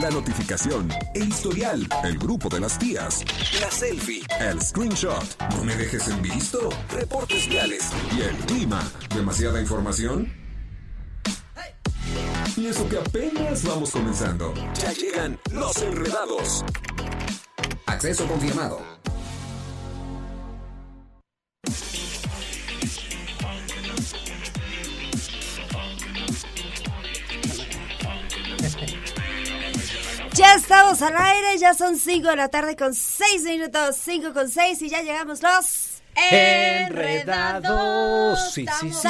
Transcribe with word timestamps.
la 0.00 0.10
notificación, 0.10 0.88
el 1.14 1.28
historial, 1.28 1.86
el 2.04 2.18
grupo 2.18 2.48
de 2.48 2.60
las 2.60 2.78
tías, 2.78 3.22
la 3.60 3.70
selfie, 3.70 4.22
el 4.40 4.60
screenshot, 4.60 5.24
no 5.56 5.64
me 5.64 5.76
dejes 5.76 6.08
en 6.08 6.22
visto, 6.22 6.70
reportes 6.90 7.48
viales 7.48 7.90
y 8.16 8.22
el 8.22 8.36
clima. 8.46 8.82
¿Demasiada 9.14 9.60
información? 9.60 10.32
Y 12.56 12.66
eso 12.66 12.88
que 12.88 12.98
apenas 12.98 13.64
vamos 13.64 13.90
comenzando. 13.90 14.54
Ya 14.74 14.92
llegan 14.92 15.38
los 15.52 15.76
enredados. 15.82 16.64
Acceso 17.86 18.26
confirmado. 18.26 18.99
Estamos 30.70 31.02
al 31.02 31.16
aire, 31.16 31.58
ya 31.58 31.74
son 31.74 31.98
5 31.98 32.28
de 32.28 32.36
la 32.36 32.46
tarde 32.46 32.76
con 32.76 32.94
6 32.94 33.42
minutos, 33.42 33.96
5 34.04 34.32
con 34.32 34.48
6 34.48 34.82
y 34.82 34.88
ya 34.88 35.02
llegamos 35.02 35.42
los... 35.42 35.88
Enredados. 36.30 38.52
Sí, 38.52 38.64
sí, 38.80 38.92
sí. 38.92 39.08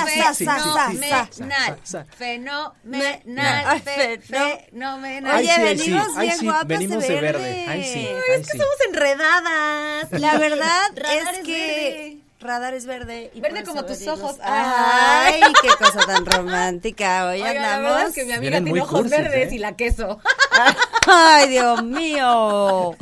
Fenomenal. 2.17 3.83
Fenomenal. 4.23 5.39
Oye, 5.39 5.63
venimos 5.63 6.19
bien 6.19 6.39
guapas 6.43 6.67
venimos 6.67 7.03
de 7.03 7.09
de 7.15 7.21
verde. 7.21 7.67
Ay, 7.69 7.85
sí, 7.85 8.09
es 8.37 8.47
que 8.47 8.57
somos 8.59 8.77
enredadas. 8.89 10.13
La 10.13 10.39
verdad 10.39 10.91
es 10.97 11.39
que... 11.45 12.21
Radar 12.41 12.73
es 12.75 12.87
verde. 12.87 13.31
y 13.35 13.41
Verde 13.41 13.65
como 13.65 13.85
tus 13.85 14.07
ojos. 14.07 14.37
Ay, 14.43 15.41
qué 15.63 15.69
cosa 15.79 16.07
tan 16.07 16.25
romántica. 16.25 17.27
Hoy 17.29 17.43
Oiga, 17.43 17.53
la 17.55 17.75
andamos. 17.77 17.91
verdad 17.97 18.09
es 18.09 18.15
que 18.15 18.25
mi 18.25 18.33
amiga 18.33 18.51
Vienen 18.51 18.65
tiene 18.65 18.81
ojos 18.81 19.01
cursis, 19.03 19.11
verdes 19.19 19.53
¿eh? 19.53 19.55
y 19.55 19.59
la 19.59 19.77
queso. 19.77 20.21
Ay, 21.07 21.49
Dios 21.51 21.83
mío. 21.85 22.97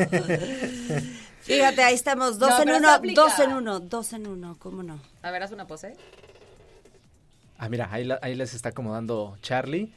Fíjate, 1.42 1.82
ahí 1.82 1.94
estamos, 1.94 2.38
dos 2.38 2.50
No, 2.50 2.62
en 2.62 2.68
uno, 2.84 2.98
dos 3.14 3.38
en 3.38 3.52
uno, 3.52 3.80
dos 3.80 4.12
en 4.12 4.26
uno, 4.26 4.56
¿cómo 4.58 4.82
no? 4.82 5.00
A 5.22 5.30
ver, 5.30 5.42
haz 5.42 5.52
una 5.52 5.66
pose. 5.66 5.94
Ah, 7.58 7.68
mira, 7.68 7.88
ahí, 7.90 8.04
la- 8.04 8.18
ahí 8.22 8.34
les 8.34 8.54
está 8.54 8.68
acomodando 8.70 9.38
Charlie 9.40 9.92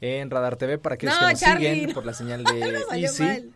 en 0.00 0.30
Radar 0.30 0.56
TV 0.56 0.78
para 0.78 0.96
que 0.96 1.06
No, 1.06 1.18
que 1.18 1.24
nos 1.32 1.40
Charlie, 1.40 1.70
siguen 1.72 1.88
no. 1.90 1.94
por 1.94 2.06
la 2.06 2.14
señal 2.14 2.42
de 2.44 2.82
Easy. 2.92 3.50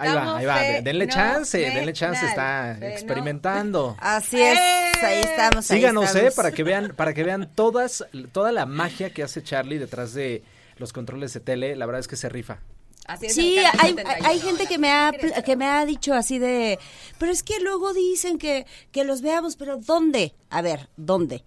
Ahí 0.00 0.14
va, 0.14 0.36
ahí 0.38 0.46
va. 0.46 0.58
de- 0.60 0.82
Denle 0.82 1.06
chance, 1.08 1.58
denle 1.58 1.92
chance, 1.92 2.24
está 2.26 2.78
experimentando. 2.80 3.96
Así 4.00 4.40
es, 4.40 4.58
ahí 5.02 5.20
estamos, 5.20 5.70
ahí 5.70 5.78
Síganos, 5.78 6.14
eh, 6.16 6.30
para 6.34 6.52
que 6.52 6.62
vean, 6.64 6.92
para 6.96 7.12
que 7.14 7.22
vean 7.24 7.50
todas, 7.54 8.04
toda 8.32 8.52
la 8.52 8.66
magia 8.66 9.10
que 9.10 9.22
hace 9.22 9.42
Charlie 9.42 9.78
detrás 9.78 10.14
de 10.14 10.42
los 10.76 10.92
controles 10.92 11.32
de 11.34 11.40
tele. 11.40 11.76
La 11.76 11.86
verdad 11.86 12.00
es 12.00 12.08
que 12.08 12.16
se 12.16 12.28
rifa. 12.28 12.58
Así 13.06 13.26
es, 13.26 13.34
Sí, 13.34 13.58
hay, 13.58 13.90
71. 13.94 14.28
hay 14.28 14.40
gente 14.40 14.66
que 14.66 14.78
me 14.78 14.92
ha 14.92 15.10
que 15.44 15.56
me 15.56 15.66
ha 15.66 15.84
dicho 15.84 16.14
así 16.14 16.38
de, 16.38 16.78
pero 17.18 17.32
es 17.32 17.42
que 17.42 17.58
luego 17.60 17.92
dicen 17.92 18.38
que, 18.38 18.66
que 18.92 19.04
los 19.04 19.20
veamos, 19.22 19.56
pero 19.56 19.78
¿dónde? 19.78 20.34
A 20.48 20.62
ver, 20.62 20.88
¿dónde? 20.96 21.42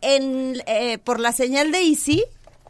En 0.00 0.60
eh, 0.66 0.98
por 0.98 1.18
la 1.18 1.32
señal 1.32 1.72
de 1.72 1.78
Easy 1.80 2.24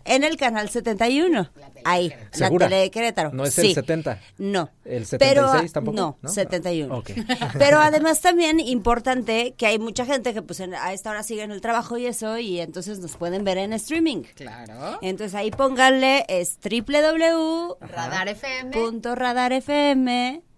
en 0.08 0.24
el 0.24 0.36
canal 0.36 0.68
71. 0.68 1.50
Ahí, 1.84 2.12
¿Segura? 2.32 2.66
la 2.66 2.70
tele 2.70 2.82
de 2.82 2.90
Querétaro. 2.90 3.30
¿No 3.32 3.44
es 3.44 3.54
Sí. 3.54 3.68
el 3.68 3.74
70? 3.74 4.20
No. 4.38 4.70
¿El 4.84 5.04
Pero, 5.18 5.42
76 5.42 5.72
tampoco? 5.72 5.96
No, 5.96 6.18
¿No? 6.22 6.28
71. 6.28 6.96
Ok. 6.98 7.10
Pero 7.58 7.78
además 7.80 8.20
también 8.20 8.58
importante 8.60 9.54
que 9.56 9.66
hay 9.66 9.78
mucha 9.78 10.04
gente 10.06 10.34
que 10.34 10.42
pues 10.42 10.60
en- 10.60 10.74
a 10.74 10.92
esta 10.92 11.10
hora 11.10 11.22
sigue 11.22 11.42
en 11.42 11.52
el 11.52 11.60
trabajo 11.60 11.96
y 11.98 12.06
eso 12.06 12.38
y 12.38 12.60
entonces 12.60 12.98
nos 12.98 13.16
pueden 13.16 13.44
ver 13.44 13.58
en 13.58 13.72
streaming. 13.74 14.22
Claro. 14.34 14.98
Entonces 15.02 15.34
ahí 15.34 15.50
pónganle 15.50 16.24
es 16.28 16.58
www.radarfm. 16.62 18.70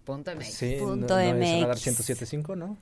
Punto 0.03 0.31
MX. 0.35 0.53
Sí, 0.53 0.75
no, 0.79 0.85
Punto 0.85 1.13
no 1.15 1.19
es 1.19 1.35
MX. 1.35 1.61
Radar 1.61 1.77
107.5, 1.77 2.55
¿no? 2.57 2.77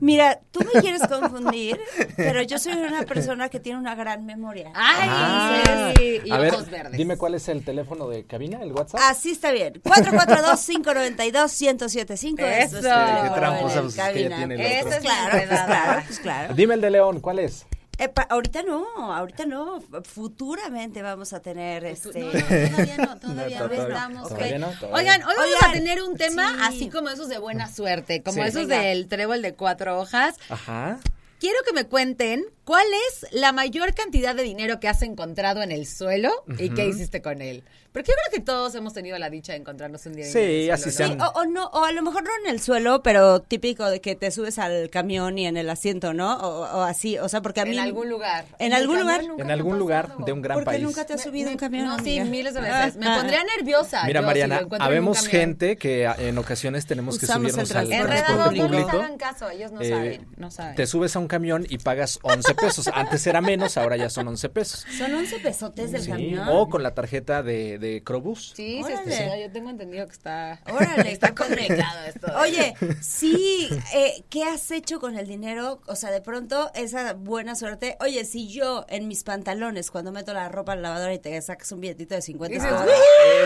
Mira, 0.00 0.40
tú 0.50 0.60
me 0.60 0.80
quieres 0.80 1.02
confundir, 1.06 1.78
pero 2.16 2.42
yo 2.42 2.58
soy 2.58 2.72
una 2.72 3.02
persona 3.02 3.48
que 3.48 3.60
tiene 3.60 3.78
una 3.78 3.94
gran 3.94 4.24
memoria. 4.26 4.72
Ay, 4.74 5.08
Ah. 5.12 5.92
sí. 5.96 6.20
Y 6.24 6.30
A 6.32 6.38
ver, 6.38 6.54
ojos 6.54 6.68
verdes. 6.70 6.92
dime 6.96 7.16
cuál 7.16 7.34
es 7.34 7.48
el 7.48 7.64
teléfono 7.64 8.08
de 8.08 8.24
cabina, 8.24 8.60
el 8.62 8.72
WhatsApp. 8.72 9.00
Así 9.04 9.30
está 9.32 9.50
bien. 9.52 9.80
442-592-1075. 9.84 12.40
Eso. 12.40 12.78
es 12.78 12.84
Qué 12.84 12.90
teléfono 12.90 13.34
tramposa, 13.34 13.74
en 13.78 13.82
pues, 13.82 13.86
es 13.86 13.94
que 13.94 13.98
ya 13.98 14.06
cabina. 14.06 14.36
tiene 14.36 14.54
el 14.54 14.60
Eso 14.60 14.78
otro. 14.86 14.92
es 14.92 14.98
Claro, 15.00 15.30
pues 15.48 15.60
claro, 15.62 16.02
pues 16.06 16.18
claro. 16.20 16.54
Dime 16.54 16.74
el 16.74 16.80
de 16.80 16.90
León, 16.90 17.20
¿cuál 17.20 17.38
es? 17.40 17.66
Epa, 18.00 18.22
ahorita 18.22 18.62
no, 18.62 18.86
ahorita 19.12 19.44
no. 19.44 19.82
Futuramente 20.04 21.02
vamos 21.02 21.32
a 21.34 21.40
tener 21.40 21.84
este. 21.84 22.18
No, 22.20 22.30
todavía 22.30 22.96
no, 22.96 23.18
todavía 23.18 23.58
No, 23.60 23.66
todavía- 23.68 23.82
estamos. 23.88 24.28
todavía 24.28 24.54
ok. 24.54 24.60
no, 24.60 24.70
todavía 24.80 24.96
Oigan, 24.96 25.22
hoy 25.22 25.34
vamos 25.36 25.54
Oigan, 25.54 25.70
a 25.70 25.72
tener 25.74 26.02
un 26.02 26.16
tema 26.16 26.48
sí. 26.54 26.58
así 26.62 26.88
como 26.88 27.10
esos 27.10 27.28
de 27.28 27.38
buena 27.38 27.68
suerte, 27.70 28.22
como 28.22 28.42
Sí. 28.42 28.48
esos 28.48 28.66
Venga. 28.68 28.82
del 28.82 29.06
trébol 29.06 29.42
de 29.42 29.54
cuatro 29.54 30.00
hojas. 30.00 30.36
Ajá. 30.48 30.98
Quiero 31.40 31.58
que 31.66 31.72
me 31.74 31.84
cuenten 31.84 32.44
cuál 32.70 32.86
es 33.08 33.26
la 33.32 33.50
mayor 33.50 33.94
cantidad 33.94 34.32
de 34.32 34.44
dinero 34.44 34.78
que 34.78 34.86
has 34.86 35.02
encontrado 35.02 35.60
en 35.60 35.72
el 35.72 35.88
suelo 35.88 36.30
y 36.56 36.70
qué 36.70 36.86
hiciste 36.86 37.20
con 37.20 37.42
él. 37.42 37.64
Porque 37.92 38.12
yo 38.12 38.14
creo 38.14 38.38
que 38.38 38.44
todos 38.46 38.72
hemos 38.76 38.92
tenido 38.94 39.18
la 39.18 39.28
dicha 39.30 39.50
de 39.52 39.58
encontrarnos 39.58 40.06
un 40.06 40.12
día 40.12 40.24
Sí, 40.24 40.38
en 40.38 40.44
el 40.66 40.70
así 40.70 40.92
suelo, 40.92 41.10
Sí, 41.12 41.18
¿no? 41.18 41.24
sean. 41.24 41.34
o, 41.34 41.40
o 41.40 41.44
no, 41.46 41.64
o 41.72 41.84
a 41.84 41.90
lo 41.90 42.02
mejor 42.02 42.22
no 42.22 42.30
en 42.44 42.48
el 42.54 42.60
suelo, 42.60 43.02
pero 43.02 43.40
típico 43.40 43.90
de 43.90 44.00
que 44.00 44.14
te 44.14 44.30
subes 44.30 44.60
al 44.60 44.88
camión 44.90 45.36
y 45.36 45.48
en 45.48 45.56
el 45.56 45.68
asiento, 45.68 46.14
¿no? 46.14 46.36
O, 46.36 46.60
o 46.60 46.82
así, 46.82 47.18
o 47.18 47.28
sea, 47.28 47.42
porque 47.42 47.62
a 47.62 47.64
mí. 47.64 47.72
En 47.72 47.80
algún 47.80 48.08
lugar. 48.08 48.44
¿En 48.60 48.72
algún 48.74 49.00
lugar? 49.00 49.24
nunca 49.26 49.42
En 49.42 49.50
algún 49.50 49.76
lugar 49.80 50.14
de 50.24 50.30
un 50.32 50.40
gran 50.40 50.54
¿Por 50.58 50.62
qué 50.62 50.70
país. 50.70 50.82
nunca 50.84 51.04
te 51.04 51.14
has 51.14 51.22
subido 51.24 51.48
a 51.48 51.52
un 51.52 51.58
camión? 51.58 51.88
No, 51.88 51.98
sí, 51.98 52.20
miles 52.20 52.54
de 52.54 52.60
veces. 52.60 52.94
Me 52.94 53.08
Ah, 53.08 53.16
pondría 53.18 53.42
nerviosa. 53.58 54.04
Mira, 54.04 54.20
yo, 54.20 54.22
si 54.22 54.26
Mariana, 54.28 54.54
lo 54.60 54.62
encuentro 54.66 54.76
en 54.76 54.82
un 54.82 54.86
habemos 54.86 55.26
gente 55.26 55.76
que 55.76 56.06
a- 56.06 56.14
en 56.16 56.38
ocasiones 56.38 56.86
tenemos 56.86 57.18
que 57.18 57.24
Usamos 57.24 57.50
subirnos 57.50 57.70
al 57.74 57.88
transporte 57.88 57.96
Enredado, 57.96 58.26
transporte 58.36 58.56
no 58.60 58.68
público. 58.68 58.90
hagan 59.04 59.18
caso, 59.18 59.50
ellos 59.50 59.72
no 59.72 59.80
Eh, 59.80 59.88
saben, 59.90 60.26
no 60.36 60.50
saben. 60.52 60.76
Te 60.76 60.86
subes 60.86 61.16
a 61.16 61.18
un 61.18 61.26
camión 61.26 61.66
y 61.68 61.78
pagas 61.78 62.20
11 62.22 62.54
pesos. 62.60 62.88
Antes 62.92 63.26
era 63.26 63.40
menos, 63.40 63.76
ahora 63.76 63.96
ya 63.96 64.10
son 64.10 64.28
11 64.28 64.48
pesos. 64.50 64.86
Son 64.96 65.12
11 65.14 65.38
pesotes 65.40 65.92
del 65.92 66.02
Sí, 66.02 66.10
camión. 66.10 66.48
O 66.48 66.68
con 66.68 66.82
la 66.82 66.94
tarjeta 66.94 67.42
de, 67.42 67.78
de 67.78 68.02
Crobús. 68.02 68.52
Sí, 68.56 68.82
sí, 68.86 68.92
Órale. 68.92 69.16
sí, 69.16 69.22
yo 69.42 69.52
tengo 69.52 69.70
entendido 69.70 70.06
que 70.06 70.12
está... 70.12 70.60
Órale, 70.72 71.12
está 71.12 71.28
qué 71.28 71.34
complicado 71.34 72.04
esto. 72.06 72.26
de- 72.28 72.34
Oye, 72.36 72.74
sí, 73.00 73.68
eh, 73.94 74.24
¿qué 74.30 74.44
has 74.44 74.70
hecho 74.70 75.00
con 75.00 75.18
el 75.18 75.26
dinero? 75.26 75.80
O 75.86 75.96
sea, 75.96 76.10
de 76.10 76.20
pronto, 76.20 76.70
esa 76.74 77.14
buena 77.14 77.54
suerte. 77.54 77.96
Oye, 78.00 78.24
si 78.24 78.48
yo 78.48 78.84
en 78.88 79.08
mis 79.08 79.24
pantalones, 79.24 79.90
cuando 79.90 80.12
meto 80.12 80.32
la 80.32 80.48
ropa 80.48 80.72
en 80.74 80.82
la 80.82 80.88
lavadora 80.90 81.14
y 81.14 81.18
te 81.18 81.40
sacas 81.42 81.70
un 81.72 81.80
billetito 81.80 82.14
de 82.14 82.22
50 82.22 82.54
Dices, 82.54 82.72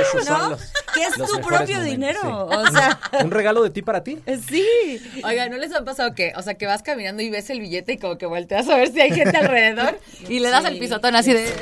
Esos 0.01 0.25
son 0.25 0.39
¿no? 0.43 0.51
los, 0.51 0.61
Que 0.95 1.03
es 1.05 1.19
los 1.19 1.31
tu 1.31 1.37
propio 1.41 1.77
momentos, 1.79 1.85
dinero. 1.85 2.21
sí. 2.51 2.57
O 2.57 2.67
sea, 2.73 3.01
¿Un 3.23 3.31
regalo 3.31 3.63
de 3.63 3.71
ti 3.71 3.83
para 3.83 4.03
ti? 4.03 4.19
sí. 4.49 5.01
Oiga, 5.25 5.49
¿no 5.49 5.57
les 5.59 5.73
ha 5.75 5.85
pasado 5.85 6.15
que, 6.15 6.33
o 6.37 6.43
sea, 6.43 6.55
que 6.55 6.67
vas 6.67 6.83
caminando 6.83 7.23
y 7.23 7.31
ves 7.31 7.51
el 7.51 7.61
billete 7.61 7.93
y 7.95 7.99
como 7.99 8.19
que 8.19 8.27
volteas 8.27 8.69
a 8.69 8.77
ver 8.77 8.91
si 8.95 9.01
hay 9.01 9.11
gente 9.13 9.37
alrededor 9.37 9.99
y 10.29 10.39
le 10.41 10.49
das 10.51 10.65
Sí. 10.65 10.73
el 10.73 10.79
pisotón 10.79 11.17
así 11.17 11.33
de 11.33 11.53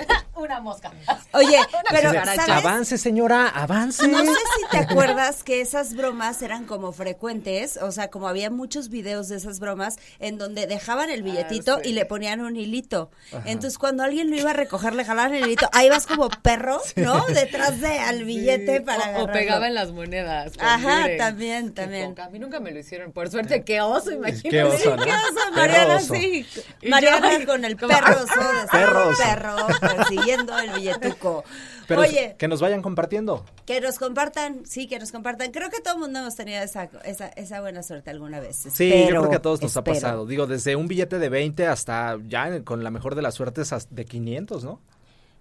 una 0.42 0.60
mosca? 0.60 0.92
Oye, 1.32 1.58
pero. 1.90 2.12
Avance, 2.48 2.98
señora, 2.98 3.48
avance. 3.48 4.06
No 4.08 4.24
sé 4.24 4.32
si 4.32 4.70
te 4.70 4.78
acuerdas 4.90 5.42
que 5.42 5.60
esas 5.60 5.94
bromas 5.94 6.42
eran 6.42 6.64
como 6.64 6.92
frecuentes, 6.92 7.76
o 7.76 7.92
sea, 7.92 8.08
como 8.10 8.28
había 8.28 8.50
muchos 8.50 8.88
videos 8.88 9.28
de 9.28 9.36
esas 9.36 9.60
bromas 9.60 9.98
en 10.18 10.38
donde 10.38 10.66
dejaban 10.66 11.10
el 11.10 11.22
billetito 11.22 11.80
sí. 11.82 11.90
y 11.90 11.92
le 11.92 12.04
ponían 12.06 12.40
un 12.40 12.56
hilito. 12.56 13.10
Entonces, 13.44 13.78
cuando 13.78 14.02
alguien 14.02 14.30
lo 14.30 14.36
iba 14.36 14.50
a 14.50 14.54
recoger, 14.54 14.94
le 14.94 15.04
jalaban 15.04 15.34
el 15.34 15.44
hilito. 15.44 15.68
Ahí 15.72 15.88
vas 15.88 16.06
como 16.06 16.28
perro, 16.28 16.80
¿no? 16.96 17.24
Detrás 17.26 17.80
de 17.80 17.98
al 17.98 18.24
billete 18.24 18.80
para 18.80 19.22
o, 19.22 19.26
pegaban 19.26 19.74
las 19.74 19.92
monedas. 19.92 20.52
Ajá, 20.58 21.06
también, 21.18 21.72
también. 21.74 22.18
A 22.20 22.28
mí 22.28 22.38
nunca 22.38 22.60
me 22.60 22.70
lo 22.72 22.78
hicieron. 22.78 23.12
Por 23.12 23.30
suerte, 23.30 23.64
qué 23.64 23.80
oso, 23.80 24.10
imagínate. 24.10 24.50
Qué 24.50 24.62
oso, 24.62 24.96
¿no? 24.96 25.04
¿Qué 25.04 25.10
oso, 25.10 25.52
Mariana? 25.54 26.00
Sí. 26.00 26.46
Mariana 26.88 27.38
yo- 27.38 27.46
con 27.46 27.64
el 27.64 27.76
perro 27.76 28.22
oso 28.22 28.34
Perro 28.70 29.12
perro 29.16 29.56
persiguiendo 29.80 30.31
el 30.34 30.72
billetuco. 30.72 31.44
Pero 31.88 32.00
Oye, 32.02 32.36
que 32.38 32.48
nos 32.48 32.60
vayan 32.60 32.82
compartiendo. 32.82 33.44
Que 33.66 33.80
nos 33.80 33.98
compartan, 33.98 34.64
sí, 34.66 34.86
que 34.86 34.98
nos 34.98 35.12
compartan. 35.12 35.50
Creo 35.52 35.68
que 35.70 35.80
todo 35.80 35.94
el 35.94 36.00
mundo 36.00 36.20
hemos 36.20 36.34
tenido 36.36 36.62
esa, 36.62 36.88
esa, 37.04 37.28
esa 37.28 37.60
buena 37.60 37.82
suerte 37.82 38.10
alguna 38.10 38.40
vez. 38.40 38.56
Sí, 38.72 38.88
yo 38.90 39.06
creo 39.08 39.30
que 39.30 39.36
a 39.36 39.42
todos 39.42 39.60
nos 39.62 39.70
espero. 39.76 39.92
ha 39.92 39.94
pasado. 39.94 40.26
Digo, 40.26 40.46
desde 40.46 40.76
un 40.76 40.88
billete 40.88 41.18
de 41.18 41.28
20 41.28 41.66
hasta 41.66 42.18
ya 42.28 42.62
con 42.64 42.82
la 42.84 42.90
mejor 42.90 43.14
de 43.14 43.22
las 43.22 43.34
suertes 43.34 43.72
hasta 43.72 43.94
de 43.94 44.04
500, 44.04 44.64
¿no? 44.64 44.80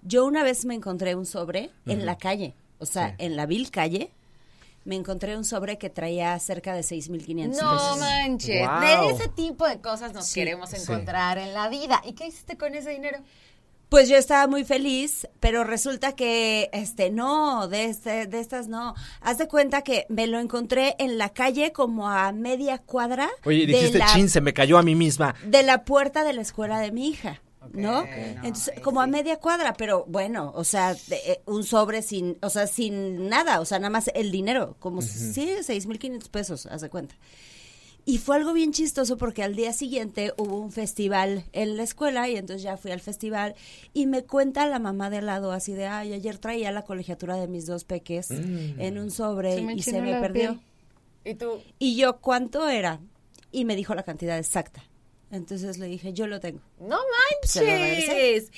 Yo 0.04 0.26
una 0.26 0.44
vez 0.44 0.66
me 0.66 0.74
encontré 0.74 1.16
un 1.16 1.26
sobre 1.26 1.70
en 1.86 2.06
la 2.06 2.18
calle, 2.18 2.56
o 2.80 2.86
sea, 2.88 3.10
Sí. 3.10 3.16
en 3.20 3.36
la 3.36 3.46
vil 3.46 3.70
calle, 3.70 4.12
me 4.84 4.96
encontré 4.96 5.38
un 5.38 5.46
sobre 5.46 5.78
que 5.78 5.92
traía 5.92 6.38
cerca 6.40 6.74
de 6.74 6.82
6.500 6.82 7.62
No 7.62 7.72
pesos. 7.74 8.00
manches. 8.00 8.68
Wow. 8.68 8.80
De 8.82 9.10
ese 9.14 9.28
tipo 9.30 9.68
de 9.68 9.80
cosas 9.80 10.12
nos 10.14 10.26
Sí. 10.26 10.40
queremos 10.40 10.72
Sí. 10.72 10.78
encontrar 10.82 11.38
en 11.38 11.54
la 11.54 11.70
vida. 11.70 12.02
¿Y 12.04 12.14
qué 12.14 12.26
hiciste 12.26 12.58
con 12.58 12.74
ese 12.74 12.90
dinero? 12.90 13.20
Pues 13.92 14.08
yo 14.08 14.16
estaba 14.16 14.48
muy 14.48 14.64
feliz, 14.64 15.28
pero 15.42 15.66
resulta 15.66 16.14
que, 16.16 16.70
este, 16.72 17.10
no, 17.10 17.68
de, 17.68 17.84
este, 17.84 18.26
de 18.26 18.40
estas 18.40 18.70
no. 18.70 18.96
Haz 19.20 19.38
de 19.38 19.50
cuenta 19.50 19.82
que 19.82 20.06
me 20.08 20.28
lo 20.28 20.40
encontré 20.40 20.96
en 20.98 21.18
la 21.18 21.28
calle 21.28 21.74
como 21.74 22.10
a 22.10 22.32
media 22.32 22.78
cuadra 22.78 23.30
Oye, 23.44 23.66
dijiste, 23.66 23.98
la- 23.98 24.06
chin, 24.14 24.30
se 24.30 24.40
me 24.40 24.54
cayó 24.54 24.78
a 24.78 24.82
mí 24.82 24.96
misma. 24.96 25.36
de 25.44 25.64
la 25.64 25.84
puerta 25.84 26.24
de 26.24 26.32
la 26.32 26.42
escuela 26.42 26.80
de 26.80 26.94
mi 26.94 27.10
hija. 27.10 27.42
¿no? 27.74 28.06
Entonces, 28.44 28.80
como 28.82 29.02
a 29.02 29.08
media 29.08 29.38
cuadra, 29.38 29.74
pero 29.74 30.06
bueno, 30.08 30.54
o 30.56 30.64
sea, 30.64 30.94
de- 30.94 31.18
eh, 31.26 31.42
un 31.46 31.64
sobre 31.66 32.02
sin, 32.02 32.38
o 32.42 32.50
sea, 32.50 32.68
sin 32.68 33.28
nada, 33.28 33.60
o 33.60 33.66
sea, 33.66 33.78
nada 33.78 33.90
más 33.90 34.10
el 34.16 34.32
dinero, 34.32 34.78
como 34.80 35.02
sí, 35.02 35.54
seis 35.64 35.86
mil 35.86 36.00
quinientos 36.00 36.30
pesos, 36.30 36.66
haz 36.66 36.80
de 36.82 36.90
cuenta. 36.90 37.16
Y 38.04 38.18
fue 38.18 38.36
algo 38.38 38.54
bien 38.54 38.74
chistoso 38.74 39.16
porque 39.18 39.44
al 39.44 39.56
día 39.56 39.74
siguiente 39.74 40.34
hubo 40.38 40.58
un 40.60 40.72
festival 40.72 41.46
en 41.54 41.78
la 41.78 41.84
escuela 41.84 42.28
y 42.30 42.36
entonces 42.36 42.64
ya 42.64 42.76
fui 42.76 42.90
al 42.92 43.00
festival 43.00 43.54
y 43.94 44.08
me 44.08 44.24
cuenta 44.24 44.66
la 44.68 44.80
mamá 44.80 45.10
de 45.12 45.18
al 45.18 45.28
lado 45.28 45.52
así 45.52 45.74
de, 45.74 45.86
ay, 45.86 46.14
ayer 46.14 46.40
traía 46.40 46.72
la 46.72 46.82
colegiatura 46.84 47.36
de 47.36 47.48
mis 47.48 47.68
dos 47.68 47.84
peques 47.84 48.32
en 48.32 48.98
un 48.98 49.12
sobre 49.12 49.54
Se 49.56 49.74
y 49.74 49.82
se 49.84 50.02
me 50.02 50.20
perdió. 50.20 50.54
piel. 50.54 50.62
¿Y 51.24 51.36
tú? 51.36 51.62
Y 51.78 51.96
yo, 51.96 52.18
¿cuánto 52.20 52.68
era? 52.68 53.00
Y 53.52 53.66
me 53.66 53.76
dijo 53.76 53.94
la 53.94 54.02
cantidad 54.04 54.38
exacta. 54.40 54.84
Entonces 55.30 55.78
le 55.78 55.86
dije, 55.86 56.12
yo 56.12 56.26
lo 56.28 56.40
tengo. 56.40 56.60
¡No 56.80 56.98
Se 57.44 57.60
lo 57.62 57.68
regresé. 57.68 58.08
manches! 58.08 58.52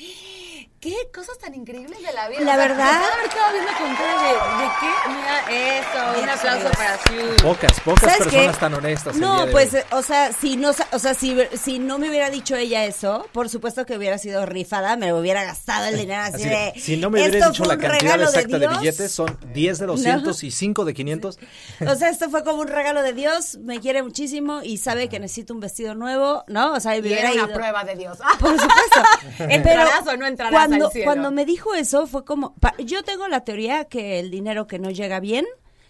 ¿Qué 0.83 0.93
cosas 1.15 1.37
tan 1.39 1.55
increíbles 1.55 1.97
de 2.01 2.11
la 2.11 2.27
vida? 2.27 2.41
La 2.41 2.51
O 2.51 2.55
sea, 2.57 2.67
verdad- 2.67 3.01
estado 3.25 3.53
viendo 3.53 3.71
con 3.71 3.95
cara 3.95 4.21
de, 4.21 4.63
¿de 4.63 4.69
qué? 4.81 4.89
Mira, 5.07 5.79
eso, 5.79 6.21
un 6.21 6.29
aplauso 6.29 6.69
para 6.77 6.97
Sue. 7.07 7.41
Pocas, 7.41 7.79
pocas 7.79 8.01
¿Sabes 8.01 8.17
personas 8.27 8.55
qué? 8.55 8.59
tan 8.59 8.73
honestas. 8.73 9.13
el 9.15 9.21
día 9.21 9.29
No, 9.29 9.45
de 9.45 9.51
pues, 9.53 9.73
hoy. 9.73 9.79
eh, 9.79 9.85
o 9.91 10.01
sea, 10.03 10.33
si 10.33 10.57
no, 10.57 10.73
sa- 10.73 10.87
o 10.91 10.99
sea, 10.99 11.13
si, 11.13 11.37
si 11.57 11.79
no 11.79 11.99
me 11.99 12.09
hubiera 12.09 12.29
dicho 12.29 12.57
ella 12.57 12.83
eso, 12.83 13.25
por 13.31 13.47
supuesto 13.47 13.85
que 13.85 13.95
hubiera 13.95 14.17
sido 14.17 14.45
rifada, 14.45 14.97
me 14.97 15.13
hubiera 15.13 15.45
gastado 15.45 15.85
el 15.85 15.97
dinero 15.97 16.21
así, 16.21 16.35
Así 16.43 16.49
de, 16.49 16.73
si 16.77 16.97
no 16.97 17.09
me 17.09 17.21
hubiera 17.21 17.37
"Esto 17.37 17.51
dicho 17.51 17.63
la 17.63 17.77
cantidad 17.77 18.01
regalo 18.01 18.23
exacta 18.25 18.59
de, 18.59 18.67
Dios". 18.67 18.79
billetes, 18.81 19.11
son 19.13 19.39
10 19.53 19.79
de 19.79 19.85
200 19.85 20.43
y 20.43 20.51
5 20.51 20.83
de 20.83 20.93
500. 20.93 21.39
O 21.93 21.95
sea, 21.95 22.09
esto 22.09 22.29
fue 22.29 22.43
como 22.43 22.61
un 22.61 22.67
regalo 22.67 23.01
de 23.03 23.13
Dios, 23.13 23.55
me 23.61 23.79
quiere 23.79 24.03
muchísimo 24.03 24.61
y 24.61 24.77
sabe 24.79 25.07
que 25.07 25.17
necesito 25.21 25.53
un 25.53 25.61
vestido 25.61 25.95
nuevo, 25.95 26.43
¿no? 26.47 26.73
O 26.73 26.79
sea, 26.81 26.97
y 26.97 27.01
me 27.01 27.07
Y 27.07 27.13
era 27.13 27.31
una 27.31 27.43
ido. 27.45 27.53
prueba 27.53 27.85
de 27.85 27.95
Dios. 27.95 28.17
Por 28.39 28.51
supuesto. 28.59 29.01
¿Entrarás 29.49 30.05
o 30.07 30.17
no 30.17 30.25
entrarás 30.27 30.51
cuando, 30.53 30.72
al 30.75 30.91
cielo? 30.91 31.05
Cuando 31.05 31.31
me 31.31 31.45
dijo 31.45 31.73
eso 31.73 32.07
fue 32.07 32.25
como, 32.25 32.55
pa- 32.55 32.75
yo 32.77 33.03
tengo 33.03 33.27
la 33.27 33.43
teoría 33.43 33.85
que 33.85 34.19
el 34.19 34.31
dinero 34.31 34.67
que 34.67 34.79
no 34.79 34.89
llega 34.89 35.19
bien 35.19 35.45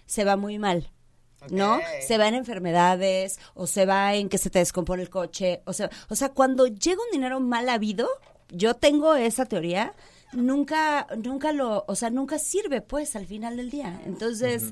se 0.06 0.24
va 0.24 0.36
muy 0.36 0.58
mal. 0.58 0.90
¿No? 1.50 1.78
Se 2.06 2.16
va 2.16 2.26
en 2.28 2.34
enfermedades, 2.34 3.38
o 3.52 3.66
se 3.66 3.84
va 3.84 4.14
en 4.14 4.30
que 4.30 4.38
se 4.38 4.48
te 4.48 4.60
descompone 4.60 5.02
el 5.02 5.10
coche, 5.10 5.60
o 5.66 5.74
sea, 5.74 5.90
o 6.08 6.14
sea, 6.14 6.30
cuando 6.30 6.66
llega 6.66 7.02
un 7.02 7.10
dinero 7.12 7.38
mal 7.38 7.68
habido, 7.68 8.08
yo 8.48 8.72
tengo 8.72 9.14
esa 9.14 9.44
teoría, 9.44 9.92
nunca, 10.34 11.06
nunca 11.16 11.52
lo, 11.52 11.84
o 11.86 11.94
sea, 11.94 12.10
nunca 12.10 12.38
sirve, 12.38 12.80
pues, 12.80 13.16
al 13.16 13.26
final 13.26 13.56
del 13.56 13.70
día. 13.70 14.00
Entonces, 14.06 14.64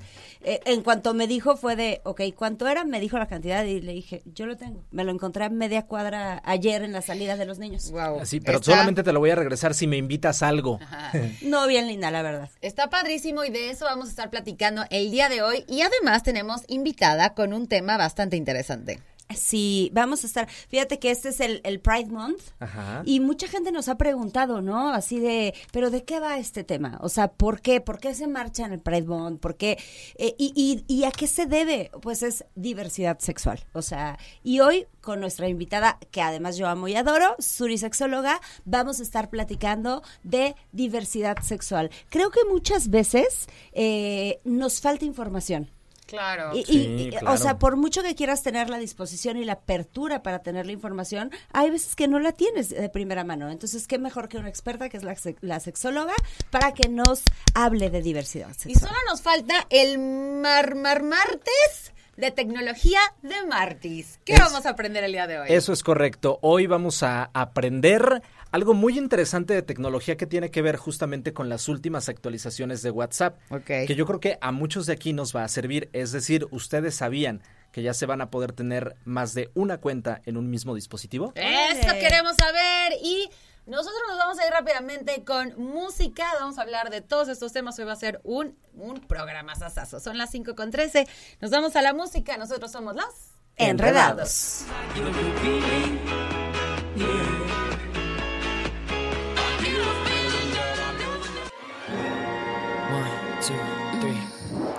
eh, 0.43 0.61
en 0.65 0.83
cuanto 0.83 1.15
me 1.15 1.27
dijo 1.27 1.57
fue 1.57 1.77
de, 1.77 2.01
ok, 2.05 2.21
¿cuánto 2.37 2.69
era? 2.69 2.85
Me 2.85 3.01
dijo 3.01 3.19
la 3.19 3.27
cantidad 3.29 3.65
y 3.65 3.81
le 3.81 3.93
dije, 3.93 4.23
yo 4.27 4.47
lo 4.47 4.57
tengo. 4.57 4.85
Me 4.91 5.05
lo 5.05 5.13
encontré 5.13 5.45
a 5.45 5.49
media 5.49 5.87
cuadra 5.87 6.43
ayer 6.45 6.83
en 6.83 6.93
la 6.93 7.03
salida 7.03 7.37
de 7.37 7.47
los 7.47 7.59
niños. 7.59 7.91
Wow. 7.91 8.21
Así, 8.21 8.41
pero 8.41 8.59
Está- 8.59 8.73
solamente 8.73 9.03
te 9.03 9.13
lo 9.13 9.21
voy 9.21 9.31
a 9.31 9.35
regresar 9.37 9.75
si 9.75 9.87
me 9.87 9.97
invitas 9.97 10.43
a 10.43 10.49
algo. 10.49 10.79
No, 11.43 11.67
bien 11.67 11.87
linda, 11.89 12.11
la 12.11 12.23
verdad. 12.23 12.51
Está 12.61 12.89
padrísimo 12.89 13.45
y 13.45 13.51
de 13.51 13.71
eso 13.71 13.85
vamos 13.85 14.07
a 14.07 14.11
estar 14.11 14.31
platicando 14.31 14.85
el 14.91 15.11
día 15.11 15.29
de 15.29 15.43
hoy. 15.43 15.65
Y 15.69 15.83
además 15.83 16.23
tenemos 16.23 16.63
invitada 16.69 17.35
con 17.35 17.53
un 17.53 17.69
tema 17.69 17.97
bastante 17.97 18.37
interesante. 18.37 19.01
Sí, 19.37 19.91
vamos 19.93 20.25
a 20.25 20.27
estar. 20.27 20.49
Fíjate 20.69 20.99
que 20.99 21.11
este 21.11 21.31
es 21.31 21.41
el, 21.41 21.61
el 21.65 21.81
Pride 21.81 22.11
Month. 22.11 22.43
Ajá. 22.61 23.03
Y 23.05 23.21
mucha 23.21 23.49
gente 23.49 23.73
nos 23.73 23.89
ha 23.89 23.97
preguntado, 23.97 24.61
¿no? 24.61 24.91
Así 24.91 25.21
de, 25.21 25.55
¿pero 25.73 25.91
de 25.91 26.05
qué 26.05 26.21
va 26.21 26.39
este 26.39 26.65
tema? 26.65 26.99
O 27.01 27.09
sea, 27.09 27.29
¿por 27.29 27.61
qué? 27.61 27.81
¿Por 27.81 27.99
qué 27.99 28.15
se 28.15 28.27
marcha 28.27 28.65
en 28.67 28.73
el 28.73 28.81
Pride 28.81 29.07
Month? 29.07 29.41
¿Por 29.41 29.57
qué? 29.57 29.79
Eh, 30.17 30.35
y, 30.39 30.53
y, 30.55 30.85
¿Y 30.93 31.05
a 31.05 31.11
qué 31.11 31.27
se 31.27 31.47
debe? 31.47 31.91
Pues 32.01 32.23
es 32.23 32.45
diversidad 32.55 33.19
sexual. 33.19 33.65
O 33.73 33.83
sea, 33.83 34.19
y 34.43 34.61
hoy 34.61 34.87
con 35.01 35.21
nuestra 35.21 35.49
invitada, 35.49 35.99
que 36.11 36.23
además 36.23 36.57
yo 36.57 36.69
amo 36.69 36.89
y 36.89 36.95
adoro, 36.95 37.35
Suri 37.39 37.77
Sexóloga, 37.77 38.41
vamos 38.65 39.01
a 39.01 39.03
estar 39.03 39.31
platicando 39.31 40.03
de 40.23 40.55
diversidad 40.71 41.39
sexual. 41.43 41.91
Creo 42.09 42.31
que 42.31 42.41
muchas 42.49 42.89
veces 42.89 43.49
eh, 43.73 44.41
nos 44.45 44.81
falta 44.81 45.05
información. 45.05 45.71
Claro. 46.13 46.51
Y, 46.55 46.59
y- 46.61 46.65
Sí, 46.65 46.97
y, 47.07 47.11
claro. 47.11 47.33
O 47.33 47.37
sea, 47.39 47.59
por 47.59 47.77
mucho 47.77 48.03
que 48.03 48.15
quieras 48.15 48.43
tener 48.43 48.69
la 48.71 48.79
disposición 48.79 49.37
y 49.39 49.45
la 49.45 49.55
apertura 49.55 50.23
para 50.23 50.41
tener 50.41 50.67
la 50.67 50.73
información, 50.73 51.31
hay 51.53 51.71
veces 51.71 51.97
que 51.97 52.07
no 52.07 52.19
la 52.21 52.33
tienes 52.33 52.69
de 52.69 52.89
primera 52.89 53.25
mano. 53.25 53.51
Entonces, 53.51 53.87
qué 53.89 53.99
mejor 53.99 54.29
que 54.29 54.37
una 54.39 54.49
experta, 54.49 54.89
que 54.89 54.99
es 54.99 55.03
la, 55.03 55.17
la 55.41 55.59
sexóloga, 55.61 56.13
para 56.51 56.73
que 56.75 56.89
nos 56.89 57.23
hable 57.55 57.89
de 57.91 58.03
diversidad 58.03 58.55
Y 58.67 58.75
solo 58.75 58.93
nos 59.09 59.23
falta 59.23 59.67
el 59.71 59.99
mar, 59.99 60.75
mar 60.75 61.03
martes 61.03 61.93
de 62.17 62.31
tecnología 62.31 63.01
de 63.23 63.47
Martis. 63.49 64.21
¿Qué 64.25 64.35
Es- 64.35 64.41
vamos 64.41 64.67
a 64.67 64.71
aprender 64.71 65.03
el 65.05 65.13
día 65.13 65.27
de 65.27 65.39
hoy? 65.39 65.47
Eso 65.51 65.73
es 65.73 65.83
correcto. 65.83 66.39
Hoy 66.43 66.67
vamos 66.67 67.03
a 67.03 67.31
aprender 67.33 68.23
algo 68.53 68.75
muy 68.75 68.99
interesante 68.99 69.55
de 69.55 69.63
tecnología 69.63 70.17
que 70.17 70.27
tiene 70.27 70.51
que 70.51 70.63
ver 70.63 70.77
justamente 70.77 71.33
con 71.33 71.49
las 71.49 71.69
últimas 71.69 72.09
actualizaciones 72.09 72.83
de 72.83 72.91
WhatsApp. 72.91 73.41
Ok. 73.51 73.65
Que 73.65 73.95
yo 73.97 74.07
creo 74.07 74.21
que 74.21 74.39
a 74.41 74.53
muchos 74.53 74.87
de 74.87 74.93
aquí 74.93 75.13
nos 75.15 75.35
va 75.35 75.43
a 75.43 75.49
servir. 75.49 75.89
Es 75.95 76.13
decir, 76.13 76.47
ustedes 76.51 76.95
sabían 76.95 77.43
que 77.73 77.83
ya 77.83 77.95
se 77.95 78.05
van 78.05 78.21
a 78.21 78.31
poder 78.31 78.53
tener 78.53 78.95
más 79.05 79.33
de 79.33 79.51
una 79.55 79.79
cuenta 79.79 80.21
en 80.27 80.37
un 80.37 80.51
mismo 80.51 80.75
dispositivo. 80.75 81.33
Eso 81.35 81.89
queremos 81.99 82.37
saber 82.37 82.93
y 83.03 83.31
nosotros 83.65 84.03
nos 84.09 84.19
vamos 84.19 84.39
a 84.39 84.47
ir 84.47 84.53
rápidamente 84.53 85.25
con 85.25 85.55
música, 85.57 86.27
vamos 86.39 86.59
a 86.59 86.63
hablar 86.63 86.91
de 86.91 87.01
todos 87.01 87.29
estos 87.29 87.53
temas, 87.55 87.79
hoy 87.79 87.87
va 87.87 87.93
a 87.93 87.97
ser 87.97 88.21
un, 88.25 88.59
un 88.75 89.01
programa 89.01 89.55
sasazo. 89.55 90.01
Son 90.01 90.19
las 90.19 90.31
5 90.31 90.55
con 90.55 90.71
13, 90.71 91.07
nos 91.41 91.51
vamos 91.51 91.75
a 91.77 91.81
la 91.81 91.95
música, 91.95 92.37
nosotros 92.37 92.71
somos 92.71 92.95
los... 92.95 93.07
Enredados. 93.57 94.65
One, 96.97 97.72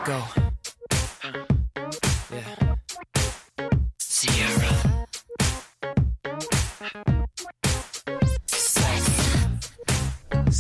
go. 0.06 0.44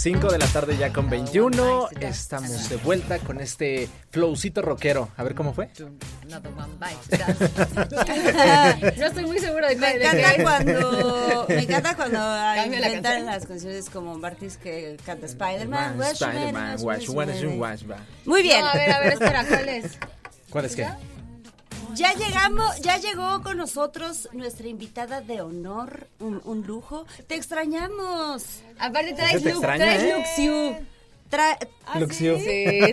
5 0.03 0.31
de 0.33 0.37
la 0.37 0.47
tarde 0.47 0.75
ya 0.77 0.91
con 0.91 1.09
21. 1.09 1.87
Estamos 2.01 2.69
de 2.69 2.75
vuelta 2.75 3.19
con 3.19 3.39
este 3.39 3.87
flowcito 4.09 4.61
rockero. 4.61 5.07
A 5.15 5.23
ver 5.23 5.33
cómo 5.33 5.53
fue. 5.53 5.69
Another 6.25 6.51
one 6.53 6.73
bite. 6.79 7.17
no 8.97 9.05
estoy 9.05 9.25
muy 9.25 9.39
seguro 9.39 9.67
de, 9.67 9.75
Me 9.75 9.81
cuál- 9.81 9.99
de 9.99 10.05
encanta 10.05 10.35
qué. 10.35 10.43
cuando, 10.43 11.45
me 11.49 11.59
encanta 11.63 11.95
cuando 11.95 12.17
la 12.19 12.65
inventan 12.65 13.01
canción. 13.03 13.25
las 13.25 13.45
canciones 13.45 13.89
como 13.89 14.17
Martis 14.17 14.57
que 14.57 14.97
canta 15.05 15.25
Spider-Man. 15.25 15.97
Man, 15.97 16.11
Spider-Man, 16.11 16.77
watch, 17.59 17.83
va. 17.89 17.97
Muy 18.25 18.41
bien. 18.41 18.61
No, 18.61 18.67
a 18.67 18.73
ver, 18.73 18.91
a 18.91 18.99
ver, 18.99 19.13
espera, 19.13 19.45
¿cuál 19.47 19.69
es? 19.69 19.97
¿Cuál 20.49 20.65
es 20.65 20.75
qué? 20.75 20.87
Ya 21.95 22.13
llegamos, 22.13 22.79
ya 22.81 22.97
llegó 22.97 23.43
con 23.43 23.57
nosotros 23.57 24.27
nuestra 24.31 24.67
invitada 24.67 25.21
de 25.21 25.41
honor, 25.41 26.07
un, 26.19 26.41
un 26.45 26.65
lujo. 26.65 27.05
Te 27.27 27.35
extrañamos. 27.35 28.43
Aparte 28.79 29.13
traes 29.13 29.45
extraña, 29.45 29.77
traes 29.85 30.03
¿eh? 30.03 30.15
Luxiu. 31.99 32.37
Sí, 32.37 32.43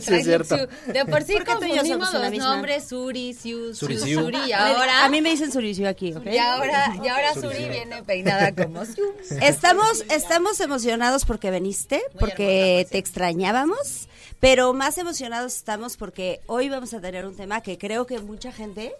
Sí, 0.00 0.14
es 0.14 0.24
cierto. 0.24 0.56
Luxiu. 0.56 0.92
De 0.92 1.04
por 1.06 1.22
sí 1.22 1.32
¿Por 1.34 1.44
qué 1.44 1.52
tú 1.56 1.64
y 1.64 1.68
yo 1.68 1.76
confundimos 1.76 2.12
los 2.12 2.32
nombres 2.32 2.88
Suri, 2.88 3.34
Siu, 3.34 3.74
Suri, 3.74 3.98
Suri, 3.98 4.10
Siu. 4.10 4.20
Suri, 4.20 4.38
y 4.48 4.52
ahora... 4.52 5.04
A 5.04 5.08
mí 5.08 5.20
me 5.20 5.30
dicen 5.30 5.52
Suricio 5.52 5.88
aquí, 5.88 6.14
¿ok? 6.14 6.26
Y 6.26 6.38
ahora, 6.38 6.96
y 7.02 7.08
ahora 7.08 7.34
Suri, 7.34 7.46
Suri 7.46 7.56
Suri. 7.56 7.68
viene 7.68 8.02
peinada 8.02 8.52
como 8.54 8.84
Siu. 8.84 9.04
Estamos, 9.42 10.04
estamos 10.10 10.60
emocionados 10.60 11.24
porque 11.24 11.50
viniste, 11.50 12.02
porque 12.18 12.86
te 12.90 12.98
extrañábamos, 12.98 14.08
pero 14.40 14.72
más 14.72 14.98
emocionados 14.98 15.54
estamos 15.56 15.96
porque 15.96 16.40
hoy 16.46 16.68
vamos 16.68 16.94
a 16.94 17.00
tener 17.00 17.26
un 17.26 17.36
tema 17.36 17.60
que 17.60 17.78
creo 17.78 18.06
que 18.06 18.18
mucha 18.18 18.52
gente, 18.52 18.92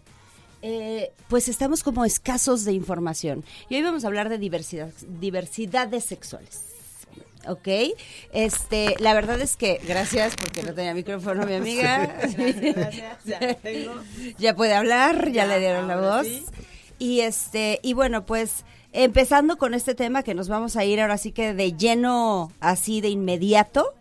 eh, 0.63 1.11
pues 1.29 1.49
estamos 1.49 1.83
como 1.83 2.05
escasos 2.05 2.65
de 2.65 2.73
información. 2.73 3.45
Y 3.69 3.77
hoy 3.77 3.83
vamos 3.83 4.05
a 4.05 4.09
hablar 4.09 4.29
de 4.29 4.39
diversidad, 4.39 4.91
diversidades 5.21 6.05
sexuales. 6.05 6.70
¿Ok? 7.47 7.69
Este, 8.33 8.95
la 8.99 9.15
verdad 9.15 9.41
es 9.41 9.57
que, 9.57 9.81
gracias 9.87 10.35
porque 10.37 10.63
no 10.63 10.75
tenía 10.75 10.95
micrófono 10.95 11.47
mi 11.47 11.55
amiga. 11.55 12.19
ya 14.39 14.55
puede 14.55 14.75
hablar, 14.75 15.31
ya, 15.33 15.47
le 15.47 15.59
dieron 15.59 15.89
la 15.89 15.97
voz. 15.97 16.27
Y 16.99 17.21
este, 17.21 17.81
y 17.83 17.95
bueno, 17.95 18.27
pues 18.27 18.65
empezando 18.93 19.57
con 19.57 19.73
este 19.73 19.95
tema 19.95 20.23
que 20.23 20.35
nos 20.35 20.49
vamos 20.49 20.77
a 20.77 20.85
ir 20.85 21.01
ahora 21.01 21.17
sí 21.17 21.33
que 21.33 21.55
de 21.55 21.73
lleno, 21.73 22.53
así 22.61 23.01
de 23.01 23.09
inmediato. 23.09 23.95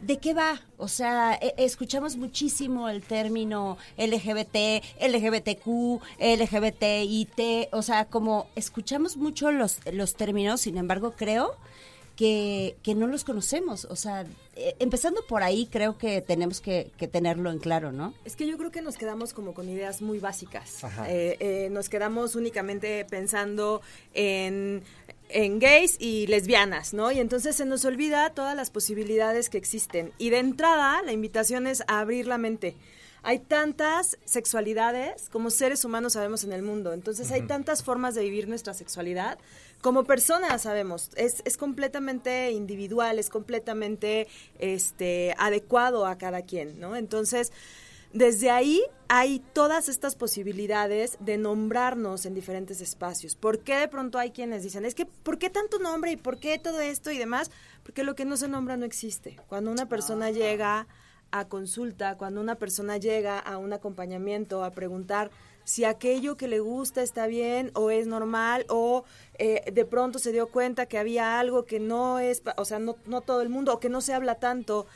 ¿De 0.00 0.18
qué 0.18 0.34
va? 0.34 0.60
O 0.76 0.88
sea, 0.88 1.38
e- 1.40 1.54
escuchamos 1.56 2.16
muchísimo 2.16 2.90
el 2.90 3.02
término 3.02 3.78
LGBT, 3.96 4.84
LGBTQ, 5.00 6.02
LGBTIT, 6.18 7.68
o 7.72 7.80
sea, 7.80 8.04
como 8.06 8.48
escuchamos 8.54 9.16
mucho 9.16 9.50
los, 9.50 9.78
los 9.90 10.14
términos, 10.14 10.62
sin 10.62 10.76
embargo, 10.76 11.14
creo 11.16 11.56
que, 12.16 12.76
que 12.82 12.94
no 12.94 13.06
los 13.06 13.24
conocemos. 13.24 13.86
O 13.86 13.96
sea, 13.96 14.24
eh, 14.56 14.76
empezando 14.78 15.22
por 15.26 15.42
ahí, 15.42 15.66
creo 15.70 15.98
que 15.98 16.20
tenemos 16.20 16.60
que, 16.60 16.90
que 16.96 17.08
tenerlo 17.08 17.50
en 17.50 17.58
claro, 17.58 17.92
¿no? 17.92 18.14
Es 18.24 18.36
que 18.36 18.46
yo 18.46 18.56
creo 18.56 18.70
que 18.70 18.82
nos 18.82 18.96
quedamos 18.96 19.32
como 19.32 19.54
con 19.54 19.68
ideas 19.68 20.02
muy 20.02 20.18
básicas. 20.18 20.84
Eh, 21.06 21.36
eh, 21.40 21.68
nos 21.70 21.88
quedamos 21.88 22.34
únicamente 22.36 23.04
pensando 23.04 23.82
en 24.12 24.82
en 25.30 25.58
gays 25.58 25.96
y 25.98 26.26
lesbianas, 26.26 26.94
¿no? 26.94 27.10
Y 27.10 27.18
entonces 27.18 27.56
se 27.56 27.64
nos 27.64 27.84
olvida 27.84 28.30
todas 28.30 28.54
las 28.54 28.70
posibilidades 28.70 29.48
que 29.48 29.58
existen. 29.58 30.12
Y 30.18 30.30
de 30.30 30.38
entrada, 30.38 31.02
la 31.02 31.12
invitación 31.12 31.66
es 31.66 31.82
a 31.88 32.00
abrir 32.00 32.26
la 32.26 32.38
mente. 32.38 32.76
Hay 33.22 33.38
tantas 33.38 34.18
sexualidades 34.26 35.30
como 35.30 35.48
seres 35.48 35.84
humanos 35.86 36.12
sabemos 36.12 36.44
en 36.44 36.52
el 36.52 36.62
mundo. 36.62 36.92
Entonces 36.92 37.30
hay 37.30 37.42
tantas 37.42 37.82
formas 37.82 38.14
de 38.14 38.22
vivir 38.22 38.48
nuestra 38.48 38.74
sexualidad. 38.74 39.38
Como 39.84 40.04
personas 40.04 40.62
sabemos, 40.62 41.10
es, 41.14 41.42
es 41.44 41.58
completamente 41.58 42.52
individual, 42.52 43.18
es 43.18 43.28
completamente 43.28 44.28
este, 44.58 45.34
adecuado 45.36 46.06
a 46.06 46.16
cada 46.16 46.40
quien, 46.40 46.80
¿no? 46.80 46.96
Entonces, 46.96 47.52
desde 48.14 48.50
ahí 48.50 48.80
hay 49.08 49.40
todas 49.52 49.90
estas 49.90 50.16
posibilidades 50.16 51.18
de 51.20 51.36
nombrarnos 51.36 52.24
en 52.24 52.32
diferentes 52.32 52.80
espacios. 52.80 53.36
¿Por 53.36 53.58
qué 53.58 53.76
de 53.76 53.88
pronto 53.88 54.18
hay 54.18 54.30
quienes 54.30 54.62
dicen, 54.62 54.86
es 54.86 54.94
que, 54.94 55.04
¿por 55.04 55.36
qué 55.38 55.50
tanto 55.50 55.78
nombre 55.78 56.12
y 56.12 56.16
por 56.16 56.38
qué 56.38 56.58
todo 56.58 56.80
esto 56.80 57.10
y 57.10 57.18
demás? 57.18 57.50
Porque 57.82 58.04
lo 58.04 58.14
que 58.14 58.24
no 58.24 58.38
se 58.38 58.48
nombra 58.48 58.78
no 58.78 58.86
existe. 58.86 59.36
Cuando 59.48 59.70
una 59.70 59.86
persona 59.86 60.30
llega 60.30 60.86
a 61.30 61.46
consulta, 61.46 62.16
cuando 62.16 62.40
una 62.40 62.54
persona 62.54 62.96
llega 62.96 63.38
a 63.38 63.58
un 63.58 63.74
acompañamiento 63.74 64.64
a 64.64 64.70
preguntar 64.70 65.30
si 65.64 65.84
aquello 65.84 66.36
que 66.36 66.46
le 66.48 66.60
gusta 66.60 67.02
está 67.02 67.26
bien 67.26 67.70
o 67.74 67.90
es 67.90 68.06
normal 68.06 68.66
o 68.68 69.04
eh, 69.38 69.62
de 69.72 69.84
pronto 69.84 70.18
se 70.18 70.30
dio 70.32 70.48
cuenta 70.48 70.86
que 70.86 70.98
había 70.98 71.40
algo 71.40 71.64
que 71.64 71.80
no 71.80 72.18
es, 72.18 72.42
o 72.56 72.64
sea, 72.64 72.78
no, 72.78 72.96
no 73.06 73.20
todo 73.22 73.40
el 73.42 73.48
mundo 73.48 73.72
o 73.74 73.80
que 73.80 73.88
no 73.88 74.00
se 74.00 74.12
habla 74.14 74.36
tanto 74.36 74.86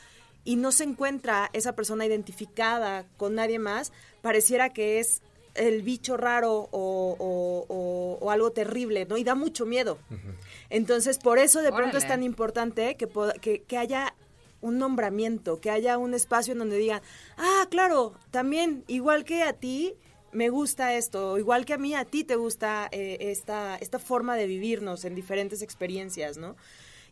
y 0.45 0.55
no 0.55 0.71
se 0.71 0.83
encuentra 0.85 1.49
esa 1.53 1.73
persona 1.75 2.05
identificada 2.05 3.05
con 3.17 3.35
nadie 3.35 3.59
más, 3.59 3.91
pareciera 4.21 4.69
que 4.71 4.99
es 4.99 5.21
el 5.55 5.81
bicho 5.81 6.15
raro 6.15 6.69
o, 6.71 7.15
o- 7.19 7.65
o- 7.67 8.17
o 8.21 8.31
algo 8.31 8.51
terrible, 8.51 9.05
¿no? 9.05 9.17
Y 9.17 9.23
da 9.23 9.35
mucho 9.35 9.65
miedo. 9.65 9.97
Entonces, 10.69 11.17
por 11.17 11.39
eso 11.39 11.61
de 11.61 11.71
pronto 11.73 11.97
es 11.97 12.03
tan 12.07 12.23
importante 12.23 12.95
que, 12.95 13.09
que, 13.41 13.63
que 13.63 13.77
haya 13.77 14.13
un 14.61 14.77
nombramiento, 14.77 15.59
que 15.59 15.69
haya 15.71 15.97
un 15.97 16.13
espacio 16.13 16.53
en 16.53 16.59
donde 16.59 16.77
digan, 16.77 17.01
ah, 17.37 17.65
claro, 17.69 18.13
también, 18.31 18.83
igual 18.87 19.25
que 19.25 19.41
a 19.43 19.53
ti, 19.53 19.95
me 20.31 20.49
gusta 20.49 20.95
esto, 20.95 21.37
igual 21.37 21.65
que 21.65 21.73
a 21.73 21.77
mí, 21.77 21.93
a 21.93 22.05
ti 22.05 22.23
te 22.23 22.35
gusta 22.35 22.87
eh, 22.91 23.17
esta, 23.19 23.75
esta 23.77 23.99
forma 23.99 24.35
de 24.35 24.47
vivirnos 24.47 25.05
en 25.05 25.15
diferentes 25.15 25.61
experiencias, 25.61 26.37
¿no? 26.37 26.55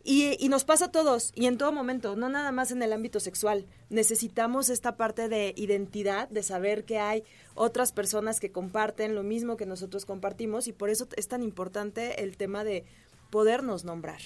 Y, 0.03 0.37
y 0.39 0.47
nos 0.47 0.63
pasa 0.63 0.85
a 0.85 0.91
todos, 0.91 1.33
y 1.35 1.47
en 1.47 1.57
todo 1.57 1.73
momento, 1.73 2.15
no 2.15 2.29
nada 2.29 2.51
más 2.53 2.71
en 2.71 2.81
el 2.81 2.93
ámbito 2.93 3.19
sexual. 3.19 3.65
Necesitamos 3.89 4.69
esta 4.69 4.95
parte 4.95 5.27
de 5.27 5.53
identidad, 5.57 6.29
de 6.29 6.43
saber 6.43 6.85
que 6.85 6.97
hay 6.97 7.23
otras 7.55 7.91
personas 7.91 8.39
que 8.39 8.51
comparten 8.51 9.15
lo 9.15 9.23
mismo 9.23 9.57
que 9.57 9.65
nosotros 9.65 10.05
compartimos, 10.05 10.67
y 10.67 10.71
por 10.71 10.89
eso 10.89 11.09
es 11.17 11.27
tan 11.27 11.43
importante 11.43 12.23
el 12.23 12.37
tema 12.37 12.63
de 12.63 12.85
podernos 13.29 13.83
nombrar. 13.83 14.19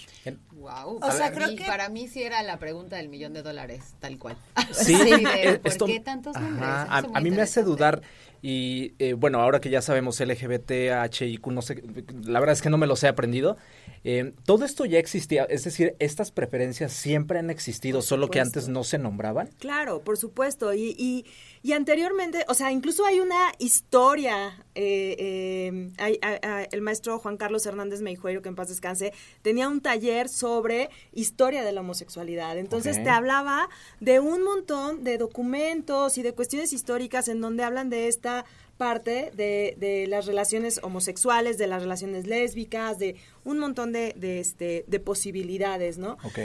Wow. 0.52 1.00
O 1.02 1.12
sea, 1.12 1.32
para 1.32 1.32
creo 1.34 1.48
mí, 1.50 1.56
que- 1.56 1.66
para 1.66 1.90
mí 1.90 2.08
sí 2.08 2.22
era 2.24 2.42
la 2.44 2.58
pregunta 2.58 2.98
del 2.98 3.10
millón 3.10 3.34
de 3.34 3.42
dólares, 3.42 3.96
tal 4.00 4.18
cual. 4.18 4.38
Sí, 4.72 4.96
de, 4.96 5.14
eh, 5.14 5.60
¿por 5.60 5.72
esto- 5.72 5.86
qué 5.86 6.00
tantos 6.00 6.36
nombres? 6.36 6.64
Ajá, 6.64 7.04
a, 7.14 7.22
mí 7.22 7.32
me 7.32 7.42
hace 7.42 7.64
dudar 7.64 8.02
y 8.42 8.94
eh, 9.00 9.14
bueno, 9.14 9.40
ahora 9.40 9.60
que 9.62 9.70
ya 9.70 9.82
sabemos 9.82 10.20
LGBT, 10.20 10.72
HIQ, 11.12 11.48
no 11.48 11.62
sé, 11.62 11.84
la 12.24 12.40
verdad 12.40 12.54
es 12.54 12.62
que 12.62 12.70
no 12.70 12.78
me 12.78 12.88
los 12.88 13.04
he 13.04 13.08
aprendido. 13.08 13.58
Eh, 14.04 14.34
todo 14.46 14.66
esto 14.66 14.86
ya 14.86 14.98
existía, 14.98 15.44
es 15.44 15.64
decir, 15.64 15.96
estas 16.00 16.32
preferencias 16.32 16.92
siempre 16.92 17.38
han 17.38 17.52
existido, 17.52 18.02
solo 18.02 18.30
que 18.30 18.40
antes 18.40 18.68
no 18.68 18.84
se 18.84 18.98
nombraban. 18.98 19.50
Claro, 19.60 20.02
por 20.02 20.18
supuesto. 20.18 20.74
Y, 20.74 20.96
y, 20.98 21.26
y 21.64 21.74
anteriormente, 21.74 22.44
o 22.48 22.54
sea, 22.54 22.72
incluso 22.72 23.06
hay 23.06 23.20
una 23.20 23.52
historia. 23.60 24.58
eh, 24.74 25.16
eh, 25.20 25.92
hay- 25.98 26.18
hay- 26.22 26.40
hay- 26.42 26.66
el 26.72 26.80
maestro 26.82 27.20
Juan 27.20 27.36
Carlos 27.36 27.66
Hernández 27.66 28.02
Meijueiro, 28.02 28.42
que 28.42 28.48
en 28.48 28.56
paz 28.56 28.70
descanse, 28.70 29.12
tenía 29.42 29.68
un 29.68 29.82
taller 29.82 30.30
sobre 30.30 30.90
historia 31.12 31.62
de 31.64 31.74
la 31.74 31.82
homosexualidad. 31.82 32.58
Entonces 32.58 32.96
te 33.04 33.10
hablaba 33.10 33.68
de 34.00 34.22
un 34.22 34.44
montón 34.44 35.04
de 35.04 35.18
documentos 35.18 36.18
y 36.18 36.22
de 36.24 36.32
cuestiones 36.34 36.72
históricas 36.72 37.28
en 37.28 37.42
donde 37.42 37.64
hablan 37.66 37.90
de 37.90 38.08
esta 38.08 38.46
parte 38.78 39.32
de, 39.36 39.76
de 39.78 40.08
las 40.08 40.26
relaciones 40.26 40.80
homosexuales, 40.84 41.58
de 41.58 41.68
las 41.68 41.82
relaciones 41.84 42.26
lésbicas, 42.26 42.98
de 42.98 43.18
un 43.44 43.60
montón 43.60 43.92
de, 43.92 44.14
de, 44.16 44.40
este, 44.40 44.86
de 44.88 45.00
posibilidades, 45.02 45.98
¿no? 45.98 46.14
Ok. 46.24 46.40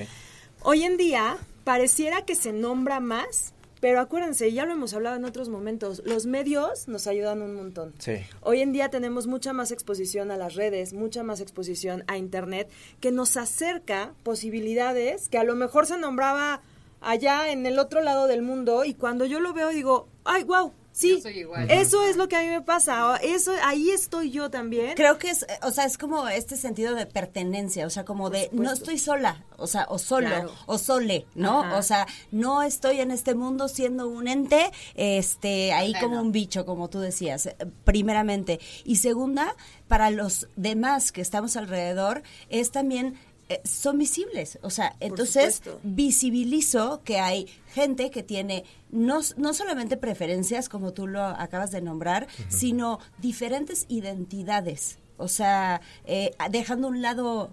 Hoy 0.62 0.82
en 0.82 0.96
día 0.96 1.38
pareciera 1.64 2.24
que 2.24 2.34
se 2.34 2.52
nombra 2.52 2.98
más, 2.98 3.54
pero 3.86 4.00
acuérdense, 4.00 4.52
ya 4.52 4.66
lo 4.66 4.72
hemos 4.72 4.94
hablado 4.94 5.14
en 5.14 5.24
otros 5.24 5.48
momentos, 5.48 6.02
los 6.04 6.26
medios 6.26 6.88
nos 6.88 7.06
ayudan 7.06 7.40
un 7.40 7.54
montón. 7.54 7.94
Sí. 7.98 8.16
Hoy 8.40 8.60
en 8.60 8.72
día 8.72 8.88
tenemos 8.88 9.28
mucha 9.28 9.52
más 9.52 9.70
exposición 9.70 10.32
a 10.32 10.36
las 10.36 10.56
redes, 10.56 10.92
mucha 10.92 11.22
más 11.22 11.40
exposición 11.40 12.02
a 12.08 12.16
Internet, 12.16 12.68
que 12.98 13.12
nos 13.12 13.36
acerca 13.36 14.12
posibilidades 14.24 15.28
que 15.28 15.38
a 15.38 15.44
lo 15.44 15.54
mejor 15.54 15.86
se 15.86 15.98
nombraba 15.98 16.62
allá 17.00 17.52
en 17.52 17.64
el 17.64 17.78
otro 17.78 18.00
lado 18.00 18.26
del 18.26 18.42
mundo 18.42 18.84
y 18.84 18.94
cuando 18.94 19.24
yo 19.24 19.38
lo 19.38 19.52
veo 19.52 19.68
digo, 19.68 20.08
ay, 20.24 20.42
wow, 20.42 20.72
sí, 20.96 21.16
Yo 21.16 21.20
soy 21.20 21.38
igual. 21.40 21.70
eso 21.70 22.02
es 22.04 22.16
lo 22.16 22.26
que 22.28 22.36
a 22.36 22.40
mí 22.40 22.48
me 22.48 22.62
pasa, 22.62 23.16
eso, 23.22 23.52
ahí 23.62 23.90
estoy 23.90 24.30
yo 24.30 24.50
también. 24.50 24.94
Creo 24.96 25.18
que 25.18 25.28
es, 25.30 25.44
o 25.62 25.70
sea, 25.70 25.84
es 25.84 25.98
como 25.98 26.26
este 26.28 26.56
sentido 26.56 26.94
de 26.94 27.04
pertenencia, 27.04 27.86
o 27.86 27.90
sea, 27.90 28.04
como 28.06 28.30
de 28.30 28.48
no 28.52 28.72
estoy 28.72 28.98
sola, 28.98 29.44
o 29.58 29.66
sea, 29.66 29.86
o 29.90 29.98
solo, 29.98 30.28
Claro. 30.28 30.52
o 30.66 30.78
sole, 30.78 31.26
¿no? 31.34 31.60
Ajá. 31.62 31.76
O 31.78 31.82
sea, 31.82 32.06
no 32.30 32.62
estoy 32.62 33.00
en 33.00 33.10
este 33.10 33.34
mundo 33.34 33.68
siendo 33.68 34.08
un 34.08 34.26
ente, 34.26 34.70
este, 34.94 35.72
ahí 35.74 35.92
como 36.00 36.20
un 36.20 36.32
bicho, 36.32 36.64
como 36.64 36.88
tú 36.88 37.00
decías, 37.00 37.46
eh, 37.46 37.56
primeramente. 37.84 38.58
Y 38.84 38.96
segunda, 38.96 39.54
para 39.88 40.10
los 40.10 40.48
demás 40.56 41.12
que 41.12 41.20
estamos 41.20 41.56
alrededor, 41.56 42.22
es 42.48 42.70
también 42.70 43.18
eh, 43.48 43.60
son 43.64 43.98
visibles, 43.98 44.58
o 44.62 44.70
sea, 44.70 44.96
entonces 44.98 45.56
supuesto. 45.56 45.80
visibilizo 45.84 47.02
que 47.04 47.20
hay 47.20 47.46
gente 47.72 48.10
que 48.10 48.22
tiene 48.22 48.64
no, 48.90 49.20
no 49.36 49.54
solamente 49.54 49.96
preferencias, 49.96 50.68
como 50.68 50.92
tú 50.92 51.06
lo 51.06 51.22
acabas 51.22 51.70
de 51.70 51.80
nombrar, 51.80 52.26
sino 52.48 52.98
diferentes 53.18 53.86
identidades. 53.88 54.98
O 55.16 55.28
sea, 55.28 55.80
eh, 56.04 56.32
dejando 56.50 56.88
a 56.88 56.90
un 56.90 57.02
lado 57.02 57.50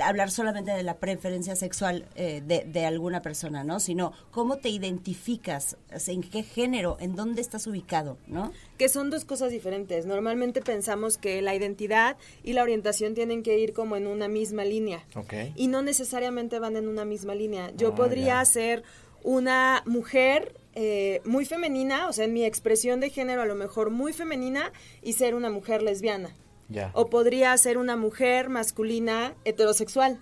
hablar 0.00 0.30
solamente 0.30 0.72
de 0.72 0.82
la 0.82 0.96
preferencia 0.96 1.56
sexual 1.56 2.06
eh, 2.16 2.42
de, 2.44 2.64
de 2.64 2.86
alguna 2.86 3.22
persona, 3.22 3.64
¿no? 3.64 3.80
Sino 3.80 4.12
cómo 4.30 4.56
te 4.56 4.68
identificas, 4.68 5.76
o 5.94 5.98
sea, 5.98 6.14
en 6.14 6.22
qué 6.22 6.42
género, 6.42 6.96
en 7.00 7.14
dónde 7.16 7.40
estás 7.40 7.66
ubicado, 7.66 8.18
¿no? 8.26 8.52
que 8.78 8.88
son 8.88 9.10
dos 9.10 9.24
cosas 9.24 9.50
diferentes. 9.50 10.04
Normalmente 10.06 10.60
pensamos 10.60 11.16
que 11.16 11.40
la 11.40 11.54
identidad 11.54 12.16
y 12.42 12.52
la 12.52 12.62
orientación 12.62 13.14
tienen 13.14 13.42
que 13.42 13.58
ir 13.58 13.72
como 13.72 13.96
en 13.96 14.06
una 14.06 14.28
misma 14.28 14.64
línea. 14.64 15.04
Ok. 15.14 15.32
Y 15.54 15.68
no 15.68 15.82
necesariamente 15.82 16.58
van 16.58 16.76
en 16.76 16.86
una 16.88 17.04
misma 17.04 17.34
línea. 17.34 17.70
Yo 17.76 17.88
Ah, 17.88 17.94
podría 17.94 18.44
ser 18.44 18.82
una 19.22 19.82
mujer 19.86 20.54
eh, 20.74 21.22
muy 21.24 21.46
femenina, 21.46 22.08
o 22.08 22.12
sea, 22.12 22.26
en 22.26 22.34
mi 22.34 22.44
expresión 22.44 23.00
de 23.00 23.08
género 23.08 23.40
a 23.42 23.46
lo 23.46 23.54
mejor 23.54 23.90
muy 23.90 24.12
femenina, 24.12 24.72
y 25.02 25.14
ser 25.14 25.34
una 25.34 25.48
mujer 25.48 25.82
lesbiana. 25.82 26.30
Ya. 26.68 26.90
O 26.94 27.08
podría 27.08 27.56
ser 27.58 27.78
una 27.78 27.96
mujer 27.96 28.48
masculina 28.48 29.34
heterosexual. 29.44 30.18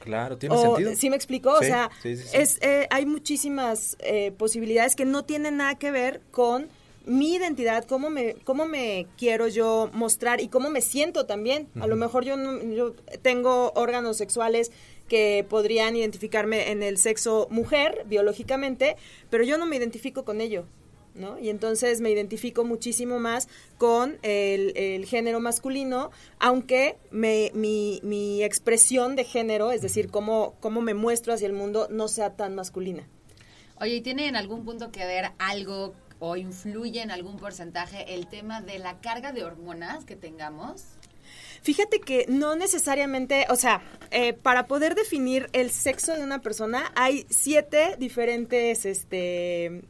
Claro, 0.00 0.36
tiene 0.36 0.54
O- 0.54 0.60
sentido. 0.60 0.92
¿Sí 0.96 1.08
me 1.08 1.16
explicó? 1.16 1.52
o 1.54 1.62
sea, 1.62 1.90
sí, 2.02 2.16
sí, 2.16 2.24
sí. 2.28 2.36
Es, 2.36 2.58
eh, 2.62 2.86
hay 2.90 3.06
muchísimas 3.06 3.96
eh, 4.00 4.32
posibilidades 4.36 4.96
que 4.96 5.04
no 5.04 5.24
tienen 5.24 5.56
nada 5.58 5.76
que 5.78 5.90
ver 5.90 6.20
con 6.30 6.68
mi 7.06 7.34
identidad, 7.34 7.84
cómo 7.84 8.10
me, 8.10 8.34
cómo 8.44 8.66
me 8.66 9.06
quiero 9.18 9.46
yo 9.48 9.90
mostrar 9.92 10.40
y 10.40 10.48
cómo 10.48 10.68
me 10.70 10.80
siento 10.80 11.26
también. 11.26 11.68
A 11.80 11.86
lo 11.86 11.96
mejor 11.96 12.24
yo, 12.24 12.36
no- 12.36 12.62
yo 12.62 12.94
tengo 13.22 13.72
órganos 13.76 14.16
sexuales 14.16 14.72
que 15.08 15.44
podrían 15.48 15.96
identificarme 15.96 16.70
en 16.70 16.82
el 16.82 16.96
sexo 16.98 17.46
mujer 17.50 18.04
biológicamente, 18.06 18.96
pero 19.30 19.44
yo 19.44 19.58
no 19.58 19.66
me 19.66 19.76
identifico 19.76 20.24
con 20.24 20.40
ello. 20.40 20.64
¿No? 21.14 21.38
Y 21.38 21.48
entonces 21.48 22.00
me 22.00 22.10
identifico 22.10 22.64
muchísimo 22.64 23.20
más 23.20 23.46
con 23.78 24.18
el, 24.22 24.76
el 24.76 25.06
género 25.06 25.38
masculino, 25.38 26.10
aunque 26.40 26.96
me- 27.12 27.52
mi, 27.54 28.00
mi 28.02 28.42
expresión 28.42 29.14
de 29.14 29.22
género, 29.22 29.70
es 29.70 29.80
decir, 29.80 30.10
cómo, 30.10 30.56
cómo 30.58 30.80
me 30.80 30.92
muestro 30.94 31.32
hacia 31.32 31.46
el 31.46 31.52
mundo, 31.52 31.86
no 31.88 32.08
sea 32.08 32.34
tan 32.34 32.56
masculina. 32.56 33.06
Oye, 33.80 33.94
¿y 33.96 34.00
tiene 34.00 34.26
en 34.26 34.34
algún 34.34 34.64
punto 34.64 34.90
que 34.90 35.06
ver 35.06 35.30
algo 35.38 35.94
o 36.18 36.36
influye 36.36 37.00
en 37.02 37.12
algún 37.12 37.36
porcentaje 37.36 38.14
el 38.14 38.26
tema 38.26 38.60
de 38.60 38.80
la 38.80 39.00
carga 39.00 39.32
de 39.32 39.44
hormonas 39.44 40.04
que 40.04 40.16
tengamos? 40.16 40.82
Fíjate 41.62 42.00
que 42.00 42.26
no 42.28 42.56
necesariamente, 42.56 43.46
o 43.50 43.56
sea, 43.56 43.82
eh, 44.10 44.32
para 44.32 44.66
poder 44.66 44.94
definir 44.96 45.48
el 45.52 45.70
sexo 45.70 46.14
de 46.14 46.22
una 46.24 46.40
persona 46.40 46.92
hay 46.96 47.24
siete 47.30 47.96
diferentes 47.98 48.84
este, 48.84 49.82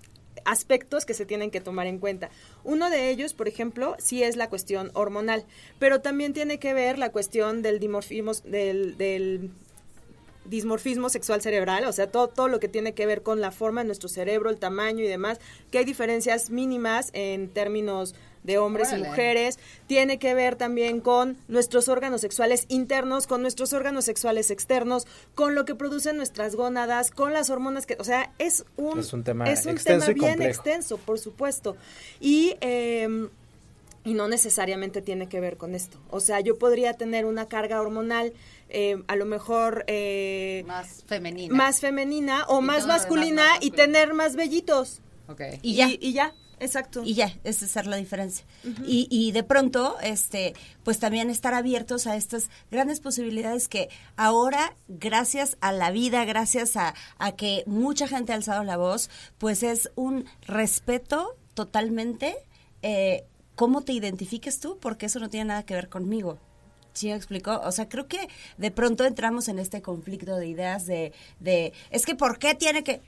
aspectos 0.45 1.05
que 1.05 1.15
se 1.15 1.27
tienen 1.27 1.51
que 1.51 1.61
tomar 1.61 1.87
en 1.87 1.99
cuenta. 1.99 2.31
Uno 2.65 2.91
de 2.91 3.11
ellos, 3.11 3.35
por 3.35 3.49
ejemplo, 3.49 3.97
sí 3.99 4.23
es 4.23 4.37
la 4.37 4.49
cuestión 4.49 4.91
hormonal, 4.95 5.45
pero 5.79 6.01
también 6.01 6.33
tiene 6.33 6.59
que 6.59 6.75
ver 6.75 6.99
la 6.99 7.11
cuestión 7.11 7.63
del 7.63 7.79
dimorfismo, 7.81 8.33
del, 8.45 8.97
del 8.97 9.51
dismorfismo 10.45 11.09
sexual 11.09 11.41
cerebral, 11.41 11.85
o 11.85 11.93
sea, 11.93 12.11
todo, 12.11 12.29
todo 12.29 12.49
lo 12.49 12.61
que 12.61 12.69
tiene 12.69 12.95
que 12.95 13.07
ver 13.07 13.23
con 13.23 13.41
la 13.41 13.51
forma 13.51 13.81
de 13.81 13.87
nuestro 13.87 14.09
cerebro, 14.09 14.51
el 14.51 14.59
tamaño 14.59 15.03
y 15.05 15.09
demás, 15.09 15.41
que 15.71 15.79
hay 15.79 15.85
diferencias 15.85 16.51
mínimas 16.51 17.11
en 17.13 17.49
términos 17.49 18.15
de 18.45 18.59
hombres 18.59 18.89
Órale. 18.89 19.05
y 19.05 19.09
mujeres, 19.09 19.59
tiene 19.89 20.19
que 20.21 20.35
ver 20.35 20.55
también 20.57 21.01
con 21.01 21.37
nuestros 21.49 21.89
órganos 21.89 22.21
sexuales 22.21 22.67
internos, 22.69 23.27
con 23.27 23.43
nuestros 23.43 23.73
órganos 23.73 24.05
sexuales 24.05 24.51
externos, 24.53 25.07
con 25.35 25.55
lo 25.57 25.65
que 25.65 25.75
producen 25.75 26.17
nuestras 26.17 26.55
gónadas, 26.55 27.11
con 27.11 27.33
las 27.33 27.51
hormonas 27.51 27.87
que, 27.87 27.97
o 27.99 28.05
sea, 28.05 28.33
es 28.39 28.65
un, 28.77 29.01
Es 29.01 29.13
un 29.13 29.25
tema 29.25 29.51
es 29.51 29.65
un 29.67 29.73
extenso 29.73 30.07
tema 30.07 30.17
y 30.17 30.21
bien 30.21 30.33
complejo. 30.35 30.51
extenso, 30.51 30.99
por 30.99 31.19
supuesto. 31.19 31.77
Y 32.21 32.55
eh, 32.61 33.29
y 34.07 34.13
no 34.13 34.29
necesariamente 34.29 35.01
tiene 35.01 35.31
que 35.31 35.41
ver 35.41 35.57
con 35.57 35.75
esto. 35.75 35.99
O 36.11 36.21
sea, 36.21 36.41
yo 36.41 36.59
podría 36.59 36.93
tener 36.93 37.25
una 37.25 37.49
carga 37.49 37.81
hormonal 37.81 38.35
eh, 38.69 39.03
a 39.07 39.17
lo 39.17 39.25
mejor 39.25 39.85
eh, 39.87 40.63
Más 40.67 41.05
femenina. 41.07 41.55
más 41.55 41.81
femenina 41.81 42.45
o 42.49 42.61
Y 42.61 42.65
más 42.65 42.87
masculina 42.87 43.47
más 43.55 43.59
y 43.65 43.71
tener 43.71 44.13
más 44.13 44.37
vellitos. 44.37 45.01
Ok. 45.29 45.41
Y 45.63 45.75
ya. 45.77 45.89
Y, 45.89 46.13
ya, 46.13 46.35
exacto. 46.65 47.03
Y 47.05 47.15
ya, 47.15 47.33
esa 47.45 47.65
es 47.65 47.87
la 47.87 47.97
diferencia. 47.97 48.45
y, 48.87 49.07
y 49.11 49.33
de 49.33 49.43
pronto, 49.43 49.97
este, 50.03 50.55
pues 50.83 50.99
también 50.99 51.31
estar 51.31 51.55
abiertos 51.55 52.07
a 52.07 52.17
estas 52.17 52.49
grandes 52.71 53.01
posibilidades 53.01 53.69
que 53.69 53.89
ahora, 54.17 54.77
gracias 54.89 55.57
a 55.61 55.73
la 55.73 55.91
vida, 55.91 56.25
gracias 56.25 56.77
a, 56.77 56.95
a 57.19 57.33
que 57.33 57.63
mucha 57.67 58.09
gente 58.09 58.33
ha 58.33 58.37
alzado 58.37 58.65
la 58.65 58.77
voz, 58.77 59.11
pues 59.39 59.63
es 59.63 59.91
un 59.95 60.25
respeto 60.47 61.37
totalmente 61.55 62.37
eh, 62.83 63.25
cómo 63.55 63.83
te 63.83 63.93
identifiques 63.93 64.61
tú, 64.61 64.79
porque 64.81 65.07
eso 65.07 65.21
no 65.21 65.31
tiene 65.31 65.47
nada 65.47 65.65
que 65.65 65.75
ver 65.75 65.89
conmigo. 65.89 66.39
¿Sí 66.93 67.09
me 67.09 67.15
explicó? 67.15 67.61
O 67.65 67.73
sea, 67.73 67.89
creo 67.89 68.07
que 68.07 68.29
de 68.57 68.71
pronto 68.71 69.05
entramos 69.05 69.49
en 69.49 69.59
este 69.59 69.83
conflicto 69.83 70.37
de 70.37 70.47
ideas 70.47 70.87
de, 70.87 71.13
de 71.41 71.73
es 71.91 72.07
que 72.07 72.15
¿por 72.15 72.39
qué 72.39 72.55
tiene 72.55 72.85
que...? 72.85 73.01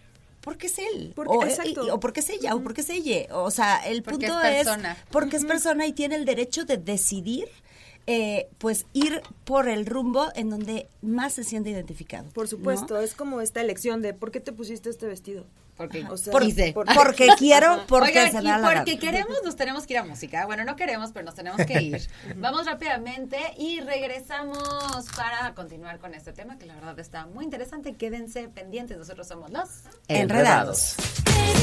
Porque 0.46 0.68
es 0.68 0.78
él. 0.78 1.12
Porque- 1.16 1.36
o, 1.36 1.42
exacto. 1.44 1.84
y- 1.86 1.90
o 1.90 1.98
porque 1.98 2.20
es 2.20 2.30
ella, 2.30 2.54
o 2.54 2.60
porque 2.62 2.82
es 2.82 2.88
ella. 2.90 3.26
O 3.32 3.50
sea, 3.50 3.78
el 3.84 4.04
Porque 4.04 4.28
punto 4.28 4.40
es 4.44 4.58
es, 4.60 4.64
persona. 4.64 4.96
porque 5.10 5.36
es 5.38 5.44
persona 5.44 5.86
y 5.88 5.92
tiene 5.92 6.14
el 6.14 6.24
derecho 6.24 6.64
de 6.64 6.76
decidir, 6.76 7.48
eh, 8.06 8.48
pues 8.58 8.86
ir 8.92 9.20
por 9.44 9.68
el 9.68 9.84
rumbo 9.86 10.28
en 10.34 10.50
donde 10.50 10.88
más 11.02 11.32
se 11.34 11.44
siente 11.44 11.70
identificado. 11.70 12.28
Por 12.30 12.48
supuesto, 12.48 12.94
¿no? 12.94 13.00
es 13.00 13.14
como 13.14 13.40
esta 13.40 13.60
elección 13.60 14.02
de 14.02 14.14
¿por 14.14 14.30
qué 14.30 14.40
te 14.40 14.52
pusiste 14.52 14.90
este 14.90 15.06
vestido? 15.06 15.44
Porque 15.76 16.06
O 16.08 16.16
sea, 16.16 16.32
Por- 16.32 16.42
quise. 16.42 16.72
por- 16.72 16.86
porque 16.94 17.28
quiero, 17.38 17.82
porque 17.86 18.08
Oigan, 18.20 18.32
se 18.32 18.38
y 18.38 18.42
la 18.44 18.62
porque 18.62 18.94
gana. 18.94 18.98
queremos, 19.00 19.36
nos 19.44 19.56
tenemos 19.56 19.86
que 19.86 19.92
ir 19.92 19.98
a 19.98 20.04
música. 20.04 20.46
Bueno, 20.46 20.64
no 20.64 20.74
queremos, 20.74 21.12
pero 21.12 21.26
nos 21.26 21.34
tenemos 21.34 21.60
que 21.66 21.82
ir. 21.82 22.00
Vamos 22.36 22.64
rápidamente 22.64 23.36
y 23.58 23.80
regresamos 23.80 24.56
para 25.14 25.52
continuar 25.54 25.98
con 25.98 26.14
este 26.14 26.32
tema 26.32 26.56
que 26.58 26.64
la 26.64 26.76
verdad 26.76 26.98
está 26.98 27.26
muy 27.26 27.44
interesante. 27.44 27.92
Quédense 27.94 28.48
pendientes, 28.48 28.96
nosotros 28.96 29.28
somos 29.28 29.50
los 29.50 29.68
Enredados. 30.08 30.94
Baby, 31.26 31.62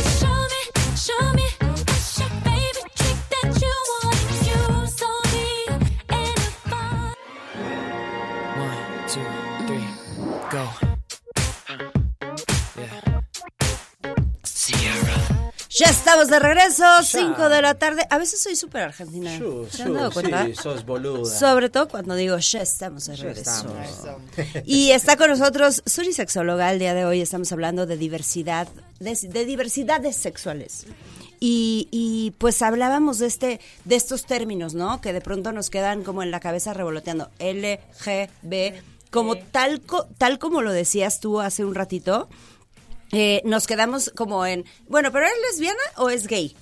Ya 15.84 15.90
estamos 15.90 16.30
de 16.30 16.40
regreso, 16.40 16.84
5 17.04 17.50
de 17.50 17.62
la 17.62 17.74
tarde. 17.74 18.06
A 18.10 18.18
veces 18.18 18.42
soy 18.42 18.56
súper 18.56 18.84
argentina. 18.84 19.38
Shu, 19.38 19.68
¿Se 19.70 19.84
han 19.84 19.90
shu, 19.90 19.94
dado 19.96 20.12
cuenta? 20.12 20.46
Sí, 20.46 20.56
sos 20.56 20.86
boluda. 20.86 21.26
Sobre 21.38 21.70
todo 21.70 21.90
cuando 21.90 22.16
digo 22.16 22.38
ya 22.38 22.62
estamos 22.62 23.08
de 23.08 23.18
Ya 23.18 23.24
regreso. 23.24 23.68
estamos. 23.84 24.64
Y 24.66 24.92
está 24.92 25.18
con 25.18 25.30
nosotros 25.30 25.84
Suri 25.86 26.14
Sexóloga. 26.14 26.72
El 26.72 26.80
día 26.80 26.94
de 26.94 27.04
hoy 27.06 27.20
estamos 27.20 27.52
hablando 27.52 27.86
de 27.86 27.98
diversidad, 27.98 28.68
de, 29.02 29.14
de 29.16 29.46
diversidades 29.46 30.16
sexuales. 30.16 30.86
Y, 31.42 31.90
y, 31.92 32.32
pues 32.38 32.62
hablábamos 32.62 33.20
de 33.20 33.28
este, 33.28 33.60
de 33.84 33.96
estos 33.96 34.26
términos, 34.26 34.76
¿no? 34.76 35.02
Que 35.02 35.12
de 35.12 35.20
pronto 35.20 35.52
nos 35.52 35.70
quedan 35.70 36.04
como 36.04 36.24
en 36.24 36.32
la 36.32 36.40
cabeza 36.40 36.74
revoloteando. 36.74 37.30
L, 37.40 37.82
G, 38.06 38.30
B, 38.42 38.82
como 39.12 39.36
tal, 39.38 39.82
co- 39.82 40.08
tal 40.18 40.40
como 40.40 40.62
lo 40.62 40.72
decías 40.72 41.20
tú 41.20 41.42
hace 41.42 41.66
un 41.66 41.76
ratito. 41.76 42.30
Eh, 43.14 43.42
nos 43.46 43.66
quedamos 43.68 44.12
como 44.16 44.46
en, 44.46 44.66
bueno, 44.90 45.12
pero 45.14 45.26
¿es 45.26 45.34
lesbiana 45.52 45.80
o 45.98 46.10
es 46.10 46.28
gay? 46.28 46.56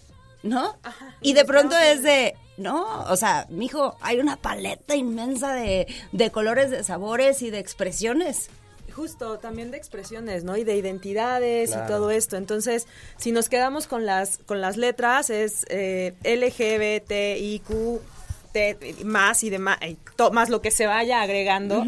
¿No? 0.43 0.75
y 1.21 1.33
de 1.33 1.45
pronto 1.45 1.77
es 1.77 2.01
de, 2.03 2.35
no, 2.57 3.03
o 3.03 3.15
sea, 3.15 3.45
mijo, 3.49 3.95
hay 4.01 4.19
una 4.19 4.37
paleta 4.37 4.95
inmensa 4.95 5.53
de, 5.53 5.85
de 6.11 6.31
colores, 6.31 6.69
de 6.71 6.83
sabores 6.83 7.41
y 7.41 7.49
de 7.51 7.59
expresiones. 7.59 8.49
Justo, 8.95 9.37
también 9.39 9.71
de 9.71 9.77
expresiones, 9.77 10.43
¿no? 10.43 10.57
Y 10.57 10.65
de 10.65 10.75
identidades 10.75 11.69
Claro. 11.69 11.85
y 11.85 11.87
todo 11.87 12.11
esto. 12.11 12.35
Entonces, 12.35 12.87
si 13.17 13.31
nos 13.31 13.47
quedamos 13.47 13.87
con 13.87 14.05
las 14.05 14.39
con 14.39 14.59
las 14.59 14.75
letras, 14.75 15.29
es 15.29 15.65
eh, 15.69 16.13
LGBTIQ 16.25 18.01
Más 19.05 19.43
y 19.43 19.49
demás, 19.49 19.77
y 19.87 19.97
to- 20.15 20.31
más 20.31 20.49
lo 20.49 20.61
que 20.61 20.71
se 20.71 20.85
vaya 20.85 21.21
agregando, 21.21 21.85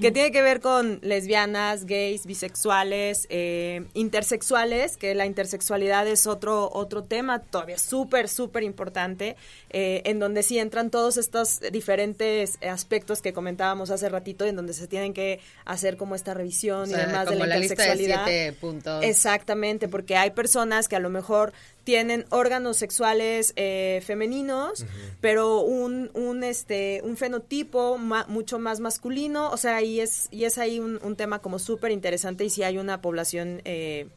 que 0.00 0.10
tiene 0.10 0.30
que 0.30 0.42
ver 0.42 0.60
con 0.60 0.98
lesbianas, 1.02 1.86
gays, 1.86 2.26
bisexuales, 2.26 3.26
eh, 3.30 3.84
intersexuales, 3.94 4.96
que 4.96 5.14
la 5.14 5.26
intersexualidad 5.26 6.06
es 6.06 6.26
otro, 6.26 6.70
otro 6.72 7.04
tema 7.04 7.40
todavía 7.40 7.78
súper, 7.78 8.28
súper 8.28 8.62
importante, 8.62 9.36
eh, 9.70 10.02
en 10.04 10.18
donde 10.18 10.42
sí 10.42 10.58
entran 10.58 10.90
todos 10.90 11.16
estos 11.16 11.60
diferentes 11.72 12.58
aspectos 12.62 13.20
que 13.20 13.32
comentábamos 13.32 13.90
hace 13.90 14.08
ratito, 14.08 14.44
en 14.44 14.56
donde 14.56 14.72
se 14.72 14.86
tienen 14.86 15.14
que 15.14 15.40
hacer 15.64 15.96
como 15.96 16.14
esta 16.14 16.32
revisión 16.34 16.82
O 16.82 16.86
y 16.92 16.94
demás 16.94 17.28
de 17.28 17.36
la 17.36 17.46
lista 17.56 17.56
de 17.56 17.90
intersexualidad. 17.90 18.24
siete 18.26 18.52
puntos. 18.52 19.04
Exactamente, 19.04 19.88
porque 19.88 20.16
hay 20.16 20.30
personas 20.30 20.88
que 20.88 20.96
a 20.96 21.00
lo 21.00 21.10
mejor 21.10 21.52
tienen 21.84 22.24
órganos 22.30 22.76
sexuales 22.78 23.52
eh, 23.56 24.02
femeninos, 24.04 24.84
pero 25.20 25.60
un, 25.60 26.10
un 26.14 26.42
este 26.42 27.00
un 27.04 27.16
fenotipo 27.16 27.98
ma- 27.98 28.26
mucho 28.28 28.58
más 28.58 28.80
masculino, 28.80 29.50
o 29.50 29.56
sea, 29.56 29.82
y 29.82 30.00
es 30.00 30.28
y 30.30 30.44
es 30.44 30.58
ahí 30.58 30.80
un, 30.80 30.98
un 31.02 31.14
tema 31.16 31.40
como 31.40 31.58
súper 31.58 31.92
interesante 31.92 32.44
y 32.44 32.50
si 32.50 32.62
hay 32.62 32.78
una 32.78 33.00
población 33.02 33.60
eh, 33.64 34.08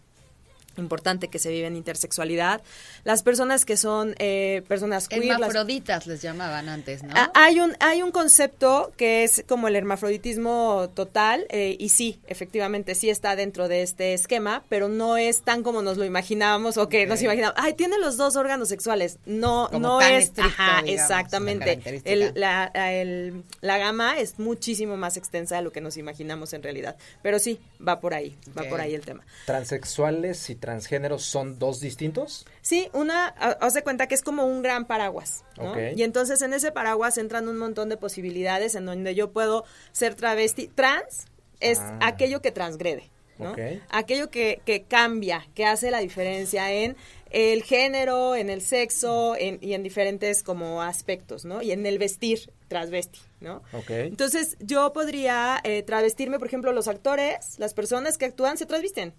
importante 0.78 1.28
que 1.28 1.40
se 1.40 1.50
vive 1.52 1.68
en 1.68 1.76
intersexualidad. 1.76 2.62
Las 3.04 3.24
personas 3.24 3.66
que 3.66 3.78
son 3.78 4.16
eh, 4.20 4.64
personas 4.68 5.08
queer, 5.08 5.26
las- 5.26 5.34
Hermafroditas 5.40 6.08
les 6.08 6.22
llamaban 6.22 6.70
antes, 6.70 7.04
¿no? 7.04 7.14
Ah, 7.16 7.32
Hay 7.34 7.60
un, 7.60 7.76
hay 7.80 8.02
un 8.02 8.12
concepto 8.12 8.92
que 8.98 9.24
es 9.24 9.44
como 9.48 9.68
el 9.68 9.76
hermafroditismo 9.76 10.90
total, 10.94 11.46
eh, 11.50 11.76
y 11.80 11.90
sí, 11.90 12.20
efectivamente, 12.28 12.96
sí 12.96 13.10
está 13.10 13.36
dentro 13.36 13.68
de 13.68 13.82
este 13.84 14.14
esquema, 14.14 14.64
pero 14.70 14.88
no 14.90 15.18
es 15.18 15.42
tan 15.42 15.64
como 15.64 15.82
nos 15.82 15.98
lo 15.98 16.06
imaginábamos 16.06 16.78
o 16.78 16.90
que 16.90 17.06
nos 17.06 17.20
Ok. 17.20 17.24
imaginamos. 17.26 17.56
Ay, 17.58 17.74
tiene 17.74 17.98
los 18.00 18.18
dos 18.18 18.36
órganos 18.36 18.70
sexuales. 18.70 19.18
No, 19.26 19.68
Como 19.72 19.88
no 19.88 20.00
tan 20.00 20.14
es. 20.14 20.26
estricto, 20.26 20.50
ajá, 20.62 20.82
digamos, 20.84 21.02
exactamente. 21.02 22.02
El- 22.06 22.32
la, 22.36 22.66
el- 22.74 23.44
la 23.62 23.78
gama 23.78 24.18
es 24.20 24.40
muchísimo 24.40 24.98
más 24.98 25.18
extensa 25.18 25.56
de 25.58 25.62
lo 25.62 25.72
que 25.72 25.82
nos 25.82 25.98
imaginamos 25.98 26.54
en 26.54 26.64
realidad. 26.64 26.96
Pero 27.22 27.40
sí, 27.40 27.60
va 27.86 28.00
por 28.00 28.14
ahí, 28.14 28.36
va 28.58 28.64
por 28.64 28.80
ahí 28.82 28.94
el 28.96 29.02
tema. 29.02 29.24
¿Transexuales 29.46 30.50
y 30.50 30.56
transgéneros 30.68 31.24
son 31.24 31.60
dos 31.60 31.80
distintos? 31.80 32.46
Sí, 32.62 32.90
una, 32.92 33.28
ha- 33.28 33.58
haz 33.62 33.74
de 33.74 33.84
cuenta 33.84 34.08
que 34.08 34.16
es 34.16 34.22
como 34.22 34.46
un 34.46 34.62
gran 34.62 34.86
paraguas, 34.86 35.46
¿no? 35.58 35.74
Y 35.96 36.04
entonces 36.04 36.42
en 36.42 36.52
ese 36.54 36.74
paraguas 36.74 37.18
entran 37.18 37.48
un 37.48 37.58
montón 37.58 37.88
de 37.88 37.96
posibilidades 37.96 38.76
en 38.76 38.86
donde 38.86 39.16
yo 39.16 39.32
puedo 39.32 39.64
ser 39.94 40.16
travesti. 40.16 40.68
Trans 40.68 41.26
es 41.62 41.80
Ah. 41.80 42.00
aquello 42.02 42.42
que 42.42 42.52
transgrede, 42.52 43.10
¿no? 43.40 43.56
Aquello 43.90 44.30
que, 44.30 44.62
que 44.66 44.84
cambia, 44.84 45.48
que 45.56 45.66
hace 45.66 45.90
la 45.90 46.00
diferencia 46.00 46.70
en 46.74 46.98
el 47.32 47.64
género, 47.64 48.36
en 48.36 48.50
el 48.50 48.62
sexo 48.62 49.36
en- 49.38 49.60
y 49.62 49.74
en 49.74 49.84
diferentes 49.84 50.44
como 50.44 50.82
aspectos, 50.82 51.46
¿no? 51.46 51.62
Y 51.62 51.72
en 51.72 51.86
el 51.86 51.98
vestir, 51.98 52.52
transvesti, 52.68 53.20
¿no? 53.40 53.62
Entonces, 53.90 54.58
yo 54.60 54.94
podría 54.94 55.60
eh, 55.64 55.84
travestirme, 55.84 56.40
por 56.40 56.48
ejemplo, 56.48 56.72
los 56.72 56.88
actores, 56.88 57.58
las 57.58 57.74
personas 57.74 58.18
que 58.18 58.26
actúan 58.26 58.58
se 58.58 58.66
trasvisten. 58.66 59.14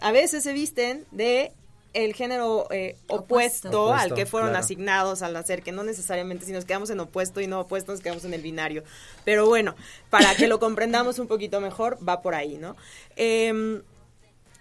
A 0.00 0.12
veces 0.12 0.42
se 0.42 0.52
visten 0.52 1.06
de 1.10 1.52
el 1.94 2.12
género 2.12 2.66
eh, 2.70 2.96
opuesto, 3.06 3.68
Opuesto. 3.68 3.92
al 3.92 3.94
Opuesto, 3.94 4.14
que 4.16 4.26
fueron 4.26 4.50
claro. 4.50 4.64
asignados 4.64 5.22
al 5.22 5.32
nacer, 5.32 5.62
que 5.62 5.72
no 5.72 5.84
necesariamente 5.84 6.44
si 6.44 6.52
nos 6.52 6.64
quedamos 6.64 6.90
en 6.90 7.00
opuesto 7.00 7.40
y 7.40 7.46
no 7.46 7.60
opuesto, 7.60 7.92
nos 7.92 8.00
quedamos 8.00 8.24
en 8.24 8.34
el 8.34 8.42
binario. 8.42 8.82
Pero 9.24 9.46
bueno, 9.46 9.76
para 10.10 10.34
que 10.34 10.48
lo 10.48 10.58
comprendamos 10.58 11.18
un 11.18 11.28
poquito 11.28 11.60
mejor, 11.60 11.96
va 12.06 12.20
por 12.20 12.34
ahí, 12.34 12.56
¿no? 12.58 12.76
Em, 13.16 13.82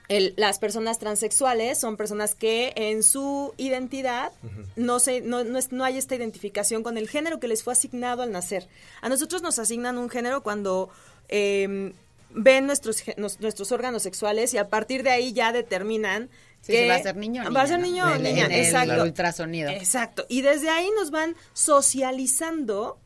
el- 0.09 0.33
las 0.37 0.59
personas 0.59 0.99
transexuales 0.99 1.79
son 1.79 1.95
personas 1.97 2.35
que 2.35 2.73
en 2.75 3.03
su 3.03 3.53
identidad 3.57 4.31
no, 4.75 4.99
se, 4.99 5.21
no, 5.21 5.43
no, 5.43 5.57
es- 5.57 5.71
no 5.71 5.83
hay 5.85 5.97
esta 5.97 6.15
identificación 6.15 6.83
con 6.83 6.97
el 6.97 7.07
género 7.09 7.39
que 7.39 7.47
les 7.47 7.63
fue 7.63 7.73
asignado 7.73 8.21
al 8.23 8.31
nacer. 8.31 8.67
A 9.01 9.09
nosotros 9.09 9.41
nos 9.41 9.59
asignan 9.59 9.97
un 9.97 10.09
género 10.09 10.43
cuando 10.43 10.89
eh, 11.29 11.93
ven 12.31 12.65
nuestros, 12.67 13.03
nos- 13.17 13.39
nuestros 13.39 13.71
órganos 13.71 14.03
sexuales 14.03 14.53
y 14.53 14.57
a 14.57 14.67
partir 14.69 15.03
de 15.03 15.11
ahí 15.11 15.33
ya 15.33 15.51
determinan 15.51 16.29
Sí, 16.61 16.71
que 16.71 16.83
sí, 16.83 16.87
va 16.89 16.95
a 16.95 17.03
ser 17.03 17.17
niño 17.17 17.43
o 17.45 17.51
Va 17.51 17.61
a 17.61 17.65
niña, 17.65 17.67
ser 17.67 17.79
¿no? 17.79 17.85
niño 17.85 18.05
o 18.05 18.15
niña, 18.17 18.45
en 18.45 18.51
el 18.53 18.59
exacto. 18.65 19.03
ultrasonido. 19.03 19.69
Exacto. 19.71 20.25
Y 20.29 20.41
desde 20.43 20.69
ahí 20.69 20.87
nos 20.97 21.11
van 21.11 21.35
socializando 21.53 22.97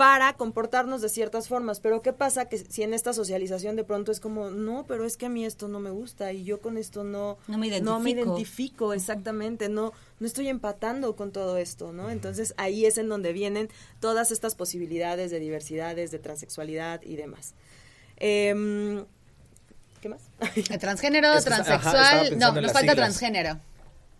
para 0.00 0.32
comportarnos 0.32 1.02
de 1.02 1.10
ciertas 1.10 1.46
formas. 1.46 1.78
Pero 1.80 2.00
¿qué 2.00 2.14
pasa 2.14 2.46
que 2.48 2.56
si 2.56 2.82
en 2.82 2.94
esta 2.94 3.12
socialización 3.12 3.76
de 3.76 3.84
pronto 3.84 4.10
es 4.10 4.18
como, 4.18 4.48
no, 4.48 4.86
pero 4.88 5.04
es 5.04 5.18
que 5.18 5.26
a 5.26 5.28
mí 5.28 5.44
esto 5.44 5.68
no 5.68 5.78
me 5.78 5.90
gusta 5.90 6.32
y 6.32 6.42
yo 6.42 6.62
con 6.62 6.78
esto 6.78 7.04
no, 7.04 7.36
No 7.48 7.58
me 7.58 7.68
no 7.82 8.00
me 8.00 8.08
identifico. 8.12 8.32
identifico 8.34 8.92
exactamente, 8.94 9.68
no, 9.68 9.92
no 10.18 10.26
estoy 10.26 10.48
empatando 10.48 11.16
con 11.16 11.32
todo 11.32 11.58
esto, 11.58 11.92
¿no? 11.92 12.08
Entonces 12.08 12.54
ahí 12.56 12.86
es 12.86 12.96
en 12.96 13.10
donde 13.10 13.34
vienen 13.34 13.68
todas 14.00 14.30
estas 14.30 14.54
posibilidades 14.54 15.30
de 15.30 15.38
diversidades, 15.38 16.10
de 16.10 16.18
transexualidad 16.18 17.02
y 17.02 17.16
demás. 17.16 17.52
Em, 18.16 19.04
¿Qué 20.00 20.08
más? 20.08 20.22
Eh, 20.56 20.78
Transgénero, 20.78 21.34
Es 21.34 21.44
que- 21.44 21.50
transexual. 21.50 22.38
no, 22.38 22.52
nos 22.52 22.72
falta 22.72 22.80
siglas. 22.80 22.96
transgénero. 22.96 23.60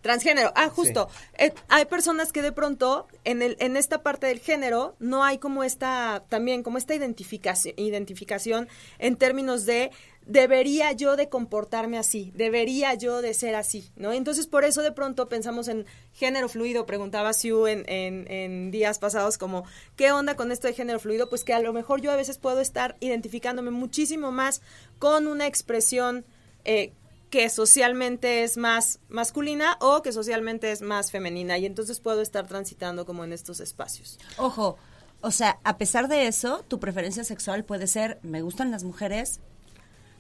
Transgénero, 0.02 0.52
ah, 0.54 0.68
justo. 0.70 1.08
Eh, 1.36 1.52
hay 1.68 1.84
personas 1.84 2.32
que 2.32 2.40
de 2.42 2.52
pronto 2.52 3.06
en 3.24 3.42
el 3.42 3.56
en 3.60 3.76
esta 3.76 4.02
parte 4.02 4.26
del 4.26 4.40
género 4.40 4.96
no 4.98 5.24
hay 5.24 5.38
como 5.38 5.62
esta 5.62 6.24
también 6.28 6.62
como 6.62 6.78
esta 6.78 6.94
identificación 6.94 7.74
identificación 7.76 8.68
en 8.98 9.16
términos 9.16 9.66
de 9.66 9.90
debería 10.26 10.92
yo 10.92 11.16
de 11.16 11.28
comportarme 11.28 11.98
así, 11.98 12.32
debería 12.34 12.94
yo 12.94 13.20
de 13.20 13.34
ser 13.34 13.54
así, 13.54 13.90
¿no? 13.96 14.12
Entonces 14.12 14.46
por 14.46 14.64
eso 14.64 14.80
de 14.82 14.92
pronto 14.92 15.28
pensamos 15.28 15.68
en 15.68 15.86
género 16.12 16.48
fluido, 16.48 16.86
preguntaba 16.86 17.32
Sue 17.32 17.72
en, 17.72 17.84
en, 17.88 18.30
en 18.30 18.70
días 18.70 18.98
pasados 18.98 19.38
como, 19.38 19.64
¿qué 19.96 20.12
onda 20.12 20.36
con 20.36 20.52
esto 20.52 20.68
de 20.68 20.74
género 20.74 21.00
fluido? 21.00 21.28
Pues 21.28 21.42
que 21.42 21.52
a 21.52 21.60
lo 21.60 21.72
mejor 21.72 22.00
yo 22.00 22.12
a 22.12 22.16
veces 22.16 22.38
puedo 22.38 22.60
estar 22.60 22.96
identificándome 23.00 23.70
muchísimo 23.70 24.30
más 24.30 24.62
con 24.98 25.26
una 25.26 25.46
expresión 25.46 26.24
eh, 26.64 26.92
que 27.30 27.48
socialmente 27.48 28.42
es 28.42 28.56
más 28.56 28.98
masculina 29.08 29.76
o 29.80 30.02
que 30.02 30.12
socialmente 30.12 30.72
es 30.72 30.82
más 30.82 31.10
femenina 31.10 31.56
y 31.58 31.66
entonces 31.66 32.00
puedo 32.00 32.20
estar 32.20 32.46
transitando 32.46 33.06
como 33.06 33.24
en 33.24 33.32
estos 33.32 33.60
espacios. 33.60 34.18
Ojo, 34.36 34.76
o 35.20 35.30
sea, 35.30 35.60
a 35.64 35.78
pesar 35.78 36.08
de 36.08 36.26
eso, 36.26 36.64
tu 36.66 36.80
preferencia 36.80 37.24
sexual 37.24 37.64
puede 37.64 37.86
ser, 37.86 38.18
me 38.22 38.42
gustan 38.42 38.70
las 38.70 38.84
mujeres, 38.84 39.40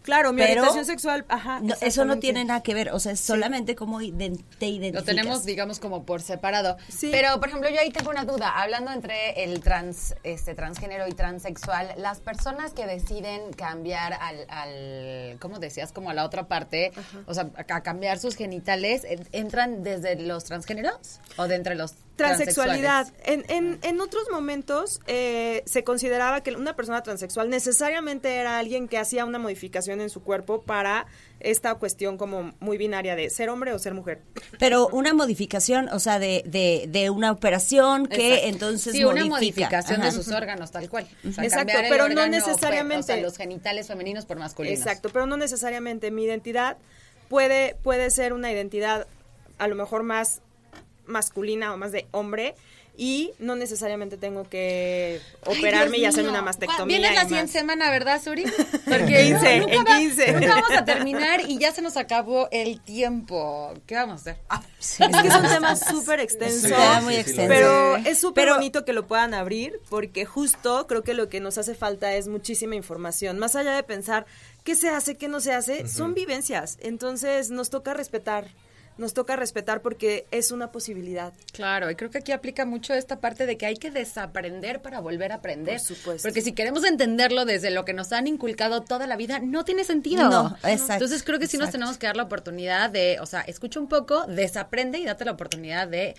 Claro, 0.02 0.32
mi 0.32 0.38
Pero 0.40 0.52
orientación 0.52 0.84
sexual, 0.86 1.24
ajá. 1.28 1.60
no, 1.60 1.74
eso 1.80 2.04
no 2.04 2.18
tiene 2.18 2.44
nada 2.44 2.62
que 2.62 2.72
ver, 2.74 2.90
o 2.92 2.98
sea, 2.98 3.12
es 3.12 3.20
solamente 3.20 3.74
como 3.74 4.00
iden- 4.00 4.42
te 4.58 4.66
identificas. 4.66 5.00
Lo 5.02 5.04
tenemos, 5.04 5.44
digamos, 5.44 5.78
como 5.78 6.04
por 6.04 6.22
separado. 6.22 6.78
Sí. 6.88 7.08
Pero, 7.12 7.38
por 7.38 7.48
ejemplo, 7.48 7.68
yo 7.70 7.78
ahí 7.80 7.90
tengo 7.90 8.10
una 8.10 8.24
duda. 8.24 8.48
Hablando 8.60 8.90
entre 8.92 9.44
el 9.44 9.60
trans, 9.60 10.14
este, 10.22 10.54
transgénero 10.54 11.06
y 11.06 11.12
transexual, 11.12 11.92
las 11.98 12.20
personas 12.20 12.72
que 12.72 12.86
deciden 12.86 13.52
cambiar 13.52 14.14
al, 14.14 14.46
al 14.48 15.38
¿cómo 15.38 15.58
decías? 15.58 15.92
Como 15.92 16.10
a 16.10 16.14
la 16.14 16.24
otra 16.24 16.48
parte, 16.48 16.92
o 17.26 17.34
sea, 17.34 17.50
a, 17.56 17.82
cambiar 17.82 18.18
sus 18.18 18.36
genitales, 18.36 19.04
¿en- 19.04 19.28
¿entran 19.32 19.82
desde 19.82 20.16
los 20.16 20.44
transgéneros 20.44 21.20
o 21.36 21.46
de 21.46 21.56
entre 21.56 21.74
los 21.74 21.94
Transexualidad. 22.16 23.08
En, 23.24 23.44
en, 23.48 23.78
en 23.82 24.00
otros 24.00 24.24
momentos 24.30 25.00
eh, 25.06 25.62
se 25.64 25.84
consideraba 25.84 26.42
que 26.42 26.50
una 26.54 26.76
persona 26.76 27.02
transexual 27.02 27.48
necesariamente 27.48 28.34
era 28.36 28.58
alguien 28.58 28.88
que 28.88 28.98
hacía 28.98 29.24
una 29.24 29.38
modificación 29.38 30.00
en 30.02 30.10
su 30.10 30.22
cuerpo 30.22 30.60
para 30.62 31.06
esta 31.40 31.74
cuestión 31.76 32.18
como 32.18 32.52
muy 32.60 32.76
binaria 32.76 33.16
de 33.16 33.30
ser 33.30 33.48
hombre 33.48 33.72
o 33.72 33.78
ser 33.78 33.94
mujer. 33.94 34.20
Pero 34.58 34.88
una 34.88 35.14
modificación, 35.14 35.88
o 35.88 35.98
sea, 35.98 36.18
de, 36.18 36.42
de, 36.44 36.84
de 36.88 37.08
una 37.08 37.32
operación 37.32 38.06
que 38.06 38.34
Exacto. 38.34 38.48
entonces 38.48 38.92
Sí, 38.92 39.04
una 39.04 39.24
modifica. 39.24 39.36
modificación 39.68 40.00
Ajá. 40.02 40.10
de 40.10 40.12
sus 40.12 40.28
órganos, 40.28 40.70
tal 40.70 40.90
cual. 40.90 41.08
O 41.26 41.32
sea, 41.32 41.44
Exacto, 41.44 41.72
pero 41.88 42.08
no 42.10 42.26
necesariamente- 42.26 43.00
O 43.00 43.02
sea, 43.02 43.16
los 43.16 43.36
genitales 43.38 43.86
femeninos 43.86 44.26
por 44.26 44.36
masculinos. 44.38 44.78
Exacto, 44.78 45.08
pero 45.10 45.24
no 45.24 45.38
necesariamente 45.38 46.10
mi 46.10 46.24
identidad 46.24 46.76
puede, 47.30 47.76
puede 47.82 48.10
ser 48.10 48.34
una 48.34 48.52
identidad 48.52 49.06
a 49.58 49.68
lo 49.68 49.74
mejor 49.76 50.02
más 50.02 50.42
masculina 51.10 51.74
o 51.74 51.76
más 51.76 51.92
de 51.92 52.06
hombre 52.12 52.54
y 52.96 53.32
no 53.38 53.54
necesariamente 53.56 54.18
tengo 54.18 54.46
que 54.50 55.20
operarme 55.46 55.96
y 55.98 56.04
hacerme 56.04 56.28
una 56.28 56.42
mastectomía. 56.42 56.98
Vienes 56.98 57.14
la 57.14 57.24
siguiente 57.26 57.52
semana, 57.52 57.90
¿verdad, 57.90 58.20
Suri? 58.22 58.44
En 58.86 59.06
15, 59.06 59.54
en 59.56 59.86
va- 59.86 59.96
15. 59.98 60.32
nunca 60.32 60.54
vamos 60.56 60.70
a 60.72 60.84
terminar 60.84 61.40
y 61.48 61.56
ya 61.58 61.72
se 61.72 61.80
nos 61.80 61.96
acabó 61.96 62.48
el 62.50 62.80
tiempo. 62.82 63.72
¿Qué 63.86 63.94
vamos 63.94 64.18
a 64.18 64.20
hacer? 64.32 64.36
Ah, 64.50 64.62
Sí. 64.80 65.02
Es 65.02 65.16
que 65.22 65.28
es 65.28 65.34
un 65.34 65.42
tema 65.48 65.76
súper 65.90 66.20
extenso. 66.20 66.56
Es 66.66 66.72
un 66.72 66.78
tema 66.78 67.00
muy 67.00 67.14
extenso. 67.14 67.48
Pero 67.48 67.96
es 67.96 68.18
súper 68.18 68.50
bonito 68.50 68.84
que 68.84 68.92
lo 68.92 69.06
puedan 69.06 69.32
abrir 69.32 69.80
porque 69.88 70.26
justo 70.26 70.86
creo 70.86 71.02
que 71.02 71.14
lo 71.14 71.28
que 71.30 71.40
nos 71.40 71.56
hace 71.58 71.74
falta 71.74 72.14
es 72.16 72.28
muchísima 72.28 72.74
información. 72.74 73.38
Más 73.38 73.56
allá 73.56 73.72
de 73.74 73.82
pensar 73.82 74.26
qué 74.64 74.74
se 74.74 74.90
hace, 74.90 75.16
qué 75.16 75.28
no 75.28 75.40
se 75.40 75.52
hace, 75.54 75.88
son 75.88 76.12
vivencias. 76.12 76.76
Entonces 76.80 77.50
nos 77.50 77.70
toca 77.70 77.94
respetar. 77.94 78.48
Nos 78.98 79.14
toca 79.14 79.36
respetar 79.36 79.80
porque 79.80 80.26
es 80.30 80.50
una 80.50 80.72
posibilidad. 80.72 81.32
Claro, 81.52 81.90
y 81.90 81.96
creo 81.96 82.10
que 82.10 82.18
aquí 82.18 82.32
aplica 82.32 82.66
mucho 82.66 82.92
esta 82.92 83.20
parte 83.20 83.46
de 83.46 83.56
que 83.56 83.66
hay 83.66 83.76
que 83.76 83.90
desaprender 83.90 84.82
para 84.82 85.00
volver 85.00 85.32
a 85.32 85.36
aprender. 85.36 85.78
Por 85.78 85.96
supuesto. 85.96 86.28
Porque 86.28 86.42
si 86.42 86.52
queremos 86.52 86.84
entenderlo 86.84 87.44
desde 87.44 87.70
lo 87.70 87.84
que 87.84 87.94
nos 87.94 88.12
han 88.12 88.26
inculcado 88.26 88.82
toda 88.82 89.06
la 89.06 89.16
vida, 89.16 89.38
no 89.38 89.64
tiene 89.64 89.84
sentido. 89.84 90.28
No, 90.28 90.56
exacto, 90.64 90.94
Entonces 90.94 91.22
creo 91.22 91.38
que 91.38 91.46
sí 91.46 91.56
nos 91.56 91.70
tenemos 91.70 91.96
que 91.96 92.06
dar 92.06 92.16
la 92.16 92.24
oportunidad 92.24 92.90
de, 92.90 93.18
o 93.20 93.26
sea, 93.26 93.40
escucha 93.42 93.80
un 93.80 93.88
poco, 93.88 94.26
desaprende 94.26 94.98
y 94.98 95.06
date 95.06 95.24
la 95.24 95.32
oportunidad 95.32 95.88
de 95.88 96.14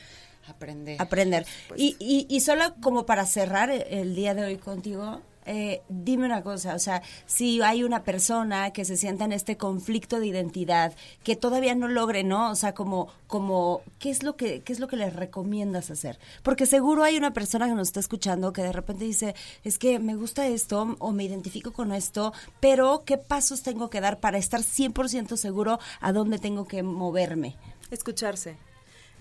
aprender. 0.47 0.99
aprender. 0.99 1.45
Y, 1.75 1.95
y, 1.99 2.25
y 2.29 2.39
solo 2.41 2.73
como 2.81 3.05
para 3.05 3.25
cerrar 3.25 3.69
el 3.69 4.15
día 4.15 4.34
de 4.34 4.43
hoy 4.43 4.57
contigo, 4.57 5.21
eh, 5.45 5.82
dime 5.89 6.25
una 6.25 6.43
cosa, 6.43 6.75
o 6.75 6.80
sea, 6.80 7.01
si 7.25 7.62
hay 7.62 7.84
una 7.84 8.04
persona 8.04 8.71
que 8.71 8.86
se 8.86 8.97
sienta 8.97 9.25
en 9.25 9.32
este 9.32 9.58
conflicto 9.58 10.19
de 10.19 10.27
identidad, 10.27 10.93
que 11.23 11.36
todavía 11.36 11.75
no 11.75 11.88
logre, 11.88 12.23
¿no? 12.23 12.51
O 12.51 12.56
sea, 12.56 12.73
como, 12.73 13.08
como, 13.27 13.82
¿qué 13.99 14.10
es 14.10 14.23
lo 14.23 14.36
que, 14.36 14.62
qué 14.62 14.73
es 14.73 14.80
lo 14.80 14.88
que 14.88 14.97
les 14.97 15.13
recomiendas 15.13 15.91
hacer? 15.91 16.19
Porque 16.43 16.65
seguro 16.65 17.04
hay 17.04 17.17
una 17.17 17.34
persona 17.34 17.67
que 17.67 17.75
nos 17.75 17.89
está 17.89 17.99
escuchando 17.99 18.54
que 18.54 18.62
de 18.62 18.71
repente 18.71 19.06
dice, 19.06 19.36
es 19.63 19.77
que 19.77 19.99
me 19.99 20.15
gusta 20.15 20.47
esto 20.47 20.95
o 20.99 21.12
me 21.12 21.23
identifico 21.23 21.71
con 21.71 21.91
esto, 21.91 22.34
pero 22.60 23.04
¿qué 23.06 23.17
pasos 23.17 23.63
tengo 23.63 23.89
que 23.89 24.01
dar 24.01 24.19
para 24.19 24.38
estar 24.38 24.62
100% 24.62 25.38
seguro 25.38 25.80
a 25.99 26.13
dónde 26.13 26.39
tengo 26.39 26.65
que 26.67 26.84
moverme? 26.84 27.56
Escucharse. 27.89 28.70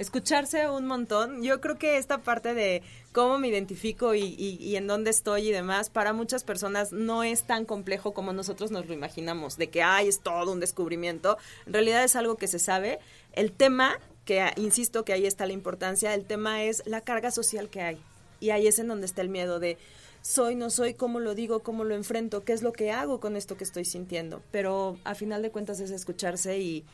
Escucharse 0.00 0.66
un 0.70 0.86
montón. 0.86 1.42
Yo 1.42 1.60
creo 1.60 1.76
que 1.76 1.98
esta 1.98 2.22
parte 2.22 2.54
de 2.54 2.82
cómo 3.12 3.36
me 3.36 3.48
identifico 3.48 4.14
y, 4.14 4.74
en 4.74 4.86
dónde 4.86 5.10
estoy 5.10 5.48
y 5.48 5.52
demás, 5.52 5.90
para 5.90 6.14
muchas 6.14 6.42
personas 6.42 6.90
no 6.90 7.22
es 7.22 7.42
tan 7.42 7.66
complejo 7.66 8.14
como 8.14 8.32
nosotros 8.32 8.70
nos 8.70 8.86
lo 8.86 8.94
imaginamos, 8.94 9.58
de 9.58 9.68
que, 9.68 9.82
ay, 9.82 10.08
es 10.08 10.20
todo 10.20 10.52
un 10.52 10.58
descubrimiento. 10.58 11.36
En 11.66 11.74
realidad 11.74 12.02
es 12.02 12.16
algo 12.16 12.36
que 12.36 12.48
se 12.48 12.58
sabe. 12.58 12.98
El 13.34 13.52
tema, 13.52 13.98
que 14.24 14.42
insisto 14.56 15.04
que 15.04 15.12
ahí 15.12 15.26
está 15.26 15.44
la 15.44 15.52
importancia, 15.52 16.14
el 16.14 16.24
tema 16.24 16.62
es 16.62 16.82
la 16.86 17.02
carga 17.02 17.30
social 17.30 17.68
que 17.68 17.82
hay. 17.82 18.02
Y 18.40 18.50
ahí 18.50 18.68
es 18.68 18.78
en 18.78 18.88
donde 18.88 19.04
está 19.04 19.20
el 19.20 19.28
miedo 19.28 19.60
de 19.60 19.76
soy, 20.22 20.54
no 20.54 20.70
soy, 20.70 20.94
cómo 20.94 21.20
lo 21.20 21.34
digo, 21.34 21.60
cómo 21.60 21.84
lo 21.84 21.94
enfrento, 21.94 22.42
qué 22.42 22.54
es 22.54 22.62
lo 22.62 22.72
que 22.72 22.90
hago 22.90 23.20
con 23.20 23.36
esto 23.36 23.58
que 23.58 23.64
estoy 23.64 23.84
sintiendo. 23.84 24.42
Pero 24.50 24.96
a 25.04 25.14
final 25.14 25.42
de 25.42 25.50
cuentas 25.50 25.78
es 25.78 25.90
escucharse 25.90 26.58
y 26.58 26.86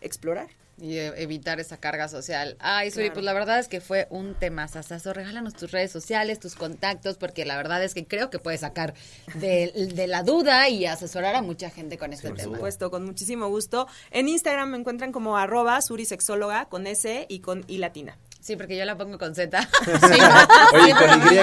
explorar. 0.00 0.61
Y 0.80 0.96
eh, 0.96 1.12
evitar 1.18 1.60
esa 1.60 1.76
carga 1.76 2.08
social. 2.08 2.56
Ay, 2.58 2.90
Suri, 2.90 3.04
Claro. 3.04 3.14
pues 3.14 3.24
la 3.24 3.32
verdad 3.34 3.58
es 3.60 3.68
que 3.68 3.80
fue 3.80 4.06
un 4.10 4.34
tema 4.34 4.66
sasazo. 4.68 5.12
Regálanos 5.12 5.54
tus 5.54 5.70
redes 5.70 5.92
sociales, 5.92 6.40
tus 6.40 6.54
contactos, 6.56 7.18
porque 7.18 7.44
la 7.44 7.56
verdad 7.56 7.84
es 7.84 7.94
que 7.94 8.06
creo 8.06 8.30
que 8.30 8.38
puedes 8.38 8.60
sacar 8.60 8.94
de, 9.34 9.70
de 9.94 10.06
la 10.06 10.22
duda 10.22 10.68
y 10.68 10.86
asesorar 10.86 11.34
a 11.34 11.42
mucha 11.42 11.70
gente 11.70 11.98
con 11.98 12.12
este 12.12 12.28
Por 12.28 12.38
tema. 12.38 12.54
supuesto, 12.56 12.90
con 12.90 13.04
muchísimo 13.04 13.48
gusto. 13.48 13.86
En 14.10 14.28
Instagram 14.28 14.70
me 14.70 14.78
encuentran 14.78 15.12
como 15.12 15.36
arroba 15.36 15.80
surisexóloga 15.82 16.64
con 16.66 16.86
S 16.86 17.26
y 17.28 17.40
con 17.40 17.64
I 17.68 17.78
latina. 17.78 18.18
Sí, 18.42 18.56
porque 18.56 18.76
yo 18.76 18.84
la 18.84 18.96
pongo 18.98 19.18
con 19.18 19.36
Z. 19.36 19.56
Oye, 20.74 20.92
con 20.94 21.32
Y. 21.32 21.38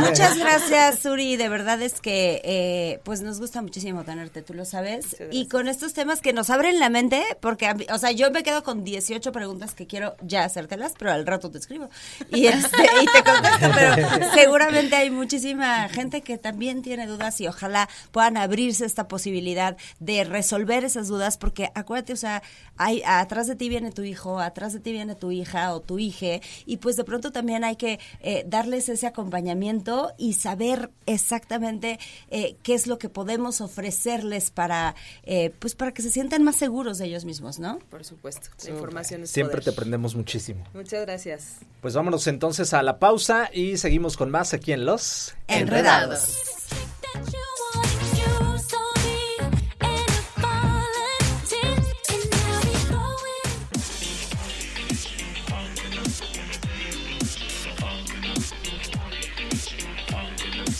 Muchas 0.00 0.38
gracias, 0.38 1.00
Suri. 1.00 1.36
De 1.36 1.50
verdad 1.50 1.82
es 1.82 2.00
que 2.00 2.40
eh, 2.42 3.00
pues 3.04 3.20
nos 3.20 3.38
gusta 3.38 3.60
muchísimo 3.60 4.02
tenerte, 4.02 4.40
tú 4.40 4.54
lo 4.54 4.64
sabes. 4.64 5.16
Y 5.30 5.46
con 5.48 5.68
estos 5.68 5.92
temas 5.92 6.22
que 6.22 6.32
nos 6.32 6.48
abren 6.48 6.80
la 6.80 6.88
mente, 6.88 7.22
porque, 7.40 7.66
a 7.66 7.74
mí- 7.74 7.84
o 7.92 7.98
sea, 7.98 8.12
yo 8.12 8.30
me 8.30 8.42
quedo 8.42 8.62
con 8.62 8.82
18 8.82 9.30
preguntas 9.30 9.74
que 9.74 9.86
quiero 9.86 10.16
ya 10.22 10.44
hacértelas, 10.44 10.94
pero 10.98 11.12
al 11.12 11.26
rato 11.26 11.50
te 11.50 11.58
escribo. 11.58 11.90
Y, 12.30 12.46
este, 12.46 12.84
y 13.02 13.04
te 13.06 13.22
contesto, 13.22 13.70
pero 13.74 13.94
seguramente 14.32 14.96
hay 14.96 15.10
muchísima 15.10 15.86
gente 15.90 16.22
que 16.22 16.38
también 16.38 16.80
tiene 16.80 17.06
dudas 17.06 17.38
y 17.42 17.46
ojalá 17.46 17.90
puedan 18.10 18.38
abrirse 18.38 18.86
esta 18.86 19.06
posibilidad 19.06 19.76
de 20.00 20.24
resolver 20.24 20.84
esas 20.84 21.08
dudas, 21.08 21.36
porque 21.36 21.70
acuérdate, 21.74 22.14
o 22.14 22.16
sea, 22.16 22.42
hay, 22.78 23.02
atrás 23.04 23.46
de 23.48 23.54
ti 23.54 23.68
viene 23.68 23.92
tu 23.92 24.02
hijo, 24.02 24.40
atrás 24.40 24.72
de 24.72 24.80
ti 24.80 24.92
viene 24.92 25.14
tu 25.14 25.30
hija 25.30 25.57
o 25.74 25.80
tu 25.80 25.98
hija, 25.98 26.40
y 26.66 26.78
pues 26.78 26.96
de 26.96 27.04
pronto 27.04 27.30
también 27.30 27.64
hay 27.64 27.76
que 27.76 27.98
eh, 28.20 28.44
darles 28.46 28.88
ese 28.88 29.06
acompañamiento 29.06 30.12
y 30.18 30.34
saber 30.34 30.90
exactamente 31.06 31.98
eh, 32.30 32.56
qué 32.62 32.74
es 32.74 32.86
lo 32.86 32.98
que 32.98 33.08
podemos 33.08 33.60
ofrecerles 33.60 34.50
para, 34.50 34.94
eh, 35.24 35.52
pues 35.58 35.74
para 35.74 35.92
que 35.92 36.02
se 36.02 36.10
sientan 36.10 36.44
más 36.44 36.56
seguros 36.56 36.98
de 36.98 37.06
ellos 37.06 37.24
mismos, 37.24 37.58
¿no? 37.58 37.78
Por 37.90 38.04
supuesto, 38.04 38.48
la 38.64 38.70
información 38.70 39.22
es 39.22 39.30
Siempre 39.30 39.60
te 39.60 39.70
aprendemos 39.70 40.14
muchísimo. 40.14 40.64
Muchas 40.74 41.02
gracias. 41.02 41.56
Pues 41.80 41.94
vámonos 41.94 42.26
entonces 42.26 42.72
a 42.74 42.82
la 42.82 42.98
pausa 42.98 43.50
y 43.52 43.76
seguimos 43.76 44.16
con 44.16 44.30
más 44.30 44.54
aquí 44.54 44.72
en 44.72 44.84
Los 44.84 45.34
Enredados. 45.46 46.36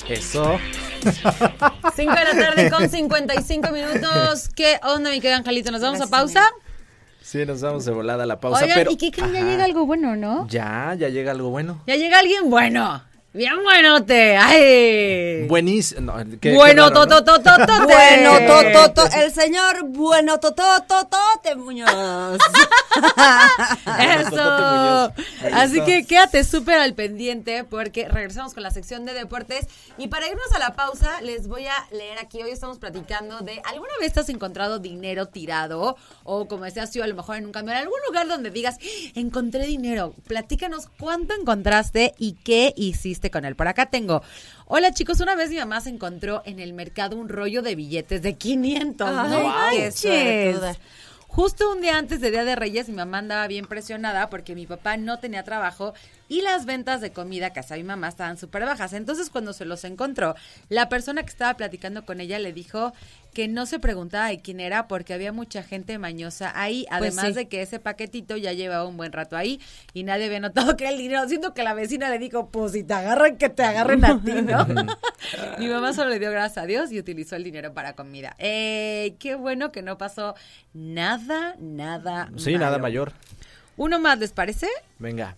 Eso. 0.08 0.58
5 1.02 1.12
de 1.96 2.04
la 2.04 2.30
tarde 2.32 2.70
con 2.70 2.88
55 2.90 3.70
minutos. 3.70 4.48
¿Qué 4.54 4.80
onda, 4.82 5.10
mi 5.10 5.20
querido 5.20 5.36
Angelito? 5.38 5.70
¿Nos 5.70 5.82
vamos 5.82 6.00
a 6.00 6.06
pausa? 6.06 6.44
Sí, 7.20 7.44
nos 7.44 7.60
vamos 7.60 7.84
de 7.84 7.92
volada 7.92 8.22
a 8.22 8.26
la 8.26 8.40
pausa. 8.40 8.62
Oigan, 8.62 8.78
pero... 8.78 8.90
¿y 8.90 8.96
qué 8.96 9.10
creen? 9.10 9.34
Ya 9.34 9.42
llega 9.42 9.64
algo 9.64 9.84
bueno, 9.84 10.16
¿no? 10.16 10.48
Ya, 10.48 10.94
ya 10.98 11.08
llega 11.10 11.32
algo 11.32 11.50
bueno. 11.50 11.82
Ya 11.86 11.96
llega 11.96 12.18
alguien 12.20 12.48
bueno. 12.48 13.02
Bien 13.34 13.62
buenote. 13.62 14.36
¡Ay! 14.38 15.46
Buenísimo. 15.48 16.00
No, 16.00 16.16
qué- 16.30 16.38
qué 16.40 16.54
bueno, 16.54 16.88
raro, 16.88 17.04
¿no? 17.04 17.22
tototototote. 17.24 17.84
Bueno, 17.84 18.32
Tototo, 18.72 19.02
el 19.16 19.32
señor 19.32 19.84
Bueno 19.84 20.40
Totototote 20.40 21.54
Muñoz. 21.56 21.90
Eso. 24.00 25.12
Así 25.52 25.80
que 25.84 26.06
quédate 26.06 26.42
súper 26.42 26.78
al 26.78 26.94
pendiente 26.94 27.64
porque 27.64 28.08
regresamos 28.08 28.54
con 28.54 28.62
la 28.62 28.70
sección 28.70 29.04
de 29.04 29.12
deportes. 29.12 29.66
Y 29.98 30.08
para 30.08 30.26
irnos 30.26 30.50
a 30.54 30.58
la 30.58 30.74
pausa, 30.74 31.20
les 31.20 31.48
voy 31.48 31.66
a 31.66 31.74
leer 31.92 32.18
aquí. 32.18 32.42
Hoy 32.42 32.50
estamos 32.50 32.78
platicando 32.78 33.40
de 33.40 33.60
¿alguna 33.66 33.92
vez 34.00 34.14
te 34.14 34.20
has 34.20 34.28
encontrado 34.30 34.78
dinero 34.78 35.26
tirado? 35.26 35.96
O 36.24 36.48
como 36.48 36.64
decías 36.64 36.90
tú, 36.90 37.02
a 37.02 37.06
lo 37.06 37.14
mejor 37.14 37.36
en 37.36 37.44
un 37.46 37.52
camión, 37.52 37.76
en 37.76 37.82
algún 37.82 37.98
lugar 38.06 38.26
donde 38.26 38.50
digas, 38.50 38.76
"¡Ah! 38.80 39.10
encontré 39.16 39.66
dinero. 39.66 40.14
Platícanos 40.26 40.88
cuánto 40.98 41.34
encontraste 41.34 42.14
y 42.18 42.32
qué 42.42 42.72
hiciste 42.76 43.17
con 43.30 43.44
él. 43.44 43.56
Por 43.56 43.68
acá 43.68 43.86
tengo. 43.86 44.22
Hola 44.66 44.92
chicos, 44.92 45.20
una 45.20 45.34
vez 45.34 45.50
mi 45.50 45.56
mamá 45.56 45.80
se 45.80 45.90
encontró 45.90 46.42
en 46.46 46.60
el 46.60 46.72
mercado 46.72 47.16
un 47.16 47.28
rollo 47.28 47.62
de 47.62 47.74
billetes 47.74 48.22
de 48.22 48.34
500. 48.34 49.08
Ay, 49.08 49.28
¡No 49.30 49.90
qué. 50.00 50.56
Justo 51.28 51.70
un 51.70 51.80
día 51.80 51.98
antes 51.98 52.20
de 52.20 52.30
Día 52.30 52.44
de 52.44 52.56
Reyes, 52.56 52.88
mi 52.88 52.96
mamá 52.96 53.18
andaba 53.18 53.46
bien 53.46 53.66
presionada 53.66 54.28
porque 54.28 54.54
mi 54.54 54.66
papá 54.66 54.96
no 54.96 55.20
tenía 55.20 55.44
trabajo 55.44 55.92
y 56.26 56.40
las 56.40 56.64
ventas 56.64 57.00
de 57.00 57.12
comida 57.12 57.52
que 57.52 57.60
hacía 57.60 57.76
mi 57.76 57.84
mamá 57.84 58.08
estaban 58.08 58.38
súper 58.38 58.64
bajas. 58.64 58.92
Entonces, 58.92 59.30
cuando 59.30 59.52
se 59.52 59.64
los 59.64 59.84
encontró, 59.84 60.34
la 60.68 60.88
persona 60.88 61.22
que 61.22 61.28
estaba 61.28 61.54
platicando 61.54 62.04
con 62.04 62.20
ella 62.20 62.38
le 62.38 62.52
dijo 62.52 62.92
que 63.32 63.48
no 63.48 63.66
se 63.66 63.78
preguntaba 63.78 64.28
de 64.28 64.40
quién 64.40 64.60
era 64.60 64.88
porque 64.88 65.14
había 65.14 65.32
mucha 65.32 65.62
gente 65.62 65.98
mañosa 65.98 66.52
ahí, 66.54 66.86
además 66.90 67.26
sí. 67.26 67.32
de 67.32 67.48
que 67.48 67.62
ese 67.62 67.78
paquetito 67.78 68.36
ya 68.36 68.52
llevaba 68.52 68.86
un 68.86 68.96
buen 68.96 69.12
rato 69.12 69.36
ahí 69.36 69.60
y 69.94 70.02
nadie 70.02 70.26
había 70.26 70.40
notado 70.40 70.76
que 70.76 70.84
era 70.84 70.92
el 70.92 70.98
dinero. 70.98 71.28
Siento 71.28 71.54
que 71.54 71.62
la 71.62 71.74
vecina 71.74 72.10
le 72.10 72.18
dijo, 72.18 72.50
pues 72.50 72.72
si 72.72 72.84
te 72.84 72.94
agarran, 72.94 73.36
que 73.36 73.48
te 73.48 73.62
agarren 73.62 74.04
a 74.04 74.20
ti, 74.20 74.32
¿no? 74.32 74.66
Mi 75.58 75.68
mamá 75.68 75.92
solo 75.92 76.10
le 76.10 76.18
dio 76.18 76.30
gracias 76.30 76.58
a 76.58 76.66
Dios 76.66 76.90
y 76.92 76.98
utilizó 76.98 77.36
el 77.36 77.44
dinero 77.44 77.72
para 77.74 77.94
comida. 77.94 78.34
Eh, 78.38 79.16
qué 79.18 79.34
bueno 79.34 79.72
que 79.72 79.82
no 79.82 79.98
pasó 79.98 80.34
nada, 80.72 81.54
nada. 81.58 82.30
Sí, 82.36 82.56
nada 82.56 82.78
mayor. 82.78 83.12
Uno 83.76 84.00
más, 84.00 84.18
¿les 84.18 84.32
parece? 84.32 84.68
Venga. 84.98 85.36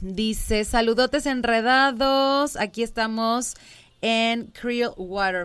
Dice, 0.00 0.64
saludotes 0.64 1.26
enredados. 1.26 2.56
Aquí 2.56 2.82
estamos 2.82 3.54
en 4.02 4.46
Creel 4.46 4.90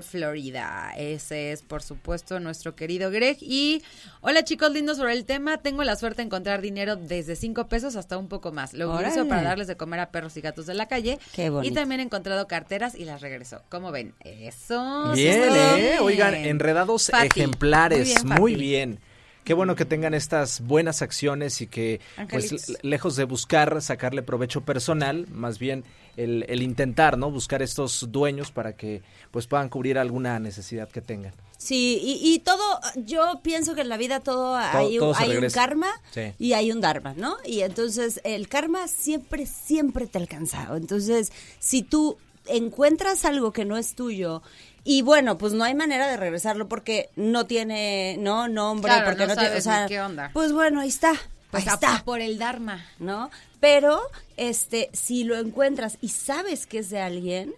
Florida. 0.01 0.91
Ese 0.97 1.51
es, 1.51 1.61
por 1.61 1.83
supuesto, 1.83 2.39
nuestro 2.39 2.75
querido 2.75 3.11
Greg. 3.11 3.37
Y 3.39 3.83
hola 4.21 4.43
chicos 4.43 4.71
lindos 4.71 4.97
sobre 4.97 5.13
el 5.13 5.25
tema. 5.25 5.57
Tengo 5.59 5.83
la 5.83 5.95
suerte 5.95 6.23
de 6.23 6.25
encontrar 6.25 6.61
dinero 6.61 6.95
desde 6.95 7.35
5 7.35 7.67
pesos 7.67 7.95
hasta 7.95 8.17
un 8.17 8.27
poco 8.27 8.51
más. 8.51 8.73
Lo 8.73 8.93
utilizo 8.93 9.27
para 9.27 9.43
darles 9.43 9.67
de 9.67 9.77
comer 9.77 9.99
a 9.99 10.09
perros 10.09 10.35
y 10.37 10.41
gatos 10.41 10.65
de 10.65 10.73
la 10.73 10.87
calle. 10.87 11.19
Qué 11.33 11.51
bonito. 11.51 11.71
Y 11.71 11.75
también 11.75 12.01
he 12.01 12.03
encontrado 12.03 12.47
carteras 12.47 12.95
y 12.95 13.05
las 13.05 13.21
regreso. 13.21 13.61
¿Cómo 13.69 13.91
ven? 13.91 14.15
Eso. 14.23 15.13
sí 15.15 15.21
Bien, 15.21 15.43
¿eh? 15.55 15.97
Oigan, 16.01 16.33
enredados 16.33 17.07
Fati. 17.11 17.27
ejemplares. 17.27 18.25
Muy 18.25 18.39
Muy 18.39 18.55
bien. 18.55 18.99
Qué 19.43 19.53
bueno 19.53 19.75
que 19.75 19.85
tengan 19.85 20.13
estas 20.13 20.59
buenas 20.59 21.01
acciones 21.01 21.61
y 21.61 21.67
que, 21.67 22.01
pues, 22.29 22.51
Angelitos. 22.51 22.83
lejos 22.83 23.15
de 23.15 23.23
buscar 23.23 23.81
sacarle 23.81 24.21
provecho 24.21 24.61
personal, 24.61 25.25
más 25.31 25.57
bien 25.57 25.85
el, 26.17 26.45
el 26.49 26.61
intentar, 26.61 27.17
¿no? 27.17 27.31
Buscar 27.31 27.61
estos 27.61 28.11
dueños 28.11 28.51
para 28.51 28.75
que, 28.75 29.01
pues, 29.31 29.47
puedan 29.47 29.69
cubrir 29.69 29.97
alguna 29.97 30.39
necesidad 30.39 30.89
que 30.89 31.01
tengan. 31.01 31.33
Sí, 31.57 31.99
y, 32.03 32.33
y 32.33 32.39
todo, 32.39 32.61
yo 32.95 33.39
pienso 33.41 33.73
que 33.73 33.81
en 33.81 33.89
la 33.89 33.97
vida 33.97 34.19
todo, 34.19 34.55
hay, 34.55 34.97
todo 34.99 35.11
un, 35.11 35.15
hay 35.17 35.37
un 35.37 35.49
karma 35.49 35.87
Sí. 36.11 36.33
y 36.37 36.53
hay 36.53 36.71
un 36.71 36.81
dharma, 36.81 37.13
¿no? 37.15 37.37
Y 37.45 37.61
entonces 37.61 38.21
el 38.23 38.47
karma 38.47 38.87
siempre, 38.87 39.45
siempre 39.47 40.05
te 40.05 40.17
alcanza. 40.19 40.67
Entonces, 40.75 41.31
si 41.59 41.81
tú 41.81 42.17
encuentras 42.45 43.25
algo 43.25 43.51
que 43.53 43.65
no 43.65 43.77
es 43.77 43.95
tuyo 43.95 44.41
y 44.83 45.01
bueno, 45.01 45.37
pues 45.37 45.53
no 45.53 45.63
hay 45.63 45.73
manera 45.75 46.07
de 46.07 46.15
regresarlo 46.17 46.67
porque 46.69 47.09
no 47.15 47.45
tiene, 47.45 48.17
no, 48.19 48.47
nombre, 48.47 48.91
Claro, 48.91 49.05
porque 49.07 49.27
no 49.27 49.35
no, 49.35 49.41
tiene, 49.41 49.57
o 49.57 49.61
sea, 49.61 49.85
qué 49.87 49.99
onda. 49.99 50.29
pues 50.33 50.53
bueno, 50.53 50.79
ahí 50.79 50.87
está, 50.89 51.13
Pues 51.51 51.67
ahí 51.67 51.73
está. 51.73 52.03
por 52.05 52.21
el 52.21 52.37
Dharma. 52.37 52.85
¿no? 52.99 53.29
Pero, 53.59 53.99
este, 54.37 54.89
si 54.93 55.23
lo 55.23 55.37
encuentras 55.37 55.97
y 56.01 56.09
sabes 56.09 56.65
que 56.67 56.79
es 56.79 56.89
de 56.89 57.01
alguien, 57.01 57.53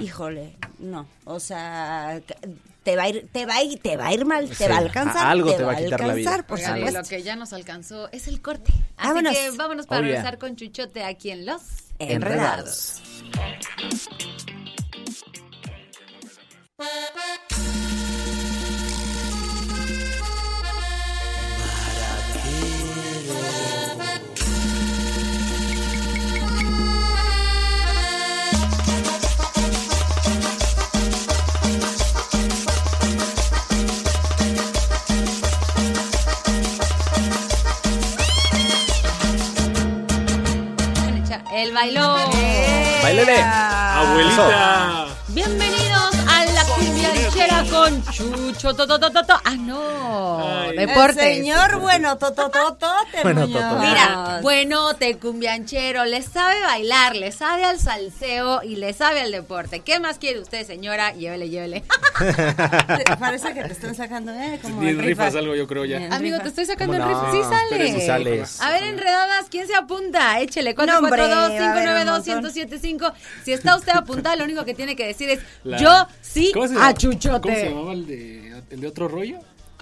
híjole, 0.00 0.54
no, 0.78 1.06
o 1.24 1.40
sea, 1.40 2.20
te 2.84 2.96
va 2.96 3.02
a 3.04 3.08
ir, 3.08 3.28
te 3.32 3.44
va 3.46 3.54
a 3.56 3.62
ir, 3.64 3.78
te 3.80 3.96
va 3.96 4.06
a 4.06 4.12
ir 4.14 4.24
mal, 4.24 4.48
te 4.48 4.54
Sí, 4.54 4.64
va 4.68 4.76
a 4.76 4.78
alcanzar, 4.78 5.26
algo 5.26 5.50
te, 5.50 5.56
te 5.58 5.64
va 5.64 5.72
a 5.72 5.76
quitar 5.76 6.00
la 6.00 6.14
vida. 6.14 6.30
alcanzar, 6.30 6.46
por 6.46 6.58
Oigan, 6.58 6.76
y 6.76 6.78
supuesto. 6.80 7.00
lo 7.02 7.08
que 7.08 7.22
ya 7.22 7.36
nos 7.36 7.52
alcanzó 7.52 8.08
es 8.12 8.28
el 8.28 8.40
corte. 8.40 8.72
Así 8.96 9.08
Vámonos. 9.08 9.36
que 9.36 9.50
vámonos 9.52 9.86
para 9.86 10.00
Oh, 10.00 10.04
yeah. 10.04 10.12
regresar 10.14 10.38
con 10.38 10.56
Chuchote 10.56 11.02
aquí 11.04 11.30
en 11.30 11.44
Los 11.46 11.62
Enredados. 11.98 13.02
Bailón. 41.78 42.30
¡Bailele! 43.02 43.38
Abuelita. 43.40 44.97
Chucho. 48.58 48.74
To, 48.74 48.86
to, 48.86 48.98
to, 48.98 49.10
to, 49.10 49.22
to. 49.24 49.34
Ah, 49.44 49.54
no. 49.56 50.48
Ay. 50.68 50.76
Deportes. 50.76 51.16
El 51.24 51.34
señor, 51.36 51.78
bueno, 51.80 52.18
totototote, 52.18 53.22
Bueno. 53.22 53.46
Mira, 53.46 54.40
bueno, 54.42 54.94
te 54.94 55.16
cumbianchero, 55.16 56.04
le 56.04 56.22
sabe 56.22 56.60
bailar, 56.62 57.16
le 57.16 57.32
sabe 57.32 57.64
al 57.64 57.78
salseo 57.78 58.62
y 58.62 58.76
le 58.76 58.92
sabe 58.92 59.20
al 59.20 59.32
deporte. 59.32 59.80
¿Qué 59.80 59.98
más 60.00 60.18
quiere 60.18 60.40
usted, 60.40 60.66
señora? 60.66 61.12
Llévele, 61.12 61.48
llévele. 61.48 61.84
Parece 63.18 63.54
que 63.54 63.62
te 63.64 63.72
están 63.72 63.94
sacando, 63.94 64.32
¿eh? 64.32 64.58
Como 64.62 64.80
Ni 64.82 64.88
en 64.90 64.98
rifas 64.98 65.26
rifa. 65.28 65.38
algo, 65.38 65.54
yo 65.54 65.66
creo 65.66 65.84
ya. 65.84 65.98
Bien. 65.98 66.12
Amigo, 66.12 66.38
te 66.40 66.48
estoy 66.48 66.66
sacando 66.66 66.94
el 66.96 67.02
¿Cómo 67.02 67.14
riff. 67.14 67.22
no? 67.22 67.32
Sí 67.32 67.48
sale. 67.48 67.92
Sí 67.92 68.06
sales. 68.06 68.60
A 68.60 68.70
ver, 68.70 68.82
enredadas, 68.84 69.46
¿quién 69.50 69.66
se 69.66 69.74
apunta? 69.74 70.40
Échele, 70.40 70.74
No, 70.74 70.98
hombre, 70.98 71.22
va 71.28 71.42
a 71.42 71.46
haber 71.46 71.62
un 71.62 71.68
442-592-1075. 72.12 73.12
Si 73.44 73.52
está 73.52 73.76
usted 73.76 73.92
apuntada, 73.94 74.36
lo 74.36 74.44
único 74.44 74.64
que 74.64 74.74
tiene 74.74 74.96
que 74.96 75.06
decir 75.06 75.28
es 75.30 75.40
La- 75.64 75.78
yo 75.78 76.06
sí 76.20 76.50
¿Cómo 76.52 76.68
se 76.68 76.74
a 76.78 76.94
Chuchote. 76.94 77.40
¿Cómo 77.40 77.54
se 77.54 77.68
llamaba 77.68 77.92
el 77.92 78.06
de, 78.06 78.47
el 78.70 78.80
de 78.80 78.86
otro 78.86 79.08
rollo? 79.08 79.38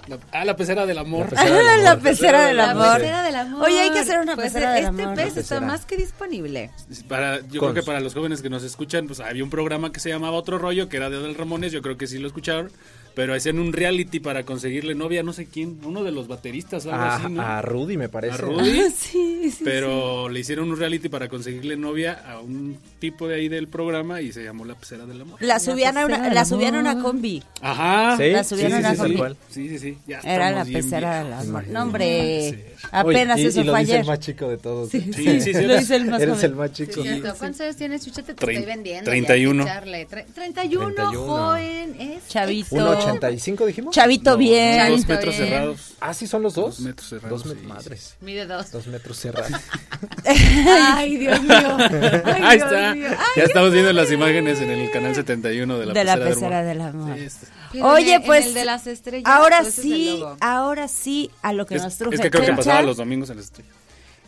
La- 0.07 0.19
ah, 0.31 0.45
la 0.45 0.55
pecera 0.55 0.85
del 0.85 0.97
amor. 0.99 1.27
La 1.33 1.97
pecera 1.99 2.45
del 2.45 2.59
amor. 2.61 2.85
La 2.85 2.97
pecera 2.97 3.23
del 3.23 3.35
amor. 3.35 3.63
Oye, 3.65 3.79
hay 3.81 3.89
que 3.91 3.99
hacer 3.99 4.19
una 4.19 4.35
Pues, 4.35 4.53
pecera 4.53 4.71
del 4.73 4.85
este 4.85 5.01
amor. 5.03 5.15
pez 5.15 5.35
está 5.37 5.59
más 5.59 5.85
que 5.85 5.97
disponible. 5.97 6.71
Para, 7.09 7.41
yo 7.47 7.59
creo 7.59 7.73
que 7.73 7.83
para 7.83 7.99
los 7.99 8.13
jóvenes 8.13 8.41
que 8.41 8.49
nos 8.49 8.63
escuchan, 8.63 9.07
pues 9.07 9.19
había 9.19 9.43
un 9.43 9.49
programa 9.49 9.91
que 9.91 9.99
se 9.99 10.09
llamaba 10.09 10.37
Otro 10.37 10.57
Rollo, 10.59 10.87
que 10.87 10.95
era 10.97 11.09
de 11.09 11.17
Adel 11.17 11.35
Ramones, 11.35 11.73
yo 11.73 11.81
creo 11.81 11.97
que 11.97 12.07
sí 12.07 12.19
lo 12.19 12.27
escucharon, 12.27 12.71
pero 13.17 13.33
hacían 13.33 13.57
un 13.57 13.73
reality 13.73 14.19
para 14.19 14.43
conseguirle 14.43 14.93
novia, 14.93 15.23
no 15.23 15.33
sé 15.33 15.47
quién, 15.47 15.79
uno 15.83 16.03
de 16.03 16.11
los 16.11 16.27
bateristas 16.27 16.85
o 16.85 16.91
algo 16.93 17.03
A, 17.03 17.15
así, 17.15 17.33
¿no? 17.33 17.41
a 17.41 17.61
Rudy, 17.63 17.97
me 17.97 18.09
parece. 18.09 18.35
A 18.35 18.37
Rudy, 18.37 18.81
Sí, 18.95 19.49
sí. 19.51 19.63
pero 19.63 20.29
le 20.29 20.39
hicieron 20.39 20.69
un 20.69 20.77
reality 20.77 21.09
para 21.09 21.27
conseguirle 21.27 21.75
novia 21.77 22.13
a 22.13 22.39
un 22.39 22.77
tipo 22.99 23.27
de 23.27 23.35
ahí 23.35 23.49
del 23.49 23.67
programa 23.69 24.21
y 24.21 24.31
se 24.31 24.43
llamó 24.43 24.65
La 24.65 24.75
Pecera 24.75 25.07
del 25.07 25.19
Amor. 25.21 25.41
La 25.41 25.59
subían, 25.59 25.97
a 25.97 26.05
una, 26.05 26.29
la 26.31 26.45
subían 26.45 26.75
a 26.75 26.79
una 26.79 27.01
combi. 27.01 27.41
Ajá. 27.61 28.17
Sí, 28.17 28.29
La 28.29 28.43
subieron 28.43 28.79
sí, 28.81 28.85
a 28.85 28.91
sí, 28.91 28.97
combi. 28.97 29.35
Sí, 29.49 29.69
sí, 29.69 29.79
sí. 29.79 29.97
Ya 30.05 30.19
Era 30.19 30.51
la 30.51 30.63
pecera 30.63 31.23
del 31.23 31.33
amor. 31.33 31.67
No, 31.69 31.81
hombre, 31.81 32.75
apenas 32.91 33.37
Uy, 33.37 33.43
y, 33.43 33.47
eso 33.47 33.61
y 33.61 33.63
lo 33.63 33.71
fue 33.71 33.79
dice 33.79 33.91
ayer. 33.93 34.01
el 34.01 34.07
más 34.07 34.19
chico 34.19 34.47
de 34.47 34.57
todos. 34.57 34.89
Sí, 34.91 35.01
Sí, 35.11 35.41
sí, 35.41 35.53
sí. 35.55 35.61
Lo 35.65 35.75
dice 35.77 35.95
el 35.95 36.05
más 36.05 36.21
Eres 36.21 36.35
joven. 36.35 36.51
el 36.51 36.55
más 36.55 36.71
chico. 36.71 37.01
¿Cuántos 37.39 37.61
años 37.61 37.75
tienes, 37.75 38.05
Chuchete? 38.05 38.35
Te 38.35 38.51
estoy 38.51 38.63
vendiendo. 38.65 39.09
31. 39.09 39.65
ya, 39.65 39.73
Charlie. 39.73 40.05
Tre- 40.07 40.25
31, 40.35 40.93
31. 40.93 41.25
joven. 41.25 41.95
Es 41.99 42.27
Chavito. 42.27 42.75
1.85 43.15 43.65
dijimos. 43.65 43.95
Chavito 43.95 44.31
No, 44.31 44.37
bien. 44.37 44.77
Dos 44.77 44.87
Chavito 44.87 45.07
metros 45.13 45.37
bien. 45.37 45.49
cerrados. 45.49 45.93
Ah, 45.99 46.13
sí, 46.13 46.27
son 46.27 46.41
los 46.43 46.53
dos. 46.53 46.65
Dos 46.77 46.79
metros 46.81 47.09
cerrados, 47.09 47.43
Dos 47.43 47.53
met- 47.55 47.59
sí, 47.61 47.65
madres. 47.67 48.15
Mide 48.21 48.45
dos. 48.45 48.71
Dos 48.71 48.87
metros 48.87 49.17
cerrados. 49.17 49.51
Ay, 50.25 51.17
Dios 51.17 51.41
mío. 51.41 51.77
Ay, 52.25 52.41
Ahí 52.43 52.57
Dios 52.57 52.71
está. 52.71 52.93
mío. 52.95 53.07
Ya 53.35 53.43
estamos 53.43 53.71
viendo 53.71 53.93
las 53.93 54.11
imágenes 54.11 54.59
en 54.61 54.69
el 54.69 54.91
canal 54.91 55.15
71 55.15 55.77
de 55.79 55.85
la 55.85 55.93
de 55.93 56.03
la 56.03 56.17
pecera, 56.17 56.63
del 56.63 56.77
del 56.79 56.87
amor. 56.87 57.17
Sí, 57.17 57.23
este. 57.25 57.47
Oye, 57.81 58.21
pues, 58.25 58.45
el 58.47 58.53
de 58.53 58.65
las 58.65 58.87
estrellas. 58.87 59.23
Ahora 59.25 59.59
pues, 59.61 59.73
sí, 59.73 60.23
ahora 60.39 60.87
sí, 60.87 61.31
a 61.41 61.53
lo 61.53 61.65
que 61.65 61.75
Es, 61.75 61.83
nos 61.83 61.97
truje 61.97 62.15
es 62.15 62.21
que 62.21 62.31
creo 62.31 62.45
que 62.45 62.53
pasaba 62.53 62.81
los 62.81 62.97
domingos 62.97 63.29
en 63.29 63.37
la 63.37 63.43
estrella. 63.43 63.69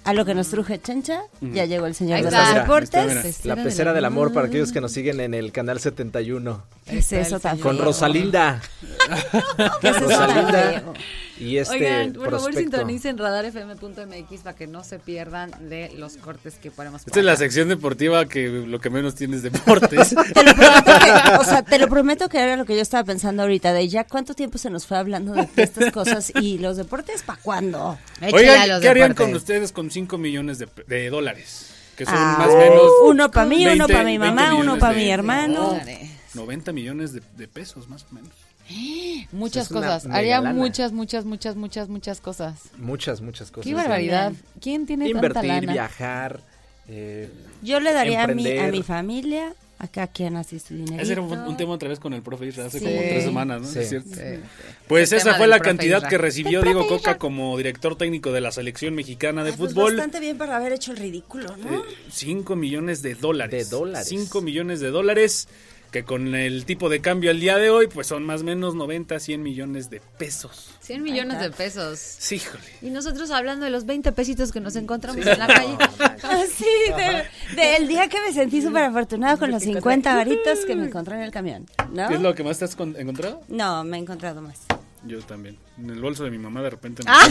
A 0.06 0.14
lo 0.14 0.26
que 0.26 0.34
nos 0.34 0.50
truje 0.50 0.80
Chencha, 0.82 1.22
ya 1.42 1.66
llegó 1.66 1.86
el 1.86 1.94
señor 1.94 2.24
de 2.24 2.32
los 2.32 2.54
deportes. 2.54 3.44
mira. 3.44 3.56
La 3.56 3.64
pecera 3.64 3.94
del 3.94 4.06
amor 4.06 4.34
para 4.34 4.48
aquellos 4.48 4.72
que 4.72 4.82
nos 4.82 4.92
siguen 4.92 5.20
en 5.20 5.34
el 5.34 5.52
canal 5.52 5.80
71. 5.80 6.64
¿Qué 6.86 6.98
es 7.00 7.12
eso 7.14 7.40
tan 7.40 7.60
Con? 7.60 7.78
Rosalinda. 7.78 8.62
¿Qué 9.82 9.90
es 9.90 9.96
eso 9.98 10.08
tan 10.08 10.30
Rosalinda. 10.30 10.84
Y 11.40 11.58
este 11.58 11.76
Oigan, 11.76 12.14
por 12.14 12.32
favor 12.32 12.54
sintonicen 12.54 13.18
radarfm.mx 13.18 14.42
para 14.44 14.56
que 14.56 14.68
no 14.68 14.84
se 14.84 15.00
pierdan 15.00 15.52
de 15.70 15.92
los 15.98 16.18
cortes 16.18 16.56
que 16.56 16.70
ponemos. 16.70 17.04
Esta 17.08 17.20
es 17.20 17.26
la 17.26 17.36
sección 17.38 17.70
deportiva 17.70 18.26
que 18.28 18.50
lo 18.50 18.80
que 18.82 18.90
menos 18.90 19.16
tiene 19.16 19.38
es 19.38 19.44
deportes. 19.44 20.10
Te 20.34 20.44
lo 20.44 20.54
prometo 20.56 20.84
que, 21.00 21.38
o 21.40 21.44
sea, 21.44 21.64
te 21.64 21.80
lo 21.80 21.88
prometo 21.88 22.30
que 22.30 22.40
era 22.40 22.56
lo 22.58 22.66
que 22.66 22.76
yo 22.76 22.82
estaba 22.82 23.04
pensando 23.04 23.44
ahorita, 23.44 23.72
de 23.74 23.88
ya 23.88 24.04
cuánto 24.04 24.34
tiempo 24.34 24.58
se 24.58 24.70
nos 24.70 24.86
fue 24.86 24.98
hablando 24.98 25.34
de 25.34 25.48
estas 25.56 25.92
cosas 25.92 26.32
y 26.42 26.58
los 26.58 26.78
deportes, 26.78 27.24
¿para 27.24 27.40
cuándo? 27.42 27.98
Oigan, 28.22 28.82
¿qué 28.82 28.90
harían 28.90 29.10
deportes. 29.10 29.16
con 29.28 29.36
ustedes 29.36 29.72
con 29.72 29.90
5 29.92 30.18
millones 30.18 30.60
de, 30.60 30.68
de 30.88 31.10
dólares? 31.10 31.68
Que 31.96 32.06
son 32.06 32.16
Ah, 32.18 32.36
más 32.38 32.50
o 32.50 32.58
menos... 32.58 32.82
uno 33.06 33.32
para 33.32 33.46
mí, 33.46 33.66
uno 33.66 33.88
20, 33.88 33.94
para 33.94 34.04
mi 34.06 34.18
20 34.18 34.36
mamá, 34.36 34.56
uno 34.56 34.78
para 34.78 34.94
mi 34.94 35.10
hermano. 35.10 35.68
Dólares. 35.72 36.10
90 36.34 36.72
millones 36.74 37.14
de, 37.14 37.22
de 37.38 37.48
pesos, 37.48 37.88
más 37.88 38.06
o 38.12 38.16
menos. 38.16 38.32
Muchas 39.32 39.68
Es 39.68 39.74
cosas. 39.74 40.06
Haría 40.08 40.42
lana. 40.42 40.54
muchas, 40.54 40.92
muchas, 40.92 41.26
muchas, 41.26 41.56
muchas, 41.56 41.90
muchas 41.90 42.22
cosas. 42.22 42.56
Muchas, 42.78 43.22
muchas 43.22 43.52
cosas. 43.52 43.68
Qué 43.68 43.74
barbaridad. 43.76 44.34
¿Quién 44.62 44.86
tiene 44.86 45.06
tanta 45.12 45.28
Invertir, 45.28 45.50
lana? 45.64 45.74
viajar. 45.74 46.40
eh, 46.88 47.30
Yo 47.62 47.80
le 47.80 47.94
daría 47.94 48.24
a 48.24 48.28
mi, 48.28 48.58
a 48.58 48.68
mi 48.68 48.82
familia, 48.84 49.54
acá 49.78 50.08
quien 50.08 50.36
así 50.36 50.60
su 50.60 50.74
dinero. 50.76 51.02
Ese 51.02 51.12
era 51.14 51.22
un, 51.22 51.32
un 51.32 51.56
tema 51.58 51.74
otra 51.74 51.90
vez 51.90 52.00
con 52.00 52.14
el 52.14 52.22
profe 52.22 52.48
Isra 52.48 52.66
hace 52.66 52.80
Sí. 52.80 52.86
como 52.86 52.98
tres 52.98 53.24
semanas, 53.24 53.62
¿no? 53.62 53.68
Sí. 53.68 53.80
¿Es 53.80 53.90
cierto? 53.90 54.10
Sí. 54.16 54.22
Pues 54.88 55.12
El 55.12 55.20
esa 55.20 55.36
fue 55.36 55.48
la 55.48 55.60
cantidad 55.60 55.98
Isra. 55.98 56.10
que 56.10 56.18
recibió 56.18 56.62
Diego 56.62 56.88
Coca 56.88 57.18
como 57.18 57.58
director 57.58 57.96
técnico 57.96 58.32
de 58.32 58.42
la 58.42 58.52
selección 58.52 58.96
mexicana 58.96 59.44
de 59.44 59.52
Ay, 59.52 59.56
pues 59.58 59.74
fútbol. 59.74 59.94
bastante 59.96 60.20
bien 60.20 60.38
para 60.38 60.58
haber 60.58 60.74
hecho 60.74 60.92
el 60.92 60.98
ridículo, 60.98 61.56
¿no? 61.58 61.84
5 62.12 62.56
millones 62.56 63.02
de 63.02 63.16
dólares. 63.16 63.70
De 63.70 63.76
dólares. 63.78 64.08
5 64.10 64.42
millones 64.42 64.80
de 64.80 64.90
dólares 64.90 65.48
que 65.92 66.04
con 66.04 66.36
el 66.36 66.66
tipo 66.66 66.88
de 66.90 67.02
cambio 67.02 67.32
al 67.32 67.40
día 67.40 67.58
de 67.58 67.70
hoy 67.72 67.88
pues 67.88 68.06
son 68.08 68.24
más 68.24 68.42
o 68.42 68.44
menos 68.44 68.76
90, 68.76 69.20
100 69.20 69.42
millones 69.42 69.90
de 69.90 70.02
pesos. 70.20 70.70
100 70.82 71.02
millones 71.04 71.40
de 71.40 71.50
pesos. 71.52 72.00
Sí, 72.00 72.36
híjole. 72.36 72.64
Y 72.82 72.90
nosotros 72.92 73.32
hablando 73.32 73.66
de 73.66 73.72
los 73.72 73.86
20 73.86 74.12
pesitos 74.12 74.52
que 74.52 74.60
nos 74.60 74.76
encontramos 74.76 75.26
en 75.26 75.40
la 75.40 75.48
calle. 75.48 75.78
Así, 76.24 76.66
de- 76.96 77.62
del 77.62 77.88
día 77.88 78.08
que 78.08 78.22
me 78.22 78.32
sentí 78.34 78.62
súper 78.62 78.84
afortunado 78.84 79.38
con 79.40 79.52
los 79.52 79.64
50 79.64 80.14
varitos 80.16 80.60
que 80.66 80.76
me 80.76 80.86
encontré 80.86 81.16
en 81.16 81.22
el 81.24 81.32
camión, 81.32 81.66
¿no? 81.92 82.08
¿Qué 82.08 82.16
es 82.16 82.22
lo 82.22 82.36
que 82.36 82.44
más 82.44 82.60
te 82.60 82.66
has 82.66 82.76
con- 82.76 82.96
encontrado? 82.96 83.42
No, 83.48 83.84
me 83.84 83.98
he 83.98 84.00
encontrado 84.00 84.42
más. 84.42 84.60
Yo 85.06 85.20
también. 85.22 85.58
En 85.78 85.90
el 85.92 86.02
bolso 86.02 86.26
de 86.26 86.30
mi 86.32 86.38
mamá 86.38 86.62
de 86.62 86.70
repente, 86.72 87.04
me 87.04 87.10
Ah. 87.12 87.26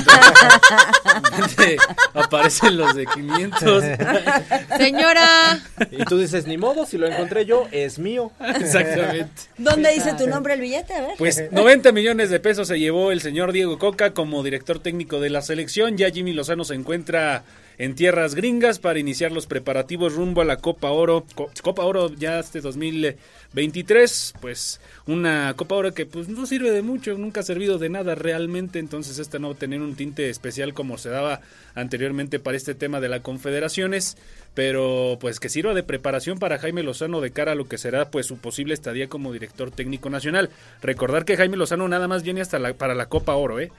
aparecen 2.15 2.77
los 2.79 2.95
de 2.95 3.05
500. 3.07 3.85
Señora, 4.79 5.61
y 5.91 6.05
tú 6.05 6.19
dices, 6.19 6.47
ni 6.47 6.57
modo, 6.57 6.87
si 6.87 6.97
lo 6.99 7.07
encontré 7.07 7.45
yo, 7.45 7.69
es 7.71 7.99
mío. 7.99 8.33
Exactamente. 8.41 9.43
¿Dónde 9.59 9.93
dice 9.93 10.15
tu 10.15 10.27
nombre 10.27 10.55
el 10.55 10.61
billete? 10.61 10.95
A 10.95 11.01
ver. 11.03 11.11
Pues 11.19 11.43
90 11.53 11.93
millones 11.93 12.31
de 12.31 12.41
pesos 12.41 12.69
se 12.69 12.79
llevó 12.79 13.13
el 13.13 13.21
señor 13.21 13.53
Diego 13.53 13.79
Coca 13.79 14.15
como 14.15 14.43
director 14.43 14.79
técnico 14.79 15.21
de 15.21 15.31
la 15.31 15.43
selección. 15.43 15.97
Ya 15.99 16.11
Jimmy 16.11 16.33
Lozano 16.33 16.65
se 16.65 16.75
encuentra 16.75 17.45
en 17.79 17.95
tierras 17.95 18.35
gringas 18.35 18.79
para 18.81 18.99
iniciar 18.99 19.31
los 19.33 19.47
preparativos 19.47 20.15
rumbo 20.15 20.41
a 20.43 20.45
la 20.45 20.57
Copa 20.57 20.91
Oro. 20.91 21.25
Co- 21.35 21.51
Copa 21.63 21.85
Oro 21.85 22.11
ya 22.13 22.41
este 22.41 22.61
2023, 22.61 24.35
pues 24.41 24.81
una 25.07 25.55
Copa 25.57 25.77
Oro 25.77 25.95
que 25.95 26.07
pues 26.07 26.29
no 26.29 26.45
sirve 26.47 26.71
de 26.71 26.83
mucho, 26.83 27.17
nunca 27.17 27.41
ha 27.41 27.45
servido 27.45 27.79
de 27.79 27.89
nada 27.89 28.15
realmente, 28.15 28.79
entonces 28.79 29.19
esta 29.19 29.39
no 29.39 29.49
va 29.51 29.55
a 29.55 29.59
tener 29.59 29.81
un 29.81 29.95
tinte 29.95 30.29
especial 30.29 30.75
como 30.75 30.99
se 30.99 31.11
daba 31.11 31.41
anteriormente 31.75 32.39
para 32.41 32.57
este 32.57 32.75
tema 32.75 33.01
de 33.01 33.09
las 33.09 33.21
confederaciones, 33.21 34.17
pero 34.55 35.17
pues 35.21 35.39
que 35.41 35.49
sirva 35.49 35.75
de 35.75 35.83
preparación 35.85 36.39
para 36.39 36.59
Jaime 36.59 36.83
Lozano 36.83 37.21
de 37.21 37.31
cara 37.31 37.53
a 37.53 37.55
lo 37.55 37.69
que 37.69 37.79
será 37.79 38.11
pues 38.11 38.27
su 38.27 38.39
posible 38.39 38.75
estadía 38.75 39.09
como 39.09 39.33
director 39.33 39.71
técnico 39.71 40.11
nacional. 40.11 40.51
Recordar 40.83 41.25
que 41.25 41.37
Jaime 41.37 41.57
Lozano 41.57 41.87
nada 41.89 42.09
más 42.09 42.23
viene 42.25 42.41
hasta 42.41 42.59
la, 42.59 42.75
para 42.75 42.95
la 42.95 43.07
Copa 43.07 43.35
Oro, 43.37 43.61
¿eh? 43.61 43.71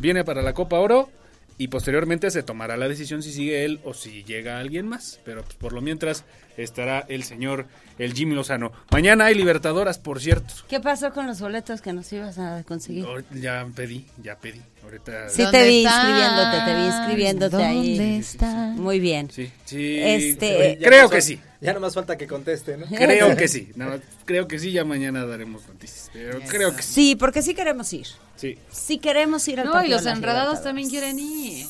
Viene 0.00 0.24
para 0.24 0.42
la 0.42 0.54
Copa 0.54 0.78
Oro 0.78 1.10
y 1.56 1.68
posteriormente 1.68 2.30
se 2.30 2.42
tomará 2.42 2.76
la 2.76 2.88
decisión 2.88 3.22
si 3.22 3.32
sigue 3.32 3.64
él 3.64 3.80
o 3.84 3.94
si 3.94 4.24
llega 4.24 4.58
alguien 4.58 4.88
más. 4.88 5.20
Pero 5.24 5.42
pues, 5.42 5.54
por 5.54 5.72
lo 5.72 5.80
mientras 5.80 6.24
estará 6.56 7.04
el 7.08 7.24
señor, 7.24 7.66
el 7.98 8.12
Jimmy 8.14 8.34
Lozano. 8.34 8.72
Mañana 8.90 9.26
hay 9.26 9.34
Libertadoras, 9.34 9.98
por 9.98 10.20
cierto. 10.20 10.54
¿Qué 10.68 10.80
pasó 10.80 11.12
con 11.12 11.26
los 11.26 11.40
boletos 11.40 11.80
que 11.80 11.92
nos 11.92 12.12
ibas 12.12 12.38
a 12.38 12.62
conseguir? 12.64 13.04
Ahor- 13.04 13.24
Ya 13.34 13.66
pedí, 13.74 14.06
ya 14.22 14.36
pedí. 14.36 14.60
Ahorita. 14.82 15.30
Sí 15.30 15.42
¿Dónde 15.42 15.58
te 15.58 15.68
vi 15.68 15.84
están? 15.84 16.08
inscribiéndote, 16.10 16.64
te 16.66 16.76
vi 16.76 16.86
inscribiéndote 16.86 17.56
ahí. 17.64 17.96
¿Dónde 17.98 18.16
están? 18.18 18.76
Muy 18.80 19.00
bien. 19.00 19.30
Sí, 19.30 19.50
sí. 19.64 19.98
Este- 19.98 20.78
creo 20.82 21.08
que 21.08 21.22
sí. 21.22 21.40
Ya 21.60 21.72
no 21.72 21.80
más 21.80 21.94
falta 21.94 22.18
que 22.18 22.26
conteste, 22.26 22.76
¿no? 22.76 22.84
Creo 22.94 23.34
que 23.36 23.48
sí. 23.48 23.70
Más, 23.76 24.00
creo 24.26 24.46
que 24.46 24.58
sí. 24.58 24.70
Ya 24.72 24.84
mañana 24.84 25.24
daremos 25.24 25.66
noticias. 25.66 26.10
Pero 26.12 26.38
creo 26.46 26.76
que 26.76 26.82
sí. 26.82 26.92
Sí, 26.92 27.16
porque 27.16 27.40
sí 27.40 27.54
queremos 27.54 27.90
ir. 27.94 28.06
sí. 28.36 28.58
Sí 28.70 28.98
queremos 28.98 29.48
ir 29.48 29.60
al 29.60 29.66
no, 29.68 29.82
y 29.82 29.88
los 29.88 30.04
enredados 30.04 30.62
también 30.62 30.90
quieren 30.90 31.18
ir. 31.18 31.64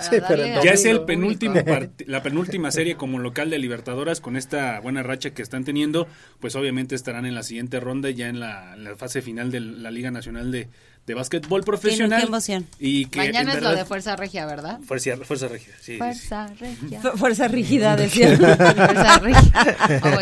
Sí, 0.00 0.16
pero 0.28 0.42
al 0.44 0.62
Ya 0.62 0.72
es 0.72 0.84
el 0.84 1.02
penúltimo 1.04 1.64
parti- 1.64 2.04
la 2.06 2.22
penúltima 2.22 2.70
serie 2.70 2.96
como 2.96 3.18
local 3.18 3.50
de 3.50 3.58
Libertadores 3.58 4.20
con 4.20 4.36
esta 4.36 4.80
buena 4.80 5.02
racha 5.02 5.30
que 5.30 5.42
están 5.42 5.64
teniendo, 5.64 6.06
pues 6.40 6.56
obviamente 6.56 6.94
estarán 6.94 7.26
en 7.26 7.34
la 7.34 7.42
siguiente 7.42 7.80
ronda 7.80 8.10
ya 8.10 8.28
en 8.28 8.40
la, 8.40 8.74
en 8.74 8.84
la 8.84 8.96
fase 8.96 9.22
final 9.22 9.50
de 9.50 9.60
la 9.60 9.90
Liga 9.90 10.10
Nacional 10.10 10.50
de, 10.52 10.68
de 11.08 11.14
Básquetbol 11.14 11.64
Profesional. 11.64 12.20
qué 12.20 12.26
emoción. 12.28 12.66
Y 12.78 13.06
que 13.06 13.18
Mañana 13.18 13.54
es 13.54 13.62
lo 13.62 13.74
de 13.74 13.84
Fuerza 13.84 14.14
Regia, 14.14 14.44
¿verdad? 14.46 14.78
Fuerza, 14.86 15.16
fuerza 15.24 15.48
Regia, 15.48 15.72
sí. 15.80 15.96
Fuerza 15.98 16.48
Regia. 16.60 17.00
Fu- 17.00 17.16
Fuerza 17.18 17.48
rígida, 17.48 17.96
decía. 17.96 18.36
Fuerza 18.36 19.18
Regia. 19.18 19.52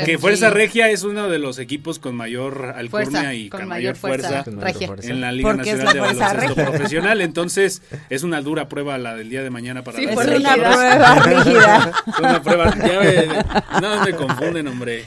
Que 0.04 0.14
OMG. 0.14 0.20
Fuerza 0.20 0.50
Regia 0.50 0.88
es 0.88 1.02
uno 1.02 1.28
de 1.28 1.38
los 1.38 1.58
equipos 1.58 1.98
con 1.98 2.14
mayor 2.14 2.72
alcurnia 2.76 3.10
Fuerza, 3.10 3.34
y 3.34 3.48
con 3.48 3.60
con, 3.60 3.68
mayor 3.68 3.82
mayor 3.82 3.96
fuerza, 3.96 4.44
fuerza. 4.44 4.60
Regia. 4.60 5.10
en 5.10 5.20
la 5.20 5.32
Liga 5.32 5.50
Porque 5.52 5.70
es 5.70 5.78
Nacional 5.78 5.92
de 5.94 6.00
la 6.00 6.06
Fuerza 6.06 6.24
Baloncesto 6.26 6.54
Regia. 6.54 6.70
Profesional. 6.72 7.20
Entonces, 7.20 7.82
es 8.08 8.22
una 8.22 8.40
dura 8.40 8.68
prueba 8.68 8.96
la 8.96 9.14
del 9.16 9.28
día 9.28 9.42
de 9.42 9.50
mañana 9.50 9.82
para 9.82 9.98
Sí, 9.98 10.06
las 10.06 10.16
Es 10.26 10.38
una 10.38 10.54
prueba 10.54 11.14
rígida. 11.16 11.92
Es 12.06 12.18
una 12.20 12.42
prueba. 12.42 12.74
Ya 12.76 13.00
me, 13.00 13.80
no 13.80 14.04
me 14.04 14.12
confunden, 14.12 14.68
hombre. 14.68 15.02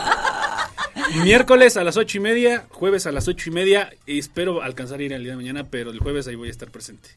Miércoles 1.23 1.75
a 1.77 1.83
las 1.83 1.97
ocho 1.97 2.17
y 2.17 2.21
media, 2.21 2.65
jueves 2.69 3.05
a 3.07 3.11
las 3.11 3.27
ocho 3.27 3.49
y 3.49 3.53
media. 3.53 3.91
Y 4.05 4.19
espero 4.19 4.61
alcanzar 4.61 4.99
a 4.99 5.03
ir 5.03 5.13
el 5.13 5.23
día 5.23 5.31
de 5.31 5.37
mañana, 5.37 5.65
pero 5.69 5.91
el 5.91 5.99
jueves 5.99 6.27
ahí 6.27 6.35
voy 6.35 6.47
a 6.49 6.51
estar 6.51 6.69
presente. 6.69 7.09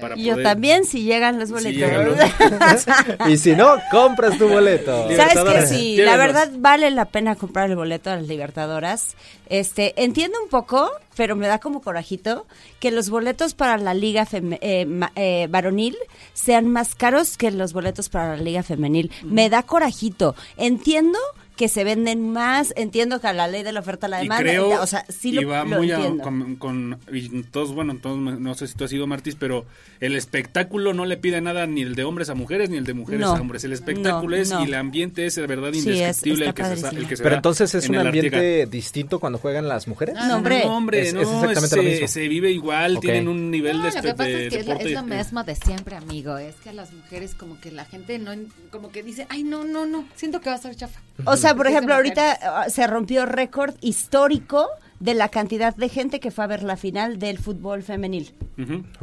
Para 0.00 0.16
Y 0.16 0.24
yo 0.24 0.40
también, 0.42 0.84
si 0.84 1.02
llegan 1.02 1.38
los 1.38 1.48
Si 1.48 1.54
boletos. 1.54 1.74
llegan 1.76 2.08
los- 2.08 3.28
Y 3.28 3.36
si 3.36 3.52
no, 3.56 3.74
compras 3.90 4.38
tu 4.38 4.48
boleto. 4.48 4.92
¿Sabes? 5.02 5.10
Libertadores. 5.18 5.68
Sí, 5.68 5.96
Llévenos. 5.96 6.12
la 6.12 6.16
verdad 6.16 6.50
vale 6.58 6.90
la 6.90 7.06
pena 7.06 7.34
comprar 7.36 7.68
el 7.70 7.76
boleto 7.76 8.10
a 8.10 8.16
las 8.16 8.26
Libertadoras. 8.28 9.16
Este, 9.48 9.94
entiendo 10.02 10.38
un 10.42 10.48
poco, 10.48 10.90
pero 11.16 11.36
me 11.36 11.46
da 11.46 11.58
como 11.58 11.82
corajito 11.82 12.46
que 12.80 12.90
los 12.90 13.10
boletos 13.10 13.54
para 13.54 13.76
la 13.78 13.94
liga 13.94 14.26
feme- 14.26 14.58
eh, 14.62 14.86
ma- 14.86 15.12
eh, 15.16 15.48
varonil 15.50 15.96
sean 16.32 16.68
más 16.68 16.94
caros 16.94 17.36
que 17.36 17.50
los 17.50 17.72
boletos 17.72 18.08
para 18.08 18.36
la 18.36 18.42
liga 18.42 18.62
femenil. 18.62 19.10
Me 19.22 19.50
da 19.50 19.62
corajito. 19.64 20.34
Entiendo 20.56 21.18
que 21.56 21.68
se 21.68 21.84
venden 21.84 22.32
más, 22.32 22.72
entiendo 22.76 23.20
que 23.20 23.28
a 23.28 23.32
la 23.32 23.46
ley 23.46 23.62
de 23.62 23.70
la 23.70 23.78
oferta 23.78 24.06
a 24.06 24.08
la 24.10 24.18
Y 24.20 24.24
demanda, 24.24 24.42
creo, 24.42 24.82
o 24.82 24.86
sea, 24.88 25.04
sí 25.08 25.30
lo, 25.30 25.40
y 25.42 25.44
va 25.44 25.64
lo 25.64 25.76
muy 25.76 25.92
a- 25.92 25.98
con, 26.20 26.56
con- 26.56 26.98
y 27.12 27.42
todos, 27.44 27.72
bueno, 27.72 27.96
todos, 28.02 28.18
no 28.18 28.54
sé 28.56 28.66
si 28.66 28.74
tú 28.74 28.82
has 28.82 28.90
sido 28.90 29.06
Martis, 29.06 29.36
pero 29.38 29.64
el 30.00 30.16
espectáculo 30.16 30.94
no 30.94 31.06
le 31.06 31.16
pide 31.16 31.40
nada 31.40 31.66
ni 31.68 31.82
el 31.82 31.94
de 31.94 32.02
hombres 32.02 32.28
a 32.28 32.34
mujeres 32.34 32.70
ni 32.70 32.76
el 32.76 32.84
de 32.84 32.94
mujeres 32.94 33.20
No, 33.20 33.28
a 33.36 33.40
hombres. 33.40 33.62
El 33.62 33.72
espectáculo 33.72 34.34
no, 34.36 34.42
es 34.42 34.50
no. 34.50 34.62
y 34.62 34.64
el 34.64 34.74
ambiente 34.74 35.26
es 35.26 35.36
de 35.36 35.46
verdad 35.46 35.70
Sí, 35.72 35.78
es- 35.78 35.86
indescriptible 35.86 36.46
el, 36.46 36.54
que 36.54 36.64
se, 36.64 36.88
el 36.96 37.06
que 37.08 37.16
se 37.16 37.22
Pero 37.22 37.34
da 37.34 37.38
entonces 37.38 37.74
es 37.74 37.84
en 37.84 37.90
un 37.98 38.06
ambiente 38.06 38.66
distinto 38.66 39.20
cuando 39.20 39.38
juegan 39.38 39.68
las 39.68 39.86
mujeres. 39.86 40.16
No, 40.16 40.36
hombre. 40.36 40.64
No, 40.64 40.76
hombre, 40.76 41.02
Es- 41.02 41.14
no, 41.14 41.20
es 41.20 41.28
exactamente 41.28 41.76
lo 41.76 41.82
mismo. 41.84 42.08
se 42.08 42.26
vive 42.28 42.50
igual, 42.50 42.98
tienen 42.98 43.28
un 43.28 43.52
nivel 43.52 43.78
No, 43.78 43.84
de, 43.84 43.92
lo 43.94 44.02
que 44.02 44.08
pasa 44.14 44.24
de 44.24 44.46
es 44.48 44.52
que 44.52 44.60
es, 44.60 44.66
la- 44.66 44.74
es 44.74 44.90
lo 44.92 45.02
mismo 45.04 45.44
de 45.44 45.54
siempre, 45.54 45.94
amigo. 45.94 46.36
Es 46.36 46.56
que 46.56 46.70
a 46.70 46.72
las 46.72 46.92
mujeres 46.92 47.36
como 47.36 47.60
que 47.60 47.70
la 47.70 47.84
gente 47.84 48.18
no, 48.18 48.32
como 48.72 48.90
que 48.90 49.04
dice, 49.04 49.26
ay, 49.28 49.44
no, 49.44 49.62
no, 49.64 49.86
no, 49.86 50.04
siento 50.16 50.40
que 50.40 50.50
va 50.50 50.56
a 50.56 50.58
ser 50.58 50.74
chafa. 50.74 51.00
O 51.24 51.36
sea, 51.36 51.54
por 51.54 51.66
de 51.66 51.72
ejemplo, 51.72 51.94
ahorita 51.94 52.38
ah, 52.42 52.70
se 52.70 52.86
rompió 52.86 53.24
récord 53.26 53.74
histórico 53.80 54.66
de 55.00 55.12
la 55.14 55.28
cantidad 55.28 55.74
de 55.76 55.88
gente 55.88 56.18
que 56.18 56.30
fue 56.30 56.44
a 56.44 56.46
ver 56.46 56.62
la 56.62 56.76
final 56.76 57.18
del 57.18 57.38
fútbol 57.38 57.82
femenil. 57.82 58.32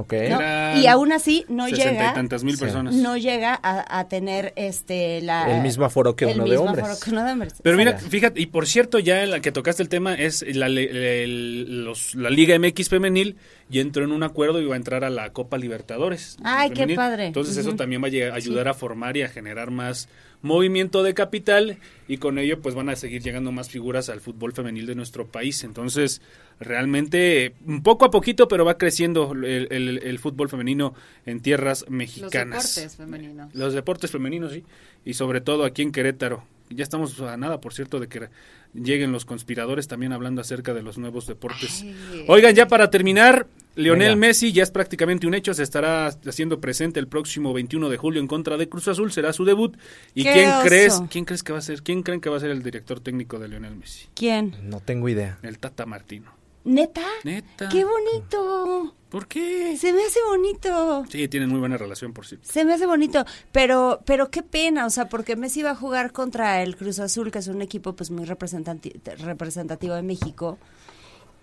Eran 0.09 0.77
Y 0.81 0.87
aún 0.87 1.11
así 1.11 1.45
no 1.49 1.67
llega 1.67 2.11
y 2.11 2.13
tantas 2.13 2.43
mil 2.43 2.55
Sí. 2.55 2.61
personas. 2.61 2.95
no 2.95 3.17
llega 3.17 3.59
a, 3.61 3.99
a 3.99 4.07
tener 4.07 4.53
este 4.55 5.21
la 5.21 5.53
El 5.53 5.61
mismo 5.61 5.85
aforo 5.85 6.15
que 6.15 6.25
el 6.25 6.35
uno 6.35 6.43
de 6.45 6.49
mismo 6.51 6.65
hombres. 6.65 6.85
aforo 6.85 6.99
que 7.03 7.09
uno 7.11 7.23
de 7.25 7.31
hombres. 7.31 7.53
Pero 7.61 7.77
mira, 7.77 7.97
fíjate, 7.97 8.41
y 8.41 8.45
por 8.47 8.65
cierto, 8.67 8.99
ya 8.99 9.23
en 9.23 9.31
la 9.31 9.41
que 9.41 9.51
tocaste 9.51 9.83
el 9.83 9.89
tema 9.89 10.15
es 10.15 10.43
la, 10.55 10.67
el- 10.67 11.83
los- 11.85 12.15
la 12.15 12.29
Liga 12.29 12.57
MX 12.57 12.89
femenil 12.89 13.35
y 13.69 13.79
entró 13.79 14.03
en 14.03 14.11
un 14.11 14.23
acuerdo 14.23 14.61
y 14.61 14.65
va 14.65 14.75
a 14.75 14.77
entrar 14.77 15.03
a 15.03 15.09
la 15.09 15.31
Copa 15.33 15.57
Libertadores. 15.57 16.37
Ay, 16.43 16.71
qué 16.71 16.87
padre. 16.95 17.27
Entonces 17.27 17.57
eso 17.57 17.75
también 17.75 18.01
va 18.03 18.07
a 18.07 18.35
ayudar 18.35 18.67
a 18.67 18.73
formar 18.73 19.17
y 19.17 19.21
a 19.23 19.27
generar 19.29 19.71
más 19.71 20.07
movimiento 20.41 21.03
de 21.03 21.13
capital 21.13 21.77
y 22.07 22.17
con 22.17 22.37
ello 22.39 22.61
pues 22.61 22.73
van 22.75 22.89
a 22.89 22.95
seguir 22.95 23.21
llegando 23.21 23.51
más 23.51 23.69
figuras 23.69 24.09
al 24.09 24.21
fútbol 24.21 24.53
femenil 24.53 24.85
de 24.87 24.95
nuestro 24.95 25.27
país. 25.27 25.63
Entonces 25.63 26.21
realmente, 26.59 27.53
poco 27.83 28.05
a 28.05 28.11
poquito, 28.11 28.47
pero 28.47 28.63
va 28.65 28.77
creciendo 28.77 29.33
el, 29.33 29.67
el- 29.71 29.99
el 30.03 30.19
fútbol 30.19 30.47
femenino 30.49 30.93
en 31.25 31.41
tierras 31.41 31.81
Los 31.81 31.89
mexicanas. 31.91 32.75
deportes 32.75 32.95
femeninos. 32.95 33.53
Los 33.55 33.73
deportes 33.73 34.11
femeninos, 34.11 34.53
sí. 34.53 34.63
Y 35.05 35.13
sobre 35.15 35.41
todo 35.41 35.63
aquí 35.65 35.81
en 35.81 35.91
Querétaro. 35.91 36.43
Ya 36.69 36.83
estamos 36.83 37.19
a 37.19 37.35
nada, 37.35 37.59
por 37.59 37.73
cierto, 37.73 37.99
de 37.99 38.07
que 38.07 38.29
lleguen 38.73 39.11
los 39.11 39.25
conspiradores 39.25 39.89
también 39.89 40.13
hablando 40.13 40.39
acerca 40.39 40.73
de 40.73 40.81
los 40.81 40.97
nuevos 40.97 41.27
deportes. 41.27 41.81
Ay. 41.83 42.23
Oigan, 42.29 42.55
ya 42.55 42.67
para 42.67 42.89
terminar, 42.89 43.45
Lionel 43.75 44.15
Venga. 44.15 44.27
Messi 44.27 44.51
ya 44.51 44.63
es 44.63 44.71
prácticamente 44.71 45.27
un 45.27 45.33
hecho, 45.33 45.53
se 45.53 45.63
estará 45.63 46.07
haciendo 46.07 46.59
presente 46.59 46.99
el 46.99 47.07
próximo 47.07 47.53
21 47.53 47.89
de 47.89 47.97
julio 47.97 48.19
en 48.21 48.27
contra 48.27 48.57
de 48.57 48.67
Cruz 48.67 48.87
Azul, 48.87 49.11
será 49.11 49.31
su 49.33 49.45
debut. 49.45 49.77
¿Y 50.13 50.23
¡Qué 50.23 50.33
quién 50.33 50.49
oso! 50.49 50.65
crees, 50.65 51.01
quién 51.09 51.25
crees 51.25 51.43
que 51.43 51.53
va 51.53 51.59
a 51.59 51.61
ser, 51.61 51.81
quién 51.81 52.03
creen 52.03 52.19
que 52.19 52.29
va 52.29 52.37
a 52.37 52.39
ser 52.41 52.49
el 52.51 52.63
director 52.63 52.99
técnico 52.99 53.39
de 53.39 53.47
Lionel 53.47 53.75
Messi? 53.75 54.07
¿Quién? 54.13 54.55
No 54.63 54.79
tengo 54.81 55.07
idea. 55.07 55.39
El 55.41 55.57
Tata 55.57 55.85
Martino. 55.85 56.31
¿Neta? 56.63 57.01
Neta. 57.23 57.69
¡Qué 57.69 57.83
bonito! 57.83 58.95
¿Por 59.09 59.27
qué? 59.27 59.75
Se 59.77 59.91
me 59.91 60.03
hace 60.03 60.19
bonito. 60.27 61.05
Sí, 61.09 61.27
tienen 61.27 61.49
muy 61.49 61.59
buena 61.59 61.75
relación, 61.75 62.13
por 62.13 62.25
cierto. 62.27 62.47
Se 62.49 62.63
me 62.63 62.73
hace 62.73 62.85
bonito, 62.85 63.25
pero 63.51 63.99
pero 64.05 64.29
qué 64.29 64.43
pena, 64.43 64.85
o 64.85 64.89
sea, 64.89 65.09
porque 65.09 65.35
Messi 65.35 65.63
va 65.63 65.71
a 65.71 65.75
jugar 65.75 66.11
contra 66.11 66.61
el 66.61 66.77
Cruz 66.77 66.99
Azul, 66.99 67.31
que 67.31 67.39
es 67.39 67.47
un 67.47 67.61
equipo 67.61 67.93
pues 67.93 68.11
muy 68.11 68.25
representativo 68.25 69.95
de 69.95 70.03
México. 70.03 70.59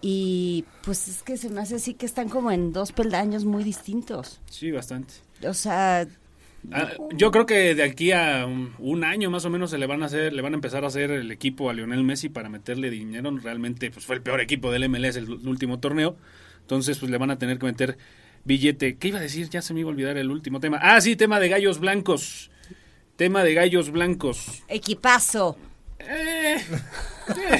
Y 0.00 0.64
pues 0.84 1.08
es 1.08 1.22
que 1.22 1.36
se 1.36 1.48
me 1.50 1.60
hace 1.60 1.76
así 1.76 1.94
que 1.94 2.06
están 2.06 2.28
como 2.28 2.50
en 2.52 2.72
dos 2.72 2.92
peldaños 2.92 3.44
muy 3.44 3.64
distintos. 3.64 4.40
Sí, 4.50 4.70
bastante. 4.70 5.14
O 5.46 5.54
sea, 5.54 6.06
Ah, 6.72 6.90
yo 7.14 7.30
creo 7.30 7.46
que 7.46 7.74
de 7.76 7.84
aquí 7.84 8.10
a 8.10 8.44
un, 8.44 8.74
un 8.80 9.04
año 9.04 9.30
más 9.30 9.44
o 9.44 9.50
menos 9.50 9.70
se 9.70 9.78
le 9.78 9.86
van 9.86 10.02
a 10.02 10.06
hacer, 10.06 10.32
le 10.32 10.42
van 10.42 10.54
a 10.54 10.56
empezar 10.56 10.82
a 10.84 10.88
hacer 10.88 11.12
el 11.12 11.30
equipo 11.30 11.70
a 11.70 11.72
Lionel 11.72 12.02
Messi 12.02 12.28
para 12.28 12.48
meterle 12.48 12.90
dinero. 12.90 13.30
Realmente, 13.40 13.92
pues 13.92 14.04
fue 14.04 14.16
el 14.16 14.22
peor 14.22 14.40
equipo 14.40 14.72
del 14.72 14.88
MLS 14.88 15.16
el, 15.16 15.30
u- 15.30 15.48
último 15.48 15.78
torneo. 15.78 16.16
Entonces, 16.62 16.98
pues 16.98 17.10
le 17.12 17.16
van 17.16 17.30
a 17.30 17.38
tener 17.38 17.58
que 17.60 17.66
meter 17.66 17.96
billete. 18.44 18.96
¿Qué 18.96 19.08
iba 19.08 19.18
a 19.18 19.22
decir? 19.22 19.48
Ya 19.48 19.62
se 19.62 19.72
me 19.72 19.80
iba 19.80 19.88
a 19.88 19.92
olvidar 19.92 20.16
el 20.18 20.30
último 20.32 20.58
tema. 20.58 20.78
Ah, 20.82 21.00
sí, 21.00 21.14
tema 21.14 21.38
de 21.38 21.48
gallos 21.48 21.78
blancos. 21.78 22.50
Tema 23.16 23.44
de 23.44 23.54
gallos 23.54 23.90
blancos. 23.90 24.62
equipazo. 24.68 25.56
Eh, 26.00 26.56
eh, 27.50 27.57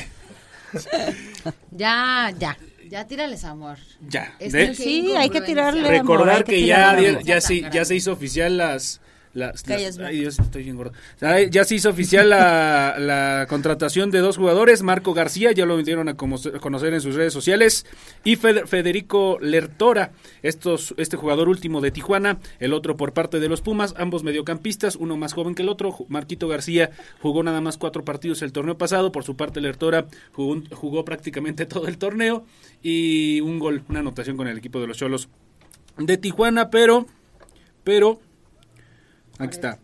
Ya, 1.71 2.33
ya. 2.39 2.57
Ya 2.89 3.07
tírales 3.07 3.45
amor. 3.45 3.77
ya. 4.09 4.35
Es 4.39 4.53
De- 4.53 4.75
Sí, 4.75 5.13
hay 5.17 5.29
que 5.29 5.43
tirarle 5.43 5.81
amor, 5.81 6.01
recordar 6.21 6.45
que 6.45 6.53
que 6.53 6.59
tirarle 6.63 7.03
ya, 7.03 7.09
amor. 7.11 7.23
ya, 7.25 7.41
se, 7.41 7.57
grande. 7.59 7.77
ya 7.77 7.85
se 7.85 7.95
hizo 7.97 8.13
oficial 8.13 8.57
las... 8.57 9.01
las, 9.35 9.63
Calles 9.63 9.97
las- 9.99 10.09
ay 10.09 10.21
Dios, 10.21 10.39
estoy 10.39 10.65
bien 10.65 10.77
gordo. 10.77 10.93
Ay, 11.21 11.49
Ya 11.51 11.65
se 11.65 11.75
hizo 11.77 11.91
oficial 11.91 12.29
la, 12.31 12.97
la 12.99 13.47
contratación 13.49 14.11
de 14.11 14.19
dos 14.21 14.37
jugadores, 14.37 14.83
Marco 14.83 15.15
García, 15.15 15.53
ya 15.53 15.67
lo 15.67 15.77
dieron 15.83 16.09
a 16.09 16.17
conocer 16.17 16.95
en 16.95 17.01
sus 17.01 17.15
redes 17.15 17.33
sociales, 17.33 17.87
y 18.25 18.37
Fed- 18.37 18.67
Federico 18.67 19.39
Lertora, 19.41 20.13
estos, 20.43 20.95
este 20.97 21.17
jugador 21.17 21.49
último 21.49 21.81
de 21.81 21.91
Tijuana, 21.91 22.39
el 22.59 22.73
otro 22.73 22.97
por 22.97 23.13
parte 23.13 23.39
de 23.41 23.49
los 23.49 23.61
Pumas, 23.61 23.95
ambos 23.99 24.23
mediocampistas, 24.25 24.97
uno 24.97 25.17
más 25.17 25.33
joven 25.35 25.55
que 25.55 25.63
el 25.63 25.69
otro, 25.69 25.95
Marquito 26.09 26.49
García 26.49 26.91
jugó 27.21 27.43
nada 27.43 27.61
más 27.61 27.79
cuatro 27.79 28.05
partidos 28.05 28.43
el 28.43 28.53
torneo 28.53 28.79
pasado, 28.79 29.13
por 29.13 29.25
su 29.25 29.37
parte 29.37 29.61
Lertora 29.61 30.07
jugó, 30.33 30.61
jugó 30.73 31.05
prácticamente 31.05 31.67
todo 31.67 31.87
el 31.89 31.99
torneo, 31.99 32.45
y 32.83 33.41
un 33.41 33.59
gol, 33.59 33.83
una 33.89 34.01
anotación 34.01 34.37
con 34.37 34.49
el 34.49 34.59
equipo 34.59 34.81
de 34.81 34.87
los 34.87 34.97
Cholos 34.99 35.29
de 35.99 36.17
Tijuana, 36.17 36.71
pero, 36.71 37.07
pero, 37.85 38.21
aquí 39.39 39.55
está. 39.55 39.79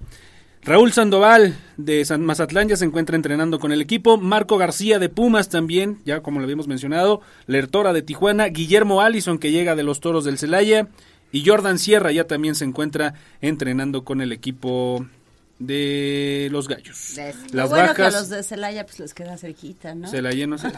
Raúl 0.62 0.92
Sandoval 0.92 1.56
de 1.76 2.02
San 2.06 2.24
Mazatlán 2.24 2.68
ya 2.68 2.76
se 2.76 2.86
encuentra 2.86 3.16
entrenando 3.16 3.58
con 3.58 3.70
el 3.70 3.82
equipo. 3.82 4.16
Marco 4.16 4.56
García 4.56 4.98
de 4.98 5.10
Pumas 5.10 5.50
también, 5.50 5.98
ya 6.06 6.20
como 6.20 6.40
lo 6.40 6.44
habíamos 6.44 6.68
mencionado. 6.68 7.20
Lertora 7.46 7.92
de 7.92 8.00
Tijuana. 8.00 8.46
Guillermo 8.46 9.02
Allison 9.02 9.38
que 9.38 9.52
llega 9.52 9.76
de 9.76 9.82
los 9.82 10.00
Toros 10.00 10.24
del 10.24 10.38
Celaya. 10.38 10.88
Y 11.32 11.44
Jordan 11.44 11.78
Sierra 11.78 12.12
ya 12.12 12.26
también 12.26 12.54
se 12.54 12.64
encuentra 12.64 13.12
entrenando 13.42 14.04
con 14.04 14.22
el 14.22 14.32
equipo 14.32 15.04
de 15.66 16.48
los 16.50 16.68
Gallos. 16.68 17.14
Las 17.52 17.70
bueno 17.70 17.94
que 17.94 18.02
a 18.02 18.04
bajas. 18.06 18.14
los 18.14 18.28
de 18.28 18.42
Celaya 18.42 18.84
pues 18.86 18.98
les 19.00 19.14
queda 19.14 19.36
cerquita, 19.36 19.94
¿no? 19.94 20.08
Celaya, 20.08 20.46
no 20.46 20.58
sé. 20.58 20.68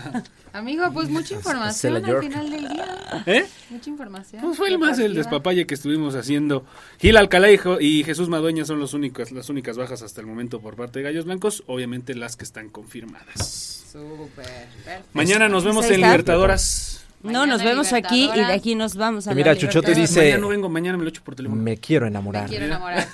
Amigo, 0.53 0.85
pues 0.93 1.09
mucha 1.09 1.35
información 1.35 1.97
al 1.97 2.05
York. 2.07 2.23
final 2.23 2.51
del 2.51 2.69
día. 2.69 3.23
¿Eh? 3.27 3.47
Mucha 3.71 3.91
información. 3.91 4.43
Pues 4.43 4.57
fue 4.57 4.69
el 4.69 4.79
más 4.79 4.99
el 4.99 5.15
despapalle 5.15 5.67
que 5.67 5.75
estuvimos 5.75 6.15
haciendo. 6.15 6.65
Gil 6.99 7.17
Alcalá 7.17 7.51
y 7.51 7.57
Jo- 7.59 7.81
y 7.81 8.05
Jesús 8.05 8.29
Madueña 8.29 8.65
son 8.65 8.79
los 8.81 8.95
únicos, 8.95 9.33
las 9.33 9.49
únicas 9.49 9.77
bajas 9.77 10.03
hasta 10.03 10.21
el 10.21 10.27
momento 10.27 10.61
por 10.61 10.77
parte 10.77 10.99
de 11.01 11.05
Gallos 11.05 11.25
Blancos. 11.25 11.63
Obviamente 11.67 12.15
las 12.15 12.37
que 12.37 12.45
están 12.45 12.69
confirmadas. 12.71 13.85
Súper. 13.93 14.45
perfecto. 14.85 15.09
Mañana 15.13 15.49
nos 15.49 15.65
vemos 15.65 15.87
en. 15.87 16.01
Libertadoras. 16.01 17.03
No, 17.27 17.41
Mañana 17.41 17.47
nos 17.55 17.63
vemos 17.63 17.93
aquí 17.93 18.31
y 18.35 18.39
de 18.45 18.53
aquí 18.53 18.75
nos 18.75 18.97
vamos 18.97 19.27
a 19.27 19.31
Y 19.31 19.35
la 19.35 19.37
mira, 19.37 19.53
Chuchote 19.57 19.89
Libertadora. 19.89 20.01
dice- 20.01 20.21
Mañana 20.21 20.39
no 20.41 20.49
vengo, 20.49 20.69
mañana 20.69 20.99
me 20.99 21.05
lo 21.05 21.11
echo 21.11 21.23
por 21.25 21.35
teléfono. 21.35 21.61
Me 21.63 21.77
quiero 21.79 22.05
Me 22.05 22.11
enamorar. 22.11 22.47
quiero 22.49 22.67
enamorar. 22.67 23.07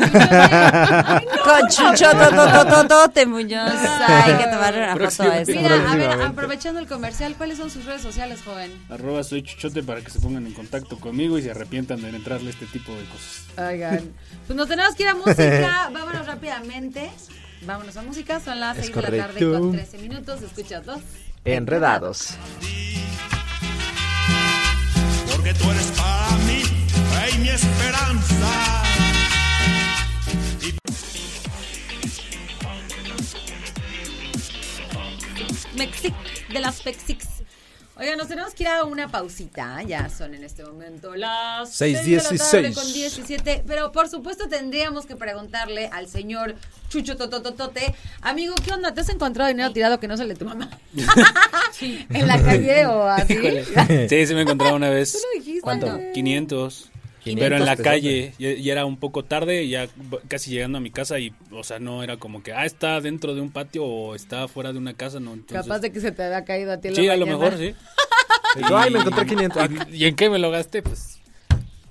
Con 1.44 1.68
Chucho 1.68 2.10
Totototote 2.10 3.26
Muñoz. 3.26 3.72
Hay 4.08 4.36
que 4.36 4.44
tomar 4.50 4.74
una 4.74 4.86
foto 4.88 4.98
Próximo. 4.98 5.30
a 5.30 5.38
eso. 5.40 5.52
Mira, 5.52 5.90
a 5.92 5.96
ver, 5.96 6.10
aprovechando 6.22 6.80
el 6.80 6.86
comercial, 6.86 7.34
¿cuáles 7.36 7.58
son 7.58 7.70
sus 7.70 7.84
redes 7.84 8.02
sociales, 8.02 8.40
joven? 8.44 8.70
Arroba 8.90 9.22
soy 9.24 9.42
Chuchote 9.42 9.82
para 9.82 10.00
que 10.00 10.10
se 10.10 10.20
pongan 10.20 10.46
en 10.46 10.52
contacto 10.52 10.98
conmigo 10.98 11.38
y 11.38 11.42
se 11.42 11.50
arrepientan 11.50 12.00
de 12.02 12.08
entrarle 12.10 12.48
a 12.48 12.50
este 12.50 12.66
tipo 12.66 12.92
de 12.94 13.04
cosas. 13.04 13.46
Oigan. 13.70 14.10
Pues 14.46 14.56
nos 14.56 14.68
tenemos 14.68 14.94
que 14.94 15.02
ir 15.04 15.08
a 15.08 15.14
música. 15.14 15.90
Vámonos 15.92 16.26
rápidamente. 16.26 17.10
Vámonos 17.64 17.96
a 17.96 18.02
música. 18.02 18.40
Son 18.40 18.58
las 18.60 18.76
Es 18.78 18.86
6 18.86 18.96
de 18.96 19.02
la 19.02 19.26
tarde 19.26 19.50
con 19.52 19.72
13 19.72 19.98
minutos. 19.98 20.42
Escucha 20.42 20.80
dos. 20.80 21.00
Enredados. 21.44 22.34
Tú 25.54 25.70
eres 25.70 25.86
para 25.96 26.36
mí, 26.46 26.62
fe 26.62 27.34
y 27.34 27.38
mi 27.38 27.48
esperanza. 27.48 28.82
Mexic, 35.74 36.14
de 36.48 36.60
las 36.60 36.80
Pexix. 36.82 37.41
Oigan, 38.02 38.18
nos 38.18 38.26
tenemos 38.26 38.52
que 38.52 38.64
ir 38.64 38.68
a 38.68 38.82
una 38.82 39.06
pausita. 39.06 39.80
Ya 39.84 40.08
son 40.08 40.34
en 40.34 40.42
este 40.42 40.64
momento 40.64 41.14
las 41.14 41.72
6 41.72 42.04
de 42.04 42.16
la 42.16 42.22
tarde 42.24 42.36
6:16. 42.36 42.74
con 42.74 42.92
17. 42.92 43.62
Pero 43.64 43.92
por 43.92 44.08
supuesto 44.08 44.48
tendríamos 44.48 45.06
que 45.06 45.14
preguntarle 45.14 45.86
al 45.86 46.08
señor 46.08 46.56
Chucho 46.88 47.16
Totototote. 47.16 47.94
Amigo, 48.20 48.56
¿qué 48.56 48.72
onda? 48.72 48.92
¿Te 48.92 49.02
has 49.02 49.08
encontrado 49.08 49.46
dinero 49.46 49.72
tirado 49.72 50.00
que 50.00 50.08
no 50.08 50.16
sale 50.16 50.34
tu 50.34 50.44
mamá? 50.44 50.68
¿En 51.80 52.26
la 52.26 52.42
calle 52.42 52.86
o 52.86 53.04
así? 53.04 53.38
Sí, 54.08 54.26
se 54.26 54.34
me 54.34 54.40
encontraba 54.42 54.74
una 54.74 54.90
vez. 54.90 55.12
Tú 55.12 55.18
lo 55.18 55.38
dijiste. 55.38 55.60
¿Cuánto? 55.60 55.96
500. 56.12 56.91
500 57.24 57.44
pero 57.44 57.56
en 57.56 57.64
la 57.64 57.72
pesos. 57.72 57.84
calle, 57.84 58.34
y, 58.38 58.46
y 58.46 58.70
era 58.70 58.84
un 58.84 58.96
poco 58.96 59.24
tarde, 59.24 59.68
ya 59.68 59.88
casi 60.28 60.50
llegando 60.50 60.78
a 60.78 60.80
mi 60.80 60.90
casa 60.90 61.18
y, 61.18 61.32
o 61.50 61.62
sea, 61.64 61.78
no 61.78 62.02
era 62.02 62.16
como 62.16 62.42
que, 62.42 62.52
ah, 62.52 62.64
está 62.66 63.00
dentro 63.00 63.34
de 63.34 63.40
un 63.40 63.50
patio 63.50 63.84
o 63.84 64.14
está 64.14 64.48
fuera 64.48 64.72
de 64.72 64.78
una 64.78 64.94
casa, 64.94 65.20
no. 65.20 65.32
Entonces, 65.32 65.66
Capaz 65.66 65.78
de 65.80 65.92
que 65.92 66.00
se 66.00 66.12
te 66.12 66.22
haya 66.24 66.44
caído 66.44 66.72
a 66.72 66.80
ti 66.80 66.88
la 66.90 66.96
Sí, 66.96 67.08
a 67.08 67.16
lo 67.16 67.26
mejor, 67.26 67.56
sí. 67.58 67.74
Digo, 68.56 68.76
Ay, 68.76 68.90
me 68.90 68.98
encontré 68.98 69.24
500. 69.26 69.62
¿Y, 69.90 69.96
y 69.96 70.04
en 70.06 70.16
qué 70.16 70.28
me 70.28 70.38
lo 70.38 70.50
gasté? 70.50 70.82
Pues, 70.82 71.20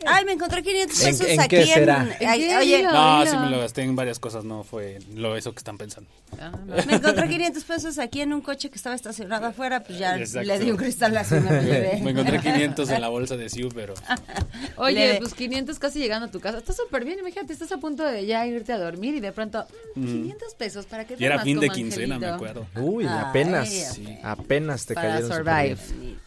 Ay, 0.05 0.25
me 0.25 0.33
encontré 0.33 0.63
500 0.63 0.99
¿En- 1.01 1.05
pesos 1.11 1.27
en 1.27 1.39
aquí 1.39 1.49
qué 1.49 1.61
en... 1.61 1.67
será? 1.67 2.01
ay, 2.27 2.43
¿En 2.43 2.49
qué? 2.49 2.57
oye, 2.57 2.77
Dilo. 2.77 2.91
no, 2.91 3.25
sí 3.25 3.37
me 3.37 3.49
lo 3.49 3.59
gasté 3.59 3.81
en 3.83 3.95
varias 3.95 4.19
cosas, 4.19 4.43
no 4.43 4.63
fue 4.63 4.99
lo 5.15 5.35
eso 5.37 5.51
que 5.53 5.59
están 5.59 5.77
pensando. 5.77 6.09
Ah, 6.39 6.51
no. 6.65 6.75
me 6.85 6.93
encontré 6.95 7.27
500 7.29 7.63
pesos 7.63 7.99
aquí 7.99 8.21
en 8.21 8.33
un 8.33 8.41
coche 8.41 8.69
que 8.69 8.77
estaba 8.77 8.95
estacionado 8.95 9.45
afuera, 9.45 9.83
pues 9.83 9.99
ya 9.99 10.17
Exacto. 10.17 10.47
le 10.47 10.59
di 10.59 10.71
un 10.71 10.77
cristal 10.77 11.15
así 11.17 11.35
me 11.35 11.51
lo 11.51 11.61
llevé. 11.61 11.99
Me 12.01 12.11
encontré 12.11 12.39
500 12.39 12.89
en 12.89 13.01
la 13.01 13.09
bolsa 13.09 13.37
de 13.37 13.49
Siu, 13.49 13.69
pero 13.69 13.93
Oye, 14.77 15.13
Le- 15.13 15.19
pues 15.19 15.33
500 15.33 15.77
casi 15.79 15.99
llegando 15.99 16.27
a 16.27 16.31
tu 16.31 16.39
casa. 16.39 16.57
Está 16.57 16.73
súper 16.73 17.05
bien, 17.05 17.19
imagínate, 17.19 17.53
estás 17.53 17.71
a 17.71 17.77
punto 17.77 18.03
de 18.03 18.25
ya 18.25 18.45
irte 18.47 18.73
a 18.73 18.77
dormir 18.79 19.15
y 19.15 19.19
de 19.19 19.31
pronto, 19.31 19.65
mm, 19.95 20.05
500 20.05 20.53
pesos, 20.55 20.85
¿para 20.85 21.05
qué 21.05 21.15
y 21.19 21.25
era 21.25 21.39
fin 21.39 21.59
de 21.59 21.69
quincena, 21.69 22.17
me 22.19 22.27
angelito? 22.27 22.61
acuerdo. 22.63 22.81
Uy, 22.81 23.05
Ay, 23.07 23.17
apenas. 23.25 23.69
sí. 23.69 24.17
Apenas 24.23 24.85
te 24.85 24.93
Para 24.95 25.09
cayeron. 25.19 25.31
survive. 25.37 25.77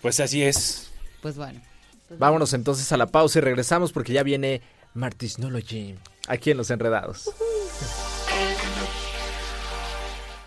Pues 0.00 0.20
así 0.20 0.42
es. 0.42 0.90
Pues 1.20 1.36
bueno. 1.36 1.60
Vámonos 2.10 2.52
entonces 2.52 2.90
a 2.92 2.96
la 2.96 3.06
pausa 3.06 3.38
y 3.38 3.42
regresamos 3.42 3.92
porque 3.92 4.12
ya 4.12 4.22
viene 4.22 4.62
Martisnology 4.94 5.96
aquí 6.28 6.50
en 6.50 6.56
Los 6.56 6.70
Enredados. 6.70 7.30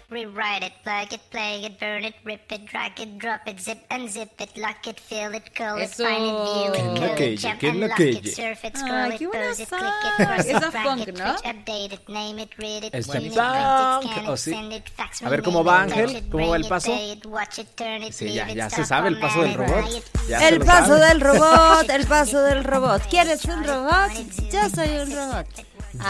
Rewrite 0.09 0.63
it, 0.63 0.71
plug 0.85 1.11
it, 1.11 1.19
play 1.31 1.65
it, 1.65 1.77
burn 1.81 2.05
it, 2.05 2.15
rip 2.23 2.49
it, 2.49 2.65
drag 2.65 2.97
it, 2.97 3.17
drop 3.19 3.41
it, 3.45 3.59
zip 3.59 3.79
and 3.89 4.09
zip 4.09 4.39
it, 4.39 4.55
lock 4.55 4.87
it, 4.87 4.97
fill 5.01 5.33
it, 5.35 5.53
call 5.53 5.75
it, 5.79 5.83
Eso. 5.91 6.05
find 6.05 6.23
it, 6.23 6.31
view 6.31 6.71
Que 6.71 6.79
it, 6.79 7.15
quede, 7.17 7.33
it, 7.33 7.39
jump 7.41 7.61
no 7.75 7.87
lock 7.87 7.97
quede. 7.97 8.15
it, 8.25 8.33
surf 8.33 8.63
it, 8.63 8.73
Ay, 8.77 8.79
scroll 8.79 9.11
qué 9.11 9.23
it, 9.25 9.27
buena 9.27 9.47
pose 9.49 9.59
it, 9.63 9.67
song. 9.69 9.79
click 9.79 9.93
it, 10.07 10.15
cross 10.15 10.39
Es 10.39 10.47
it, 10.47 11.15
drag 11.15 11.43
¿no? 11.43 11.49
update 11.51 11.91
it, 11.93 12.07
name 12.07 12.39
it, 12.41 12.49
read 12.57 12.83
it, 12.85 12.95
Es 12.95 13.05
it, 13.05 13.11
print 13.11 13.25
it, 13.25 13.33
scan 13.33 14.27
Oh, 14.29 14.33
it, 14.33 14.37
sí. 14.39 14.51
send 14.51 14.71
it, 14.71 14.89
fax, 14.95 15.21
A 15.23 15.29
ver, 15.29 15.41
rename 15.41 15.43
¿cómo 15.43 15.59
it, 15.59 15.67
va, 15.67 15.73
touch 15.87 15.91
Ángel? 15.91 16.15
it, 16.15 16.29
¿Cómo 16.31 16.47
va 16.51 16.55
el 16.55 16.61
it, 16.63 16.69
paso? 16.69 16.91
pay 16.93 17.11
it, 17.11 17.25
watch 17.25 17.59
it, 17.59 17.67
turn 17.75 18.03
it, 18.03 18.13
Sí, 18.13 18.25
leave 18.29 18.35
ya, 18.37 18.49
it, 18.49 18.55
ya 18.55 18.69
se 18.69 18.75
stop, 18.83 18.87
sabe 18.87 19.07
el 19.09 19.19
paso 19.19 19.41
del 19.41 19.55
format 19.55 19.75
robot. 19.75 19.91
it, 19.97 20.03
Ya 20.29 20.39
se 20.39 20.47
El 20.47 20.59
lo 20.59 20.65
paso 20.65 20.87
sabe. 20.97 21.05
del 21.07 21.19
robot, 21.19 21.89
el 21.89 22.07
paso 22.07 22.41
del 22.43 22.63
robot. 22.63 23.01
¿Quieres 23.09 23.43
un 23.43 23.61
robot? 23.61 24.11
Yo 24.53 24.69
soy 24.69 24.87
un 24.99 25.11
robot. 25.13 25.47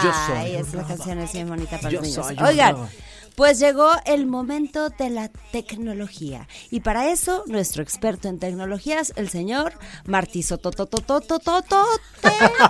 Yo 0.04 0.12
soy 0.28 0.38
Ay, 0.38 0.56
un 0.58 0.62
esa 0.62 0.84
canción 0.86 1.20
es 1.20 1.34
bien 1.34 1.48
bonita 1.50 1.78
para 1.78 1.89
Yo 1.89 2.00
los 2.00 2.08
niños. 2.08 2.26
soy 2.28 2.38
un 2.38 2.43
Oigan, 2.45 2.74
robot. 2.76 2.89
Pues 3.38 3.60
llegó 3.60 3.92
el 4.06 4.26
momento 4.26 4.90
de 4.90 5.12
la 5.12 5.30
tecnología. 5.52 6.48
Y 6.72 6.80
para 6.80 7.10
eso, 7.12 7.44
nuestro 7.46 7.84
experto 7.84 8.28
en 8.30 8.40
tecnologías, 8.40 9.14
el 9.16 9.30
señor 9.30 9.74
Martizo 10.08 10.60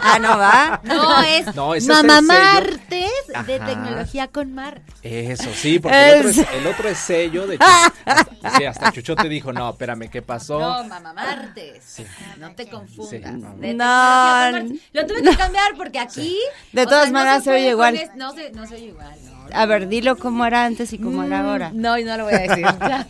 Ah, 0.02 0.20
no 0.20 0.38
va. 0.38 0.82
No, 0.84 1.22
es 1.24 1.56
No, 1.56 1.74
ese 1.74 1.90
es 1.90 2.04
Mamá. 2.04 2.22
Martes 2.22 3.10
de 3.46 3.56
Ajá. 3.56 3.66
tecnología 3.66 4.28
con 4.28 4.54
Mar. 4.54 4.82
Eso, 5.04 5.50
sí, 5.54 5.80
porque 5.80 5.98
el 6.12 6.18
otro, 6.20 6.30
Es- 6.32 6.38
es, 6.38 6.48
el 6.52 6.68
otro 6.68 6.90
es 6.90 6.98
sello 6.98 7.48
de... 7.48 7.58
Hasta, 8.06 8.58
sí, 8.58 8.66
hasta 8.66 8.92
Chucho 8.92 9.16
te 9.16 9.30
dijo, 9.30 9.54
no, 9.54 9.70
espérame, 9.70 10.10
¿qué 10.10 10.22
pasó? 10.22 10.60
No, 10.60 10.84
Mamá 10.84 11.14
Martes. 11.14 12.02
No 12.40 12.54
te 12.56 12.68
confundas. 12.70 13.10
Sí, 13.10 13.20
De 13.62 13.74
no. 13.74 14.52
No. 14.52 14.76
Lo 14.92 15.06
tuve 15.08 15.24
que 15.24 15.38
cambiar 15.38 15.76
porque 15.78 16.00
aquí. 16.00 16.38
De 16.74 16.84
todas 16.86 17.04
sea, 17.04 17.12
no 17.14 17.20
maneras 17.20 17.44
se 17.46 17.52
oye 17.52 17.70
igual. 17.70 17.96
es- 17.96 18.14
no, 18.16 18.34
se, 18.34 18.52
no 18.52 18.68
se 18.68 18.76
oye 18.76 18.86
igual. 18.88 19.16
No, 19.24 19.37
A 19.54 19.66
ver, 19.66 19.88
dilo 19.88 20.18
cómo 20.18 20.46
era 20.46 20.66
antes 20.66 20.94
y 20.94 20.98
cómo 21.00 21.24
era 21.24 21.42
ahora. 21.42 21.70
Mm, 21.70 21.82
No, 21.82 21.98
no 21.98 22.18
lo 22.18 22.24
voy 22.26 22.34
a 22.34 22.40
decir. 22.40 22.66
Ya. 22.66 23.08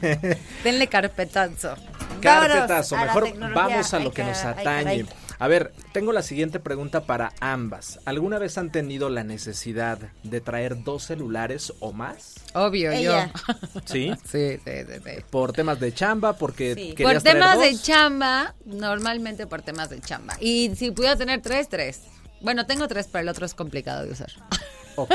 Denle 0.64 0.86
carpetazo. 0.88 1.74
Carpetazo, 2.20 2.96
a 2.96 3.04
mejor 3.04 3.38
vamos 3.54 3.94
a 3.94 3.98
lo 4.00 4.12
que 4.12 4.24
nos 4.24 4.44
atañe. 4.44 5.06
A 5.40 5.46
ver, 5.46 5.72
tengo 5.92 6.12
la 6.12 6.22
siguiente 6.22 6.58
pregunta 6.58 7.04
para 7.04 7.32
ambas. 7.38 8.00
¿Alguna 8.06 8.40
vez 8.40 8.58
han 8.58 8.72
tenido 8.72 9.08
la 9.08 9.22
necesidad 9.22 9.98
de 10.24 10.40
traer 10.40 10.82
dos 10.82 11.04
celulares 11.04 11.72
o 11.78 11.92
más? 11.92 12.34
Obvio, 12.54 12.90
Ella. 12.90 13.30
yo. 13.32 13.54
¿Sí? 13.84 14.12
Sí, 14.24 14.58
sí, 14.64 14.84
sí. 14.84 15.00
sí. 15.04 15.10
Por 15.30 15.52
temas 15.52 15.78
de 15.78 15.94
chamba, 15.94 16.32
porque 16.32 16.74
Sí. 16.74 16.94
Por 17.00 17.20
traer 17.20 17.22
temas 17.22 17.60
de 17.60 17.78
chamba, 17.80 18.54
normalmente 18.64 19.46
por 19.46 19.62
temas 19.62 19.90
de 19.90 20.00
chamba. 20.00 20.34
Y 20.40 20.72
si 20.74 20.90
pudiera 20.90 21.14
tener 21.14 21.40
tres, 21.40 21.68
tres. 21.68 22.00
Bueno, 22.40 22.66
tengo 22.66 22.88
tres, 22.88 23.08
pero 23.10 23.22
el 23.22 23.28
otro 23.28 23.46
es 23.46 23.54
complicado 23.54 24.04
de 24.04 24.12
usar. 24.12 24.30
Ok. 24.98 25.12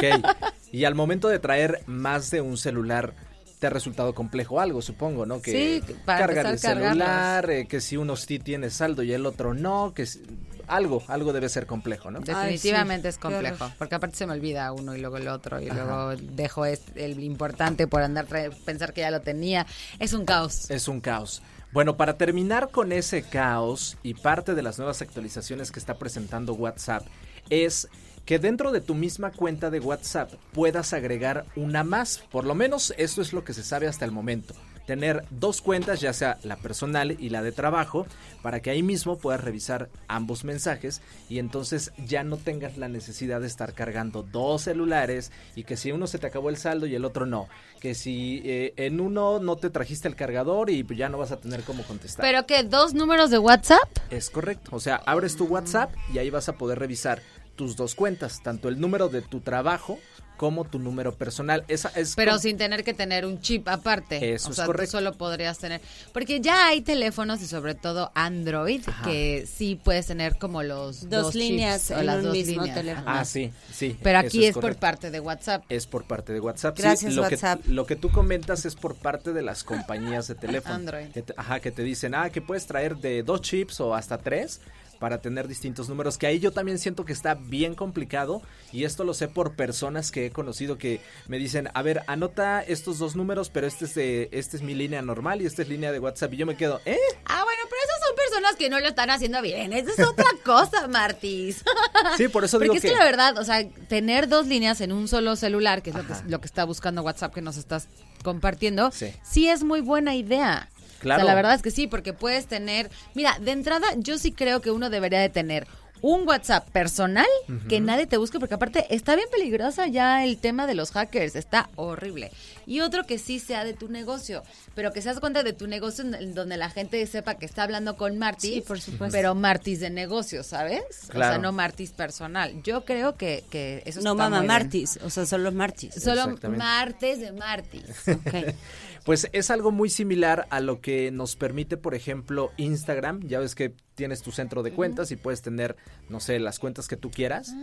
Y 0.72 0.86
al 0.86 0.96
momento 0.96 1.28
de 1.28 1.40
traer 1.40 1.84
más 1.86 2.32
de 2.32 2.42
un 2.42 2.58
celular, 2.58 3.14
te 3.60 3.68
ha 3.68 3.70
resultado 3.70 4.14
complejo 4.16 4.60
algo, 4.60 4.82
supongo, 4.82 5.26
¿no? 5.26 5.42
Que 5.42 5.82
Sí, 5.86 5.94
para 6.06 6.26
cargar 6.26 6.46
el 6.48 6.60
celular, 6.60 7.50
eh, 7.50 7.68
que 7.68 7.80
si 7.80 7.96
uno 7.98 8.16
sí 8.16 8.40
tiene 8.40 8.70
saldo 8.70 9.04
y 9.04 9.14
el 9.14 9.26
otro 9.26 9.54
no, 9.54 9.94
que 9.94 10.06
si- 10.06 10.22
algo, 10.68 11.04
algo 11.10 11.32
debe 11.34 11.48
ser 11.50 11.66
complejo, 11.66 12.10
¿no? 12.10 12.22
Definitivamente 12.22 13.10
sí, 13.12 13.16
es 13.16 13.18
complejo, 13.18 13.72
porque 13.78 13.96
aparte 13.96 14.16
se 14.16 14.26
me 14.26 14.34
olvida 14.34 14.72
uno 14.72 14.96
y 14.96 15.00
luego 15.02 15.18
el 15.18 15.28
otro 15.28 15.60
y 15.62 15.70
luego 15.70 16.16
dejo 16.16 16.66
el 16.66 17.22
importante 17.24 17.86
por 17.88 18.02
andar 18.02 18.26
pensar 18.66 18.94
que 18.94 19.02
ya 19.02 19.12
lo 19.12 19.22
tenía. 19.22 19.66
Es 20.00 20.14
un 20.14 20.26
caos. 20.26 20.70
Es 20.72 20.88
un 20.88 21.02
caos. 21.02 21.42
Bueno, 21.74 21.98
para 21.98 22.18
terminar 22.18 22.70
con 22.70 22.92
ese 22.92 23.24
caos 23.24 23.98
y 24.04 24.14
parte 24.14 24.56
de 24.56 24.62
las 24.62 24.78
nuevas 24.78 25.02
actualizaciones 25.02 25.72
que 25.72 25.80
está 25.80 25.96
presentando 25.96 26.54
WhatsApp 26.54 27.04
es 27.50 27.88
que 28.26 28.40
dentro 28.40 28.72
de 28.72 28.82
tu 28.82 28.96
misma 28.96 29.32
cuenta 29.32 29.70
de 29.70 29.80
WhatsApp 29.80 30.32
puedas 30.54 30.94
agregar 30.94 31.46
una 31.56 31.84
más. 31.84 32.20
Por 32.32 32.46
lo 32.46 32.56
menos 32.56 32.94
eso 32.98 33.22
es 33.22 33.34
lo 33.34 33.44
que 33.44 33.54
se 33.54 33.64
sabe 33.64 33.88
hasta 33.88 34.06
el 34.06 34.12
momento. 34.12 34.54
Tener 34.86 35.24
dos 35.30 35.62
cuentas, 35.62 36.02
ya 36.02 36.12
sea 36.12 36.38
la 36.44 36.58
personal 36.58 37.16
y 37.18 37.30
la 37.30 37.42
de 37.42 37.54
trabajo, 37.54 38.06
para 38.42 38.62
que 38.62 38.70
ahí 38.70 38.84
mismo 38.84 39.18
puedas 39.18 39.40
revisar 39.40 39.90
ambos 40.10 40.44
mensajes 40.44 41.02
y 41.30 41.40
entonces 41.40 41.94
ya 42.06 42.26
no 42.26 42.36
tengas 42.36 42.78
la 42.78 42.90
necesidad 42.90 43.40
de 43.40 43.48
estar 43.48 43.74
cargando 43.74 44.24
dos 44.24 44.64
celulares 44.64 45.32
y 45.56 45.64
que 45.64 45.78
si 45.78 45.94
uno 45.94 46.06
se 46.06 46.20
te 46.20 46.28
acabó 46.28 46.50
el 46.50 46.58
saldo 46.58 46.86
y 46.86 46.96
el 46.96 47.06
otro 47.06 47.26
no. 47.26 47.48
Que 47.80 47.96
si 47.96 48.42
eh, 48.44 48.74
en 48.76 49.00
uno 49.00 49.40
no 49.40 49.56
te 49.56 49.70
trajiste 49.70 50.10
el 50.10 50.18
cargador 50.18 50.70
y 50.70 50.86
ya 50.96 51.08
no 51.08 51.18
vas 51.18 51.32
a 51.32 51.40
tener 51.40 51.64
cómo 51.64 51.84
contestar. 51.84 52.26
Pero 52.26 52.46
que 52.46 52.64
dos 52.64 52.94
números 52.94 53.30
de 53.30 53.38
WhatsApp. 53.38 53.88
Es 54.10 54.30
correcto. 54.30 54.72
O 54.74 54.82
sea, 54.82 54.98
abres 55.06 55.38
tu 55.38 55.46
WhatsApp 55.46 55.94
y 56.14 56.18
ahí 56.18 56.30
vas 56.30 56.50
a 56.50 56.54
poder 56.54 56.80
revisar 56.80 57.22
tus 57.56 57.76
dos 57.76 57.96
cuentas, 57.96 58.42
tanto 58.44 58.68
el 58.70 58.80
número 58.80 59.10
de 59.10 59.22
tu 59.22 59.40
trabajo 59.42 60.00
como 60.38 60.66
tu 60.66 60.80
número 60.80 61.14
personal. 61.14 61.64
Esa 61.68 61.90
es 61.90 62.16
Pero 62.16 62.38
sin 62.40 62.58
tener 62.58 62.84
que 62.84 62.94
tener 62.96 63.24
un 63.26 63.40
chip 63.40 63.68
aparte. 63.70 64.34
Eso 64.34 64.48
o 64.48 64.52
es 64.52 64.56
sea, 64.58 64.66
correcto. 64.66 64.92
tú 64.92 64.98
solo 64.98 65.14
podrías 65.14 65.60
tener. 65.60 65.80
Porque 66.12 66.42
ya 66.42 66.68
hay 66.68 66.82
teléfonos 66.82 67.42
y 67.44 67.46
sobre 67.46 67.76
todo 67.76 68.12
Android 68.16 68.82
que 69.04 69.48
sí 69.48 69.80
puedes 69.82 70.08
tener 70.08 70.38
como 70.40 70.64
los 70.64 71.08
Dos 71.08 71.26
dos, 71.26 71.36
líneas 71.36 71.84
chips 71.88 71.92
o 71.98 72.00
en 72.00 72.06
las 72.08 72.18
un 72.18 72.24
dos 72.24 72.34
mismo 72.34 72.62
líneas. 72.64 72.76
teléfono. 72.76 73.06
Ah, 73.08 73.24
sí, 73.26 73.54
sí. 73.72 73.96
Pero 74.02 74.18
aquí 74.20 74.46
es, 74.46 74.56
por 74.58 74.76
parte 74.76 75.12
de 75.12 75.20
WhatsApp. 75.20 75.64
Es 75.70 75.86
por 75.86 76.06
parte 76.06 76.34
de 76.34 76.40
WhatsApp. 76.40 76.76
sí. 76.76 76.82
Gracias, 76.82 77.14
lo 77.14 77.22
WhatsApp. 77.22 77.62
Que, 77.62 77.70
lo 77.72 77.86
que 77.86 77.96
tú 77.96 78.10
comentas 78.10 78.66
es 78.66 78.76
por 78.76 78.96
parte 78.96 79.34
de 79.34 79.44
las 79.44 79.64
compañías 79.64 80.28
de 80.28 80.36
teléfono. 80.36 80.74
Android. 80.76 81.08
Que 81.12 81.22
te- 81.22 81.36
ajá, 81.38 81.60
que 81.60 81.72
te 81.72 81.84
dicen, 81.84 82.16
ah, 82.16 82.32
que 82.32 82.42
puedes 82.42 82.66
traer 82.66 82.98
de 82.98 83.22
dos 83.22 83.42
chips 83.42 83.80
o 83.80 83.94
hasta 83.94 84.18
tres 84.18 84.60
para 85.04 85.18
tener 85.18 85.50
distintos 85.50 85.90
números, 85.90 86.18
que 86.18 86.28
ahí 86.28 86.40
yo 86.40 86.54
también 86.54 86.80
siento 86.80 87.04
que 87.04 87.12
está 87.12 87.34
bien 87.36 87.76
complicado 87.76 88.42
y 88.72 88.86
esto 88.86 89.04
lo 89.04 89.14
sé 89.14 89.28
por 89.28 89.54
personas 89.58 90.12
que 90.12 90.28
he 90.28 90.32
conocido 90.32 90.78
que 90.78 91.02
me 91.28 91.38
dicen, 91.40 91.68
a 91.74 91.82
ver, 91.82 92.04
anota 92.08 92.62
estos 92.62 93.00
dos 93.00 93.14
números, 93.18 93.50
pero 93.50 93.68
este 93.68 93.84
es 93.84 93.96
de, 93.96 94.30
este 94.32 94.56
es 94.56 94.64
mi 94.64 94.74
línea 94.74 95.02
normal 95.02 95.42
y 95.42 95.46
esta 95.46 95.62
es 95.62 95.68
línea 95.68 95.92
de 95.92 96.00
WhatsApp 96.00 96.32
y 96.32 96.38
yo 96.38 96.46
me 96.46 96.56
quedo, 96.56 96.80
¿eh? 96.86 96.98
Ah, 97.26 97.44
bueno, 97.44 97.62
pero 97.70 97.82
esas 97.84 98.08
son 98.08 98.16
personas 98.16 98.56
que 98.56 98.70
no 98.70 98.80
lo 98.80 98.88
están 98.88 99.10
haciendo 99.10 99.42
bien. 99.42 99.74
Esa 99.74 99.92
es 99.92 100.08
otra 100.08 100.30
cosa, 100.46 100.88
Martis. 100.88 101.66
Sí, 102.18 102.30
por 102.30 102.46
eso 102.46 102.58
Porque 102.58 102.66
digo 102.66 102.76
es 102.76 102.82
que, 102.82 102.88
que... 102.90 102.96
la 102.96 103.04
verdad, 103.04 103.38
o 103.38 103.44
sea, 103.44 103.68
tener 103.90 104.30
dos 104.30 104.48
líneas 104.48 104.80
en 104.80 104.94
un 104.94 105.10
solo 105.10 105.36
celular, 105.36 105.82
que 105.82 105.90
es 105.90 105.96
lo 105.98 106.08
que, 106.08 106.14
lo 106.28 106.40
que 106.40 106.46
está 106.46 106.64
buscando 106.64 107.02
WhatsApp 107.02 107.34
que 107.34 107.42
nos 107.42 107.58
estás 107.58 107.88
compartiendo, 108.24 108.92
Sí. 108.92 109.08
sí, 109.24 109.50
es 109.50 109.64
muy 109.64 109.82
buena 109.82 110.16
idea. 110.16 110.70
Claro. 111.04 111.22
O 111.22 111.26
sea, 111.26 111.32
la 111.32 111.36
verdad 111.36 111.54
es 111.56 111.62
que 111.62 111.70
sí, 111.72 111.86
porque 111.88 112.14
puedes 112.14 112.48
tener, 112.48 112.90
mira, 113.14 113.38
de 113.40 113.52
entrada 113.52 113.86
yo 113.98 114.18
sí 114.18 114.32
creo 114.32 114.60
que 114.62 114.72
uno 114.72 114.90
debería 114.90 115.20
de 115.20 115.30
tener 115.30 115.68
un 116.02 116.28
WhatsApp 116.28 116.68
personal 116.72 117.26
que 117.70 117.80
nadie 117.80 118.06
te 118.06 118.18
busque 118.18 118.38
porque 118.38 118.56
aparte 118.56 118.94
está 118.94 119.16
bien 119.16 119.30
peligrosa 119.32 119.88
ya 119.88 120.26
el 120.26 120.38
tema 120.38 120.68
de 120.68 120.76
los 120.76 120.92
hackers, 120.92 121.38
está 121.38 121.70
horrible. 121.78 122.30
Y 122.66 122.82
otro 122.82 123.06
que 123.06 123.18
sí 123.18 123.40
sea 123.40 123.64
de 123.64 123.72
tu 123.74 123.88
negocio, 123.88 124.44
pero 124.76 124.92
que 124.92 125.02
seas 125.02 125.22
cuenta 125.22 125.44
de 125.44 125.54
tu 125.54 125.66
negocio 125.66 126.04
en 126.04 126.34
donde 126.34 126.58
la 126.58 126.70
gente 126.70 127.06
sepa 127.08 127.36
que 127.36 127.46
está 127.46 127.64
hablando 127.64 127.96
con 127.96 128.18
Martis, 128.18 128.54
Sí, 128.56 128.60
por 128.60 128.82
supuesto. 128.82 129.14
pero 129.18 129.34
Martis 129.34 129.80
de 129.80 129.92
negocio, 129.92 130.44
¿sabes? 130.44 130.82
O 130.90 131.06
sea, 131.06 131.16
Claro. 131.16 131.42
no 131.42 131.54
Martis 131.54 131.92
personal. 131.92 132.62
Yo 132.64 132.84
creo 132.84 133.16
que, 133.16 133.46
que 133.50 133.82
eso 133.86 134.02
No 134.02 134.12
está 134.12 134.24
mamá 134.26 134.40
muy 134.40 134.48
bien. 134.48 134.48
Martis, 134.60 135.00
o 135.06 135.10
sea, 135.10 135.26
solo 135.26 135.54
Martis. 135.54 135.94
Solo 135.96 136.36
martes 136.50 137.22
de 137.22 137.32
Martis. 137.32 137.86
Ok. 138.10 138.54
Pues 139.06 139.28
es 139.34 139.52
algo 139.52 139.72
muy 139.72 139.90
similar 139.90 140.48
a 140.50 140.62
lo 140.62 140.80
que 140.80 141.12
nos 141.12 141.36
permite, 141.36 141.76
por 141.76 141.94
ejemplo, 141.94 142.52
Instagram. 142.56 143.28
Ya 143.28 143.40
ves 143.40 143.54
que 143.54 143.76
tienes 143.96 144.22
tu 144.22 144.32
centro 144.32 144.64
de 144.64 144.72
cuentas 144.72 145.12
y 145.12 145.18
puedes 145.18 145.42
tener, 145.42 145.76
no 146.08 146.22
sé, 146.22 146.40
las 146.40 146.58
cuentas 146.58 146.88
que 146.88 146.96
tú 146.96 147.12
quieras. 147.12 147.54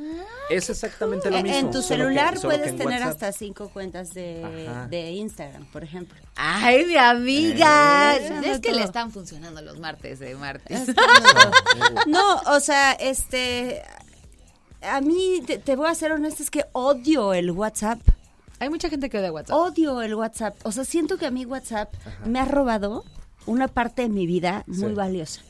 es 0.51 0.69
exactamente 0.69 1.31
lo 1.31 1.43
mismo. 1.43 1.59
en 1.59 1.71
tu 1.71 1.81
celular 1.81 2.35
que 2.35 2.41
puedes 2.41 2.69
en 2.69 2.77
tener 2.77 3.01
WhatsApp- 3.01 3.09
hasta 3.11 3.33
cinco 3.33 3.71
cuentas 3.71 4.13
de, 4.13 5.11
Instagram, 5.17 5.65
por 5.73 5.83
ejemplo. 5.83 6.19
Ay, 6.37 6.85
mi 6.85 6.97
amiga. 6.97 8.17
Eh, 8.17 8.41
es 8.45 8.61
que 8.61 8.69
todo. 8.69 8.79
le 8.79 8.85
están 8.85 9.11
funcionando 9.11 9.63
los 9.63 9.79
martes 9.81 10.19
de 10.19 10.35
Martis. 10.35 10.79
No, 12.07 12.37
o 12.47 12.61
sea, 12.61 12.93
este, 12.93 13.83
a 14.83 15.01
mí, 15.01 15.43
te, 15.47 15.59
te 15.59 15.75
voy 15.77 15.89
a 15.89 15.95
ser 15.95 16.13
honesta, 16.13 16.43
es 16.43 16.51
que 16.51 16.65
odio 16.73 17.33
el 17.33 17.51
WhatsApp. 17.51 17.99
Hay 18.61 18.71
mucha 18.71 18.89
gente 18.89 19.11
que 19.11 19.19
odia 19.19 19.33
WhatsApp. 19.33 19.57
Odio 19.57 20.03
el 20.03 20.15
WhatsApp. 20.15 20.55
O 20.65 20.71
sea, 20.73 20.85
siento 20.85 21.17
que 21.19 21.27
a 21.27 21.31
mí 21.31 21.45
WhatsApp 21.47 21.93
me 22.27 22.39
ha 22.39 22.45
robado 22.45 23.05
una 23.47 23.69
parte 23.69 24.03
de 24.03 24.09
mi 24.11 24.27
vida 24.27 24.65
muy 24.67 24.91
Sí. 24.91 24.95
valiosa. 24.95 25.41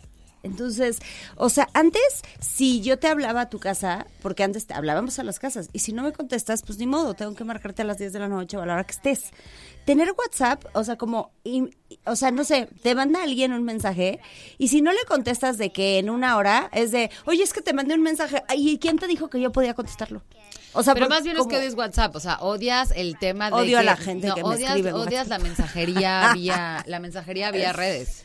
Entonces, 0.42 1.00
o 1.36 1.50
sea, 1.50 1.68
antes, 1.74 2.00
si 2.40 2.80
yo 2.80 2.98
te 2.98 3.08
hablaba 3.08 3.42
a 3.42 3.50
tu 3.50 3.58
casa, 3.58 4.06
porque 4.22 4.42
antes 4.42 4.66
te 4.66 4.72
hablábamos 4.72 5.18
a 5.18 5.22
las 5.22 5.38
casas, 5.38 5.68
y 5.74 5.80
si 5.80 5.92
no 5.92 6.02
me 6.02 6.12
contestas, 6.12 6.62
pues 6.62 6.78
ni 6.78 6.86
modo, 6.86 7.12
tengo 7.12 7.34
que 7.34 7.44
marcarte 7.44 7.82
a 7.82 7.84
las 7.84 7.98
10 7.98 8.14
de 8.14 8.20
la 8.20 8.28
noche 8.28 8.56
o 8.56 8.62
a 8.62 8.66
la 8.66 8.72
hora 8.72 8.84
que 8.84 8.92
estés. 8.92 9.32
Tener 9.84 10.12
WhatsApp, 10.16 10.64
o 10.74 10.84
sea, 10.84 10.96
como, 10.96 11.32
y- 11.42 11.70
o 12.06 12.14
sea, 12.16 12.30
no 12.30 12.44
sé, 12.44 12.68
te 12.82 12.94
manda 12.94 13.22
alguien 13.22 13.52
un 13.52 13.64
mensaje, 13.64 14.20
y 14.58 14.68
si 14.68 14.82
no 14.82 14.92
le 14.92 14.98
contestas 15.08 15.58
de 15.58 15.70
que 15.72 15.98
en 15.98 16.10
una 16.10 16.36
hora, 16.36 16.68
es 16.72 16.92
de, 16.92 17.10
oye, 17.26 17.42
es 17.42 17.52
que 17.52 17.62
te 17.62 17.72
mandé 17.72 17.94
un 17.94 18.02
mensaje, 18.02 18.42
¿y 18.54 18.78
quién 18.78 18.98
te 18.98 19.06
dijo 19.06 19.28
que 19.30 19.40
yo 19.40 19.50
podía 19.52 19.74
contestarlo? 19.74 20.22
O 20.72 20.84
sea, 20.84 20.94
Pero 20.94 21.06
por- 21.06 21.16
más 21.16 21.24
bien 21.24 21.36
es 21.36 21.46
que 21.48 21.56
odias 21.56 21.74
WhatsApp, 21.74 22.14
o 22.14 22.20
sea, 22.20 22.38
odias 22.40 22.92
el 22.94 23.18
tema 23.18 23.50
de 23.50 23.56
Odio 23.56 23.78
a 23.80 23.82
la 23.82 23.96
gente 23.96 24.28
no, 24.28 24.34
que 24.36 24.42
me 24.42 24.48
odias, 24.50 24.70
escribe 24.70 24.92
odias 24.92 25.26
la 25.28 25.38
mensajería 25.40 26.30
vía 26.34 26.84
la 26.86 27.00
mensajería 27.00 27.50
vía 27.50 27.72
redes. 27.72 28.24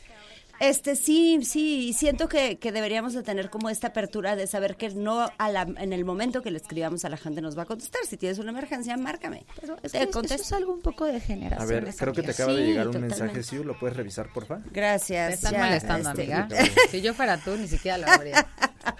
Este 0.59 0.95
sí, 0.95 1.39
sí, 1.43 1.93
siento 1.93 2.27
que, 2.29 2.57
que 2.57 2.71
deberíamos 2.71 3.13
de 3.13 3.23
tener 3.23 3.49
como 3.49 3.69
esta 3.69 3.87
apertura 3.87 4.35
de 4.35 4.47
saber 4.47 4.77
que 4.77 4.89
no 4.89 5.29
a 5.37 5.49
la, 5.49 5.61
en 5.63 5.93
el 5.93 6.05
momento 6.05 6.41
que 6.41 6.51
le 6.51 6.57
escribamos 6.57 7.05
a 7.05 7.09
la 7.09 7.17
gente 7.17 7.41
nos 7.41 7.57
va 7.57 7.63
a 7.63 7.65
contestar. 7.65 8.01
Si 8.05 8.17
tienes 8.17 8.39
una 8.39 8.51
emergencia, 8.51 8.95
márcame. 8.97 9.45
Te 9.91 10.09
contesto. 10.09 10.55
algo 10.55 10.73
un 10.73 10.81
poco 10.81 11.05
de 11.05 11.19
generación. 11.19 11.61
A 11.61 11.65
ver, 11.65 11.93
creo 11.95 12.13
que 12.13 12.23
te 12.23 12.31
acaba 12.31 12.53
de 12.53 12.65
llegar 12.65 12.87
un 12.87 12.93
totalmente. 12.93 13.21
mensaje, 13.21 13.43
Siu, 13.43 13.63
¿lo 13.63 13.77
puedes 13.77 13.97
revisar, 13.97 14.31
porfa? 14.33 14.59
Gracias. 14.71 15.29
Te 15.29 15.35
están 15.35 15.53
ya, 15.53 15.65
molestando, 15.65 16.09
este, 16.09 16.33
amiga. 16.33 16.47
Si 16.89 17.01
yo 17.01 17.13
fuera 17.13 17.37
tú, 17.37 17.55
ni 17.57 17.67
siquiera 17.67 17.97
lo 17.97 18.07
habría. 18.07 18.45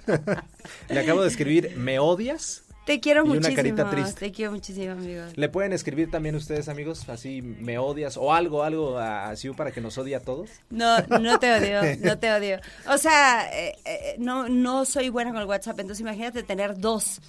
Le 0.90 1.00
acabo 1.00 1.22
de 1.22 1.28
escribir, 1.30 1.76
¿me 1.78 2.00
odias? 2.00 2.65
Te 2.86 3.00
quiero 3.00 3.22
Y 3.22 3.30
una 3.30 3.34
muchísimo. 3.36 3.56
carita 3.56 3.90
triste. 3.90 4.20
Te 4.28 4.32
quiero 4.32 4.52
muchísimo, 4.52 4.92
amigo. 4.92 5.24
¿Le 5.36 5.50
pueden 5.50 5.74
escribir 5.74 6.12
también 6.12 6.36
ustedes, 6.36 6.70
amigos? 6.70 7.10
Así, 7.10 7.42
¿me 7.42 7.78
odias? 7.80 8.16
O 8.18 8.32
algo, 8.32 8.64
algo 8.64 8.98
a, 9.00 9.30
a 9.30 9.36
Siu 9.36 9.56
para 9.56 9.72
que 9.72 9.82
nos 9.82 9.98
odie 9.98 10.16
a 10.16 10.20
todos. 10.20 10.50
No, 10.70 11.00
no 11.20 11.40
te 11.40 11.52
odio, 11.52 11.82
no 12.02 12.18
te 12.20 12.32
odio. 12.32 12.60
O 12.88 12.98
sea, 12.98 13.50
eh, 13.54 13.76
eh, 13.86 14.16
no, 14.20 14.48
no 14.50 14.86
soy 14.86 15.10
buena 15.10 15.32
con 15.32 15.42
el 15.42 15.48
WhatsApp, 15.48 15.80
entonces 15.80 16.02
imagínate 16.02 16.44
tener 16.44 16.78
dos. 16.78 17.22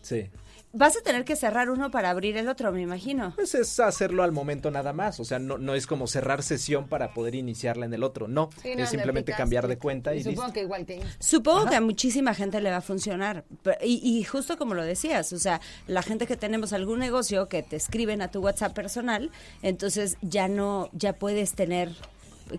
Sí. 0.00 0.26
Vas 0.72 0.96
a 0.96 1.00
tener 1.00 1.24
que 1.24 1.36
cerrar 1.36 1.70
uno 1.70 1.90
para 1.90 2.10
abrir 2.10 2.36
el 2.36 2.48
otro, 2.48 2.70
me 2.72 2.82
imagino. 2.82 3.32
Pues 3.36 3.54
es 3.54 3.80
hacerlo 3.80 4.22
al 4.22 4.32
momento 4.32 4.70
nada 4.70 4.92
más, 4.92 5.20
o 5.20 5.24
sea, 5.24 5.38
no, 5.38 5.58
no 5.58 5.74
es 5.74 5.86
como 5.86 6.06
cerrar 6.06 6.42
sesión 6.42 6.88
para 6.88 7.14
poder 7.14 7.34
iniciarla 7.34 7.86
en 7.86 7.94
el 7.94 8.02
otro, 8.02 8.28
no, 8.28 8.50
Sí, 8.62 8.68
no, 8.68 8.74
es 8.74 8.78
le 8.78 8.86
simplemente 8.86 9.32
picas, 9.32 9.38
cambiar 9.38 9.68
de 9.68 9.78
cuenta 9.78 10.14
y, 10.14 10.22
supongo 10.22 10.42
listo. 10.42 10.52
que 10.52 10.60
igual 10.62 10.86
que 10.86 11.02
Supongo 11.18 11.66
que 11.66 11.76
a 11.76 11.80
muchísima 11.80 12.34
gente 12.34 12.60
le 12.60 12.70
va 12.70 12.78
a 12.78 12.82
funcionar. 12.82 13.44
Y, 13.82 14.00
y 14.02 14.24
justo 14.24 14.58
como 14.58 14.74
lo 14.74 14.82
decías, 14.82 15.32
o 15.32 15.38
sea, 15.38 15.60
la 15.86 16.02
gente 16.02 16.26
que 16.26 16.36
tenemos 16.36 16.72
algún 16.72 16.98
negocio 16.98 17.48
que 17.48 17.62
te 17.62 17.76
escriben 17.76 18.20
a 18.20 18.30
tu 18.30 18.40
WhatsApp 18.40 18.74
personal, 18.74 19.30
entonces 19.62 20.18
ya 20.20 20.48
no, 20.48 20.90
ya 20.92 21.14
puedes 21.14 21.54
tener. 21.54 21.92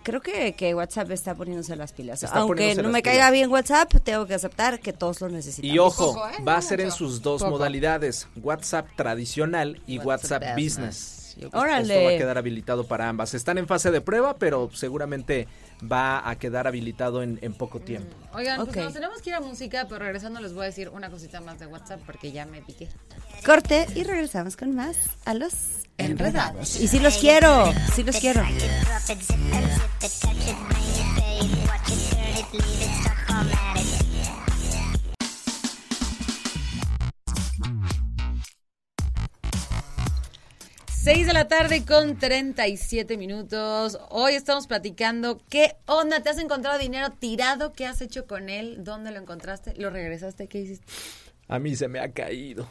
Creo 0.04 0.22
que, 0.22 0.54
que 0.54 0.76
WhatsApp 0.76 1.12
está 1.12 1.34
poniéndose 1.34 1.76
las 1.76 1.94
pilas. 1.94 2.22
Está 2.22 2.40
Aunque 2.40 2.76
no 2.76 2.84
me 2.90 3.02
pilas. 3.02 3.02
caiga 3.04 3.32
bien 3.32 3.50
WhatsApp, 3.50 3.94
tengo 4.04 4.26
que 4.26 4.34
aceptar 4.34 4.80
que 4.80 4.92
todos 4.94 5.22
lo 5.22 5.30
necesitamos. 5.30 5.74
Y 5.74 5.80
ojo, 5.80 6.14
Poco, 6.14 6.28
¿eh? 6.28 6.44
va 6.44 6.58
a 6.58 6.62
ser 6.62 6.82
en 6.82 6.92
sus 6.92 7.22
dos 7.22 7.42
Poco. 7.42 7.52
modalidades, 7.52 8.28
WhatsApp 8.42 8.88
tradicional 8.96 9.82
y 9.88 10.00
WhatsApp, 10.00 10.42
WhatsApp 10.42 10.56
Business. 10.56 10.88
Business. 10.88 11.17
Yo- 11.38 11.50
Órale. 11.54 11.94
Esto 11.96 12.06
va 12.10 12.16
a 12.16 12.18
quedar 12.18 12.38
habilitado 12.38 12.88
para 12.88 13.08
ambas. 13.10 13.34
Están 13.34 13.58
en 13.58 13.68
fase 13.68 13.92
de 13.92 14.02
prueba, 14.02 14.38
pero 14.38 14.70
seguramente 14.74 15.48
va 15.90 16.28
a 16.28 16.38
quedar 16.38 16.68
habilitado 16.68 17.22
en, 17.22 17.38
en 17.42 17.54
poco 17.54 17.80
tiempo. 17.80 18.16
Oigan, 18.34 18.66
pues 18.66 18.76
nos 18.78 18.94
tenemos 18.94 19.22
que 19.22 19.30
ir 19.30 19.36
a 19.36 19.40
música, 19.42 19.86
pero 19.88 20.00
regresando 20.00 20.40
les 20.42 20.54
voy 20.54 20.64
a 20.64 20.66
decir 20.66 20.90
una 20.90 21.10
cosita 21.10 21.40
más 21.42 21.60
de 21.60 21.68
WhatsApp 21.68 22.02
porque 22.06 22.32
ya 22.32 22.46
me 22.46 22.62
piqué. 22.62 22.88
Corte 23.46 23.86
y 23.96 24.04
regresamos 24.04 24.58
con 24.58 24.76
más 24.76 24.98
a 25.26 25.34
los 25.34 25.54
enredados. 25.98 26.80
Y 26.80 26.88
sí 26.88 27.00
los 27.00 27.18
quiero, 27.18 27.72
sí 27.96 28.04
los 28.04 28.16
quiero. 28.18 28.44
6 41.08 41.26
de 41.26 41.32
la 41.32 41.48
tarde 41.48 41.86
con 41.86 42.18
37 42.18 43.16
minutos. 43.16 43.98
Hoy 44.10 44.34
estamos 44.34 44.68
platicando 44.68 45.40
qué 45.50 45.78
onda, 45.86 46.20
¿te 46.20 46.30
has 46.30 46.38
encontrado 46.38 46.78
dinero 46.78 47.14
tirado? 47.18 47.72
¿Qué 47.72 47.86
has 47.86 48.02
hecho 48.02 48.28
con 48.28 48.50
él? 48.50 48.84
¿Dónde 48.84 49.12
lo 49.12 49.18
encontraste? 49.22 49.74
¿Lo 49.78 49.90
regresaste? 49.90 50.48
¿Qué 50.48 50.60
hiciste? 50.60 50.86
A 51.48 51.60
mí 51.60 51.78
se 51.78 51.88
me 51.88 52.02
ha 52.02 52.12
caído. 52.12 52.68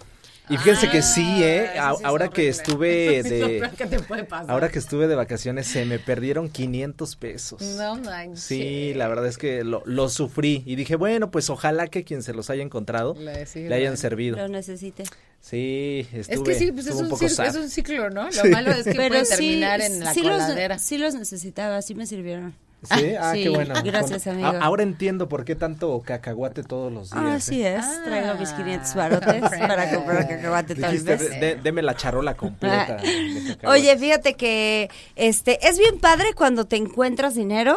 Y 0.50 0.58
fíjense 0.58 0.90
que 0.90 1.00
sí, 1.00 1.42
¿eh? 1.42 1.70
Ah, 1.78 1.94
es 1.98 2.04
ahora 2.04 2.28
que 2.28 2.48
estuve 2.48 3.18
Eso 3.20 3.30
de... 3.30 3.58
peor 3.60 3.70
que 3.70 3.86
te 3.86 4.00
puede 4.00 4.24
pasar. 4.24 4.50
Ahora 4.50 4.68
que 4.68 4.80
estuve 4.80 5.08
de 5.08 5.14
vacaciones 5.14 5.66
se 5.66 5.86
me 5.86 5.98
perdieron 5.98 6.50
500 6.50 7.16
pesos. 7.16 7.62
No 7.62 7.96
manches. 7.96 8.40
Sí, 8.40 8.92
la 8.94 9.08
verdad 9.08 9.26
es 9.26 9.38
que 9.38 9.64
lo, 9.64 9.82
lo 9.86 10.10
sufrí 10.10 10.62
y 10.66 10.76
dije, 10.76 10.96
bueno, 10.96 11.30
pues 11.30 11.48
ojalá 11.48 11.88
que 11.88 12.04
quien 12.04 12.22
se 12.22 12.34
los 12.34 12.50
haya 12.50 12.62
encontrado 12.62 13.14
Le 13.18 13.46
le 13.54 13.74
hayan 13.74 13.96
servido. 13.96 14.36
Lo 14.36 14.48
necesite. 14.48 15.04
Sí, 15.48 16.08
estuve, 16.12 16.52
Es 16.52 16.58
que 16.58 16.64
sí, 16.66 16.72
pues 16.72 16.88
es 16.88 16.94
un, 16.96 17.28
sad. 17.28 17.46
es 17.46 17.54
un 17.54 17.70
ciclo, 17.70 18.10
¿no? 18.10 18.28
Lo 18.28 18.44
malo 18.50 18.72
es 18.72 18.82
que 18.84 18.94
puede 18.94 19.24
terminar 19.24 19.80
en 19.80 20.02
la 20.02 20.12
sí 20.12 20.22
los, 20.22 20.32
coladera. 20.42 20.78
sí 20.80 20.98
los 20.98 21.14
necesitaba, 21.14 21.80
sí 21.82 21.94
me 21.94 22.04
sirvieron. 22.04 22.56
Sí, 22.82 23.14
ah, 23.18 23.30
Sí, 23.34 23.44
qué 23.44 23.48
bueno. 23.50 23.74
gracias, 23.84 24.24
Con- 24.24 24.32
amigo. 24.44 24.52
ahora 24.60 24.82
entiendo 24.82 25.28
por 25.28 25.44
qué 25.44 25.54
tanto 25.54 26.02
cacahuate 26.04 26.64
todos 26.64 26.92
los 26.92 27.10
días. 27.12 27.22
Ah, 27.24 27.30
¿eh? 27.30 27.36
así 27.36 27.64
es. 27.64 27.84
Ah. 27.84 28.02
Traigo 28.04 28.34
mis 28.34 28.50
500 28.50 28.94
barotes 28.96 29.40
para 29.60 29.94
comprar 29.94 30.26
cacahuate 30.26 30.74
tal 30.74 30.90
Dijiste, 30.90 31.10
vez. 31.16 31.30
de- 31.30 31.38
de- 31.38 31.54
deme 31.62 31.82
la 31.82 31.94
charola 31.94 32.34
completa. 32.34 32.96
de 33.02 33.54
cacahuate. 33.54 33.66
Oye, 33.68 33.96
fíjate 33.98 34.34
que 34.34 34.90
este 35.14 35.64
es 35.68 35.78
bien 35.78 36.00
padre 36.00 36.32
cuando 36.34 36.64
te 36.64 36.74
encuentras 36.74 37.36
dinero. 37.36 37.76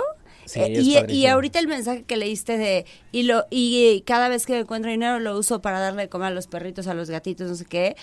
Sí, 0.50 0.60
eh, 0.60 0.74
es 1.06 1.14
y, 1.14 1.28
ahorita 1.28 1.60
el 1.60 1.68
mensaje 1.68 2.04
que 2.04 2.18
leíste 2.18 2.58
de 2.58 2.86
y 3.12 3.24
lo 3.24 3.46
y 3.52 4.02
cada 4.08 4.30
vez 4.30 4.48
que 4.48 4.58
encuentro 4.58 4.90
dinero 4.90 5.20
lo 5.20 5.38
uso 5.38 5.62
para 5.62 5.80
darle 5.80 6.04
de 6.04 6.10
comer 6.10 6.30
a 6.30 6.32
los 6.32 6.48
perritos, 6.48 6.88
a 6.88 6.96
los 6.96 7.10
gatitos, 7.10 7.48
no 7.48 7.56
sé 7.56 7.66
qué. 7.66 7.96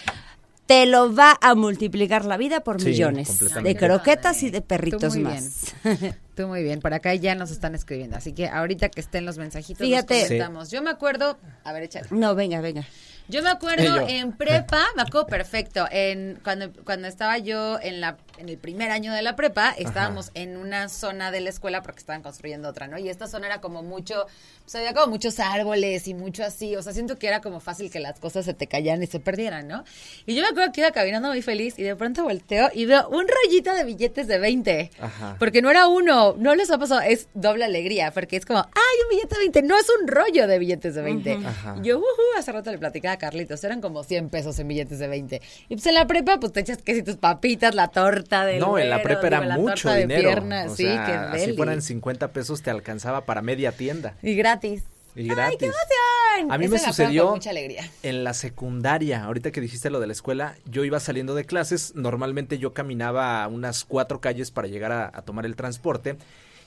Te 0.67 0.87
lo 0.87 1.15
va 1.15 1.39
a 1.41 1.55
multiplicar 1.55 2.25
la 2.25 2.37
vida 2.37 2.61
por 2.61 2.81
Sí, 2.81 2.89
millones 2.89 3.39
de 3.63 3.77
croquetas 3.77 4.43
y 4.43 4.51
de 4.51 4.63
perritos 4.63 5.13
Tú 5.13 5.21
muy 5.21 5.25
más. 5.25 5.75
Tú 6.37 6.47
muy 6.47 6.63
bien, 6.63 6.81
por 6.81 6.95
acá 6.95 7.15
ya 7.15 7.35
nos 7.35 7.51
están 7.51 7.75
escribiendo, 7.75 8.17
así 8.17 8.33
que 8.33 8.49
ahorita 8.49 8.91
que 8.91 9.01
estén 9.01 9.25
los 9.27 9.39
mensajitos 9.39 9.85
Fíjate. 9.85 10.15
los 10.15 10.25
comentamos. 10.25 10.71
Yo 10.71 10.83
me 10.83 10.91
acuerdo, 10.91 11.39
a 11.65 11.73
ver, 11.73 11.85
échale. 11.85 12.07
no, 12.11 12.35
venga, 12.37 12.61
venga. 12.61 12.85
Yo 13.29 13.43
me 13.43 13.51
acuerdo 13.51 13.83
Yo. 13.83 14.09
en 14.09 14.33
prepa, 14.33 14.85
me 14.95 15.03
acuerdo 15.03 15.27
perfecto, 15.27 15.87
en 15.91 16.39
cuando 16.45 16.73
cuando 16.85 17.09
estaba 17.09 17.39
yo 17.39 17.81
en 17.81 18.01
la 18.01 18.17
en 18.39 18.49
el 18.49 18.59
primer 18.59 18.91
año 18.91 19.13
de 19.13 19.23
la 19.23 19.37
prepa, 19.37 19.75
estábamos 19.79 20.31
en 20.35 20.57
una 20.57 20.89
zona 20.89 21.31
de 21.31 21.41
la 21.41 21.51
escuela 21.51 21.83
porque 21.83 22.01
estaban 22.01 22.23
construyendo 22.23 22.69
otra, 22.69 22.89
¿no? 22.89 22.99
Y 22.99 23.09
esta 23.09 23.27
zona 23.27 23.47
era 23.47 23.61
como 23.61 23.83
mucho, 23.83 24.27
pues 24.63 24.75
había 24.75 24.95
como 24.95 25.09
muchos 25.09 25.39
árboles 25.41 26.09
y 26.09 26.15
mucho 26.15 26.45
así, 26.45 26.77
o 26.77 26.83
sea, 26.83 26.93
siento 26.93 27.19
que 27.19 27.27
era 27.27 27.41
como 27.41 27.61
fácil 27.61 27.91
que 27.91 28.01
las 28.01 28.19
cosas 28.21 28.45
se 28.45 28.55
te 28.55 28.67
cayeran 28.67 29.03
y 29.03 29.07
se 29.07 29.21
perdieran, 29.21 29.69
¿no? 29.69 29.85
Y 30.27 30.35
yo 30.35 30.43
me 30.43 30.49
acuerdo 30.49 30.73
que 30.73 30.81
iba 30.81 30.91
caminando 30.91 31.29
muy 31.29 31.43
feliz 31.43 31.79
y 31.79 31.83
de 31.83 31.97
pronto 31.97 32.25
volteo 32.25 32.71
y 32.75 32.87
veo 32.87 33.09
un 33.09 33.27
rollito 33.27 33.75
de 33.75 33.85
billetes 33.85 34.27
de 34.27 34.39
20. 34.39 34.91
Ajá. 35.01 35.37
Porque 35.39 35.63
no 35.63 35.71
era 35.71 35.89
uno, 35.89 36.35
no 36.39 36.55
les 36.55 36.71
ha 36.71 36.79
pasado, 36.79 37.01
es 37.01 37.29
doble 37.35 37.65
alegría, 37.65 38.11
porque 38.11 38.37
es 38.37 38.45
como, 38.45 38.61
¡ay, 38.61 39.03
un 39.05 39.11
billete 39.11 39.35
de 39.35 39.41
20! 39.41 39.63
No 39.63 39.77
es 39.79 39.87
un 40.01 40.09
rollo 40.09 40.47
de 40.47 40.59
billetes 40.59 40.95
de 40.95 41.03
20. 41.03 41.39
Ajá. 41.45 41.77
Yo, 41.83 41.99
ujú, 41.99 42.07
hace 42.39 42.53
rato 42.53 42.71
le 42.71 42.79
platicaba 42.79 43.15
a 43.15 43.19
Carlitos, 43.19 43.63
eran 43.65 43.81
como 43.81 44.05
100 44.05 44.29
pesos 44.29 44.59
en 44.59 44.69
billetes 44.69 44.99
de 44.99 45.09
20. 45.09 45.41
Y 45.69 45.75
pues 45.75 45.87
en 45.87 45.95
la 45.95 46.07
prepa, 46.07 46.39
pues 46.41 46.53
te 46.53 46.61
echas 46.61 46.83
que 46.83 46.95
si 46.95 47.03
tus 47.03 47.17
papitas, 47.17 47.75
la 47.75 47.89
torta 47.89 48.26
No, 48.61 48.79
en 48.79 48.91
la 48.91 49.03
prepa 49.03 49.27
era 49.27 49.41
digo, 49.41 49.49
la 49.51 49.59
mucho 49.59 49.75
torta 49.89 49.95
de 49.95 50.01
dinero. 50.03 50.23
pierna, 50.29 50.65
o 50.67 50.75
sí, 50.77 50.83
sea, 50.85 51.33
así 51.33 51.53
fueran 51.55 51.83
50 51.83 52.33
pesos 52.33 52.63
te 52.63 52.71
alcanzaba 52.71 53.25
para 53.25 53.43
media 53.43 53.73
tienda. 53.73 54.15
Y 54.23 54.35
gratis. 54.35 54.83
Y 55.15 55.21
¡Ay, 55.23 55.27
gratis. 55.29 55.59
qué 55.59 55.65
emoción! 55.67 56.53
A 56.53 56.59
mí 56.59 56.67
Eso 56.67 56.75
me 56.75 56.79
sucedió 56.81 57.31
mucha 57.31 57.49
alegría. 57.51 57.91
en 58.03 58.23
la 58.25 58.35
secundaria. 58.35 59.25
Ahorita 59.25 59.51
que 59.51 59.63
dijiste 59.63 59.89
lo 59.89 59.99
de 60.01 60.07
la 60.07 60.13
escuela, 60.13 60.57
yo 60.67 60.85
iba 60.85 61.01
saliendo 61.01 61.35
de 61.35 61.45
clases. 61.47 61.95
Normalmente 61.95 62.59
yo 62.59 62.75
caminaba 62.75 63.47
unas 63.49 63.85
cuatro 63.87 64.21
calles 64.21 64.51
para 64.51 64.69
llegar 64.69 64.93
a, 64.93 65.07
a 65.13 65.23
tomar 65.23 65.47
el 65.47 65.57
transporte. 65.57 66.17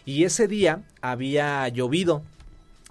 Y 0.06 0.24
ese 0.24 0.48
día 0.48 0.82
había 1.02 1.68
llovido. 1.68 2.24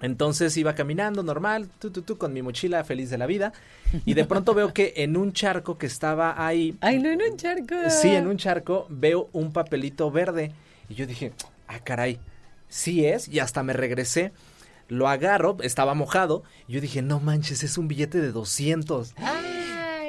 Entonces 0.01 0.55
iba 0.55 0.75
caminando 0.75 1.23
normal, 1.23 1.69
tú, 1.79 1.91
tú, 1.91 2.01
tú, 2.03 2.17
con 2.17 2.31
mi 2.31 2.41
mochila 2.41 2.83
feliz 2.83 3.09
de 3.09 3.17
la 3.17 3.25
vida. 3.25 3.51
Y 4.05 4.13
de 4.13 4.25
pronto 4.25 4.53
veo 4.53 4.73
que 4.73 4.93
en 4.97 5.17
un 5.17 5.33
charco 5.33 5.77
que 5.77 5.87
estaba 5.87 6.45
ahí, 6.45 6.77
Ay, 6.79 6.99
no, 6.99 7.09
en 7.09 7.21
un 7.21 7.37
charco. 7.37 7.75
sí, 7.89 8.09
en 8.09 8.27
un 8.27 8.37
charco, 8.37 8.87
veo 8.89 9.29
un 9.33 9.51
papelito 9.51 10.09
verde. 10.09 10.53
Y 10.87 10.95
yo 10.95 11.05
dije, 11.05 11.33
ah, 11.67 11.79
caray, 11.79 12.19
sí 12.69 13.05
es. 13.05 13.27
Y 13.27 13.39
hasta 13.39 13.61
me 13.63 13.73
regresé. 13.73 14.31
Lo 14.87 15.07
agarro, 15.07 15.57
estaba 15.61 15.93
mojado. 15.93 16.43
Y 16.67 16.73
yo 16.73 16.81
dije, 16.81 17.01
no 17.01 17.19
manches, 17.19 17.63
es 17.63 17.77
un 17.77 17.87
billete 17.87 18.21
de 18.21 18.31
200. 18.31 19.13
Ay, 19.17 19.48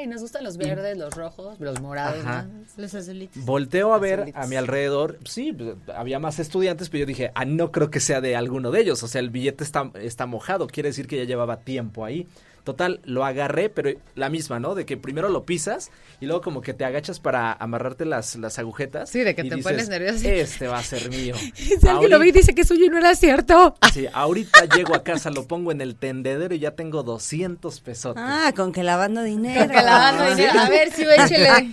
nos 0.06 0.22
gustan 0.22 0.44
los 0.44 0.56
verdes, 0.56 0.96
los 0.96 1.14
rojos, 1.14 1.58
los 1.60 1.80
morados. 1.80 2.24
Ajá. 2.24 2.42
¿no? 2.44 2.64
Los 2.76 2.94
azulitos. 2.94 3.44
Volteo 3.44 3.92
a 3.94 3.98
ver 3.98 4.20
Azulitos. 4.20 4.44
a 4.44 4.46
mi 4.46 4.56
alrededor. 4.56 5.18
Sí, 5.24 5.52
pues, 5.52 5.74
había 5.94 6.18
más 6.18 6.38
estudiantes, 6.38 6.88
pero 6.88 7.00
yo 7.00 7.06
dije, 7.06 7.32
ah, 7.34 7.44
no 7.44 7.72
creo 7.72 7.90
que 7.90 8.00
sea 8.00 8.20
de 8.20 8.36
alguno 8.36 8.70
de 8.70 8.80
ellos. 8.80 9.02
O 9.02 9.08
sea, 9.08 9.20
el 9.20 9.30
billete 9.30 9.64
está, 9.64 9.90
está 10.00 10.26
mojado. 10.26 10.66
Quiere 10.66 10.90
decir 10.90 11.06
que 11.06 11.16
ya 11.16 11.24
llevaba 11.24 11.60
tiempo 11.60 12.04
ahí. 12.04 12.26
Total, 12.64 13.00
lo 13.04 13.24
agarré, 13.24 13.68
pero 13.70 13.90
la 14.14 14.28
misma, 14.28 14.60
¿no? 14.60 14.74
De 14.74 14.84
que 14.84 14.96
primero 14.96 15.28
lo 15.28 15.44
pisas 15.44 15.90
y 16.20 16.26
luego 16.26 16.42
como 16.42 16.60
que 16.60 16.74
te 16.74 16.84
agachas 16.84 17.20
para 17.20 17.52
amarrarte 17.52 18.04
las, 18.04 18.36
las 18.36 18.58
agujetas. 18.58 19.10
Sí, 19.10 19.20
de 19.20 19.34
que 19.34 19.42
te 19.44 19.56
dices, 19.56 19.64
pones 19.64 19.88
nervioso. 19.88 20.28
Este 20.28 20.68
va 20.68 20.78
a 20.78 20.82
ser 20.82 21.08
mío. 21.10 21.34
Si 21.54 21.88
alguien 21.88 22.10
lo 22.10 22.18
ve 22.18 22.28
y 22.28 22.32
dice 22.32 22.54
que 22.54 22.64
suyo 22.64 22.86
y 22.86 22.88
no 22.88 22.98
era 22.98 23.14
cierto. 23.14 23.74
Sí, 23.92 24.06
ahorita 24.12 24.66
llego 24.76 24.94
a 24.94 25.02
casa, 25.02 25.30
lo 25.30 25.48
pongo 25.48 25.72
en 25.72 25.80
el 25.80 25.96
tendedero 25.96 26.54
y 26.54 26.60
ya 26.60 26.72
tengo 26.72 27.02
200 27.02 27.80
pesos. 27.80 28.14
Ah, 28.16 28.52
con 28.54 28.72
que 28.72 28.84
lavando 28.84 29.22
dinero. 29.22 29.68
Que 29.68 29.82
lavando 29.82 30.36
dinero. 30.36 30.60
A 30.60 30.68
ver, 30.68 30.92
si 30.92 31.02
échele. 31.02 31.72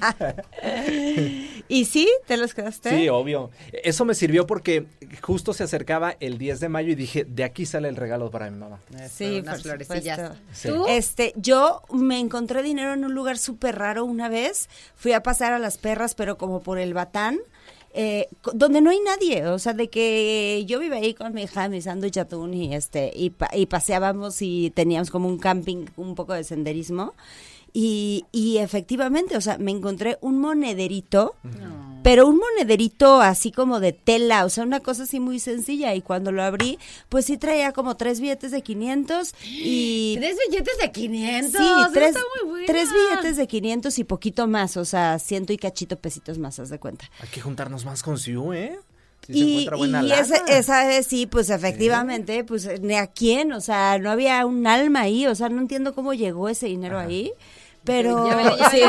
¿Y 1.67 1.85
sí? 1.85 2.09
¿Te 2.25 2.38
los 2.38 2.53
quedaste? 2.53 2.89
Sí, 2.89 3.09
obvio. 3.09 3.51
Eso 3.71 4.05
me 4.05 4.15
sirvió 4.15 4.47
porque 4.47 4.85
justo 5.21 5.53
se 5.53 5.63
acercaba 5.63 6.15
el 6.19 6.38
10 6.38 6.59
de 6.59 6.69
mayo 6.69 6.91
y 6.91 6.95
dije, 6.95 7.25
de 7.25 7.43
aquí 7.43 7.65
sale 7.65 7.89
el 7.89 7.95
regalo 7.95 8.31
para 8.31 8.49
mi 8.49 8.57
mamá. 8.57 8.79
Sí, 9.11 9.39
unas 9.41 9.61
por 9.61 9.77
florecillas. 9.77 10.31
Sí. 10.53 10.69
¿Tú? 10.69 10.76
Este, 10.88 11.34
yo 11.38 11.82
me 11.91 12.19
encontré 12.19 12.61
dinero 12.61 12.93
en 12.93 13.03
un 13.05 13.13
lugar 13.15 13.38
súper 13.38 13.78
raro 13.78 14.05
una 14.05 14.30
vez. 14.30 14.69
Fui 14.95 15.13
a 15.13 15.23
pasar 15.23 15.53
a 15.53 15.59
las 15.59 15.78
perras, 15.78 16.13
pero 16.13 16.38
como 16.38 16.61
por 16.61 16.78
el 16.78 16.93
batán. 16.93 17.39
eh, 17.99 18.28
donde 18.53 18.80
no 18.82 18.91
hay 18.91 18.99
nadie, 18.99 19.47
o 19.47 19.57
sea, 19.57 19.73
de 19.73 19.89
que 19.89 20.63
yo 20.67 20.78
vive 20.80 20.97
ahí 20.97 21.15
con 21.15 21.34
mi 21.34 21.41
hija, 21.43 21.67
mi 21.67 21.82
sándwich 21.82 22.17
atún 22.17 22.53
y 22.53 22.75
este, 22.75 23.11
y, 23.15 23.32
pa- 23.32 23.49
y 23.53 23.65
paseábamos 23.65 24.41
y 24.43 24.69
teníamos 24.69 25.09
como 25.09 25.28
un 25.28 25.39
camping, 25.39 25.86
un 25.95 26.13
poco 26.13 26.34
de 26.34 26.43
senderismo. 26.43 27.13
Y, 27.74 28.26
y 28.32 28.57
efectivamente, 28.57 29.38
o 29.38 29.41
sea, 29.41 29.57
me 29.57 29.72
encontré 29.72 30.18
un 30.22 30.39
monederito, 30.39 31.36
pero 32.03 32.26
un 32.28 32.38
monederito 32.38 33.22
así 33.22 33.51
como 33.51 33.80
de 33.80 33.91
tela, 33.91 34.45
o 34.45 34.49
sea, 34.49 34.63
una 34.63 34.80
cosa 34.80 35.03
así 35.03 35.20
muy 35.20 35.39
sencilla. 35.39 35.93
Y 35.93 36.01
cuando 36.01 36.32
lo 36.32 36.41
abrí, 36.41 36.80
pues 37.09 37.26
sí 37.26 37.38
traía 37.38 37.74
como 37.74 37.97
tres 37.97 38.20
billetes 38.20 38.51
de 38.51 38.61
500 38.61 39.36
y... 39.43 40.15
¿Tres 40.20 40.38
billetes 40.47 40.78
de 40.80 40.91
500? 40.91 41.61
Sí, 41.61 41.68
tres, 41.93 42.07
está 42.09 42.22
muy 42.41 42.49
buena. 42.49 42.65
tres 42.65 42.89
billetes 42.91 43.38
de 43.38 43.47
500 43.47 43.99
y 43.99 44.03
poquito 44.05 44.47
más, 44.47 44.78
o 44.78 44.86
sea, 44.86 45.20
ciento 45.20 45.53
y 45.53 45.57
cachito 45.57 45.97
pesitos 45.97 46.38
más, 46.38 46.59
haz 46.59 46.70
de 46.70 46.80
cuenta. 46.80 47.09
Hay 47.20 47.30
que 47.30 47.41
juntarnos 47.41 47.86
más 47.86 48.01
con 48.03 48.18
Siu, 48.18 48.53
¿eh? 48.53 48.80
Y 49.30 49.68
y 49.68 50.11
esa 50.11 50.88
vez 50.88 51.05
sí, 51.05 51.26
pues 51.26 51.49
efectivamente, 51.49 52.43
pues 52.45 52.80
ni 52.82 52.95
a 52.95 53.07
quién, 53.07 53.51
o 53.51 53.59
sea, 53.59 53.97
no 53.99 54.09
había 54.09 54.45
un 54.45 54.65
alma 54.68 55.01
ahí, 55.01 55.28
o 55.28 55.36
sea, 55.36 55.49
no 55.49 55.59
entiendo 55.59 55.93
cómo 55.93 56.13
llegó 56.13 56.47
ese 56.47 56.68
dinero 56.68 56.97
ahí, 56.97 57.34
pero 57.88 58.27
Llévele, 58.27 58.51
llévele, 58.69 58.69
sí. 58.69 58.81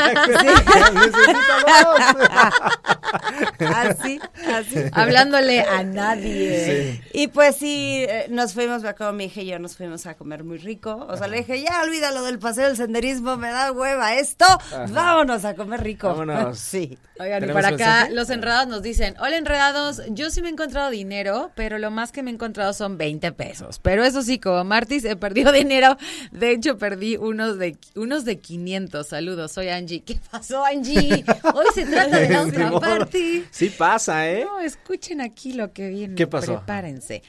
así, 3.74 4.20
así. 4.52 4.76
Hablándole 4.92 5.60
a 5.60 5.82
nadie. 5.84 7.02
Y 7.12 7.28
pues 7.28 7.56
sí, 7.56 8.04
eh, 8.08 8.26
nos 8.30 8.52
fuimos, 8.52 8.82
me 8.82 8.88
acuerdo, 8.88 9.12
mi 9.12 9.26
hija 9.26 9.42
y 9.42 9.46
yo 9.46 9.58
nos 9.58 9.76
fuimos 9.76 10.06
a 10.06 10.14
comer 10.14 10.44
muy 10.44 10.58
rico. 10.58 11.06
O 11.08 11.16
sea, 11.16 11.28
le 11.28 11.38
dije, 11.38 11.62
ya 11.62 11.82
olvídalo 11.82 12.22
del 12.24 12.38
paseo 12.38 12.66
del 12.66 12.76
senderismo, 12.76 13.36
me 13.36 13.50
da 13.50 13.72
hueva 13.72 14.14
esto. 14.14 14.46
Vámonos 14.90 15.44
a 15.44 15.54
comer 15.54 15.82
rico. 15.82 16.08
Vámonos. 16.08 16.58
Sí. 16.58 16.98
Oigan, 17.18 17.38
y 17.38 17.40
¿Tenemos 17.40 17.62
para 17.62 17.74
acá 17.74 17.84
mensaje? 17.84 18.14
los 18.14 18.30
enredados 18.30 18.68
nos 18.68 18.82
dicen, 18.82 19.14
hola 19.20 19.36
enredados, 19.36 20.02
yo 20.08 20.30
sí 20.30 20.40
me 20.40 20.48
he 20.48 20.52
encontrado 20.52 20.90
dinero, 20.90 21.50
pero 21.54 21.78
lo 21.78 21.90
más 21.90 22.12
que 22.12 22.22
me 22.22 22.30
he 22.30 22.34
encontrado 22.34 22.72
son 22.72 22.96
20 22.96 23.32
pesos. 23.32 23.78
Pero 23.78 24.04
eso 24.04 24.22
sí, 24.22 24.38
como 24.38 24.64
Martis 24.64 25.04
he 25.04 25.16
perdido 25.16 25.52
dinero, 25.52 25.98
de 26.32 26.52
hecho 26.52 26.78
perdí 26.78 27.16
unos 27.16 27.58
de 27.58 27.76
unos 28.00 28.24
de 28.24 28.38
500. 28.38 29.06
Saludos, 29.06 29.52
soy 29.52 29.68
Angie. 29.68 30.02
¿Qué 30.02 30.18
pasó, 30.30 30.64
Angie? 30.64 31.24
Hoy 31.54 31.66
se 31.74 31.86
trata 31.86 32.18
de 32.18 32.28
la 32.28 32.42
otra 32.42 32.70
parte. 32.80 33.44
Sí 33.50 33.70
pasa, 33.70 34.28
¿eh? 34.30 34.44
No, 34.44 34.60
escuchen 34.60 35.20
aquí 35.20 35.52
lo 35.52 35.72
que 35.72 35.88
viene. 35.88 36.14
¿Qué 36.14 36.26
pasó? 36.26 36.56
Prepárense. 36.56 37.22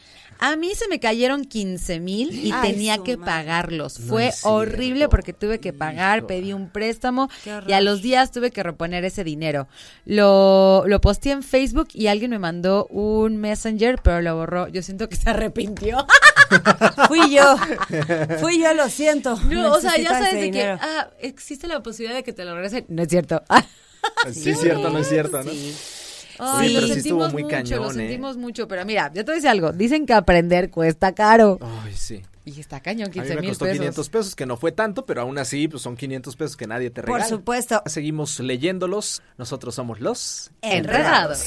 A 0.44 0.56
mí 0.56 0.74
se 0.74 0.88
me 0.88 1.00
cayeron 1.00 1.46
15 1.46 2.00
mil 2.00 2.32
y 2.34 2.52
Ay, 2.52 2.72
tenía 2.72 2.98
que 2.98 3.16
madre. 3.16 3.32
pagarlos. 3.32 4.00
No 4.00 4.08
Fue 4.08 4.32
horrible 4.42 5.08
porque 5.08 5.34
tuve 5.34 5.60
que 5.60 5.72
pagar, 5.72 6.26
pedí 6.26 6.52
un 6.52 6.72
préstamo 6.72 7.30
y 7.68 7.74
a 7.74 7.82
los 7.82 8.02
días 8.02 8.32
tuve 8.32 8.50
que 8.50 8.64
reponer 8.64 9.06
ese 9.06 9.24
dinero. 9.24 9.68
Lo, 10.04 10.84
lo 10.88 11.00
posteé 11.00 11.34
en 11.34 11.44
Facebook 11.44 11.90
y 11.94 12.08
alguien 12.08 12.32
me 12.32 12.40
mandó 12.40 12.88
un 12.88 13.38
messenger, 13.38 14.00
pero 14.02 14.20
lo 14.22 14.36
borró. 14.36 14.68
Yo 14.68 14.82
siento 14.82 15.08
que 15.10 15.16
se 15.16 15.30
arrepintió. 15.30 16.08
Fui 17.08 17.34
yo. 17.36 17.56
Fui 18.40 18.62
yo, 18.62 18.74
lo 18.74 18.90
siento. 18.90 19.36
No, 19.50 19.74
o 19.74 19.80
sea, 19.82 19.98
ya 19.98 20.10
sabes 20.10 20.34
de 20.42 20.52
que 20.52 20.64
ah, 20.68 21.10
existe 21.20 21.68
la 21.68 21.82
posibilidad 21.84 22.16
de 22.18 22.24
que 22.24 22.34
te 22.34 22.46
lo 22.46 22.54
regresen. 22.56 22.86
No 22.90 23.04
es 23.04 23.10
cierto. 23.10 23.42
Sí, 24.32 24.50
es 24.50 24.60
cierto, 24.60 24.90
no 24.90 25.00
es 25.00 25.08
cierto, 25.10 25.44
¿no? 25.44 25.52
Ay, 26.40 26.70
Sí, 26.70 26.74
lo 26.74 26.82
pero 26.82 26.94
sí 26.94 27.00
estuvo 27.02 27.30
muy 27.30 27.44
mucho, 27.44 27.56
cañón, 27.56 27.80
lo 27.84 27.92
¿eh? 27.92 27.94
sentimos 27.94 28.38
mucho, 28.38 28.68
pero 28.68 28.84
mira, 28.84 29.12
yo 29.14 29.24
te 29.24 29.32
voy 29.32 29.34
a 29.34 29.36
decir 29.36 29.50
algo, 29.50 29.72
dicen 29.74 30.08
que 30.08 30.14
aprender 30.14 30.72
cuesta 30.72 31.14
caro. 31.14 31.60
Ay, 31.84 31.94
sí. 31.96 32.22
Y 32.46 32.60
está 32.60 32.80
cañón, 32.80 33.10
A 33.10 33.10
mí 33.10 33.14
15 33.14 33.36
me 33.36 33.42
mil 33.42 33.50
costó 33.52 33.66
pesos. 33.66 33.78
500 33.78 34.10
pesos, 34.10 34.36
que 34.36 34.48
no 34.48 34.58
fue 34.58 34.72
tanto, 34.72 35.06
pero 35.06 35.22
aún 35.22 35.38
así 35.38 35.68
pues 35.68 35.84
son 35.84 35.96
500 35.96 36.36
pesos 36.36 36.58
que 36.58 36.66
nadie 36.66 36.90
te 36.90 37.02
Por 37.04 37.12
regala. 37.18 37.26
supuesto. 37.30 37.84
Seguimos 37.86 38.40
leyéndolos. 38.40 39.22
Nosotros 39.38 39.76
somos 39.76 40.00
los 40.00 40.50
Enredados. 40.64 41.44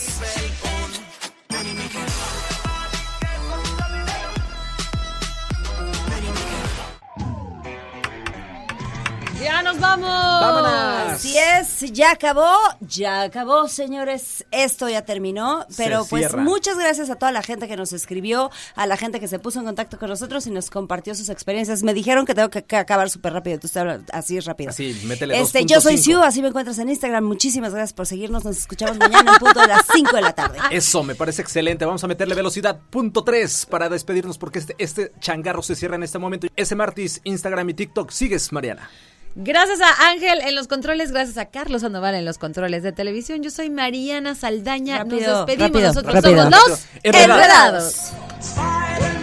Nos 9.74 9.80
vamos. 9.80 10.08
¡Vámonos! 10.08 11.14
Así 11.14 11.36
es, 11.38 11.92
ya 11.92 12.12
acabó, 12.12 12.52
ya 12.80 13.22
acabó, 13.22 13.68
señores. 13.68 14.44
Esto 14.50 14.88
ya 14.88 15.04
terminó, 15.04 15.66
pero 15.76 16.04
Se 16.04 16.10
pues 16.10 16.28
cierra. 16.28 16.42
muchas 16.42 16.78
gracias 16.78 17.10
a 17.10 17.16
toda 17.16 17.32
la 17.32 17.42
gente 17.42 17.68
que 17.68 17.76
nos 17.76 17.92
escribió, 17.92 18.50
a 18.74 18.86
la 18.86 18.96
gente 18.96 19.20
que 19.20 19.28
se 19.28 19.38
puso 19.38 19.60
en 19.60 19.66
contacto 19.66 19.98
con 19.98 20.08
nosotros 20.08 20.46
y 20.46 20.50
nos 20.50 20.70
compartió 20.70 21.14
sus 21.14 21.28
experiencias. 21.28 21.82
Me 21.82 21.94
dijeron 21.94 22.26
que 22.26 22.34
tengo 22.34 22.50
que, 22.50 22.64
acabar 22.76 23.10
súper 23.10 23.32
rápido, 23.32 23.58
tú 23.58 23.66
estás 23.66 24.00
así 24.12 24.40
rápido. 24.40 24.70
Así, 24.70 25.00
métele 25.04 25.38
Este, 25.40 25.64
yo 25.64 25.80
soy 25.80 25.96
2.5. 25.96 25.98
Siu, 25.98 26.22
así 26.22 26.42
me 26.42 26.48
encuentras 26.48 26.78
en 26.78 26.88
Instagram. 26.88 27.24
Muchísimas 27.24 27.72
gracias 27.72 27.92
por 27.92 28.06
seguirnos. 28.06 28.44
Nos 28.44 28.58
escuchamos 28.58 28.98
mañana 28.98 29.32
en 29.32 29.38
punto 29.38 29.60
de 29.60 29.68
las 29.68 29.86
5 29.92 30.16
de 30.16 30.22
la 30.22 30.32
tarde. 30.32 30.58
Eso 30.70 31.02
me 31.02 31.14
parece 31.14 31.42
excelente. 31.42 31.84
Vamos 31.84 32.02
a 32.04 32.08
meterle 32.08 32.34
velocidad 32.34 32.80
punto 32.90 33.24
3 33.24 33.66
para 33.66 33.88
despedirnos 33.88 34.38
porque 34.38 34.58
este, 34.58 34.74
este 34.78 35.12
changarro 35.20 35.62
se 35.62 35.74
cierra 35.74 35.96
en 35.96 36.02
este 36.02 36.18
momento. 36.18 36.46
Ese 36.56 36.74
martes, 36.74 37.20
Instagram 37.24 37.70
y 37.70 37.74
TikTok. 37.74 38.10
Sigues, 38.10 38.52
Mariana. 38.52 38.88
Gracias 39.36 39.80
a 39.80 40.10
Ángel 40.10 40.40
en 40.42 40.54
los 40.54 40.68
controles, 40.68 41.10
gracias 41.10 41.36
a 41.38 41.46
Carlos 41.46 41.82
Sandoval 41.82 42.14
en 42.14 42.24
los 42.24 42.38
controles 42.38 42.82
de 42.84 42.92
televisión. 42.92 43.42
Yo 43.42 43.50
soy 43.50 43.68
Mariana 43.68 44.34
Saldaña. 44.36 44.98
Rápido, 44.98 45.30
Nos 45.38 45.46
despedimos. 45.46 45.70
rápido, 45.70 45.88
Nosotros 45.88 46.14
rápido. 46.14 46.50
somos 46.50 46.68
los 46.70 46.86
Enredados. 47.02 48.12
Enredados. 48.44 49.14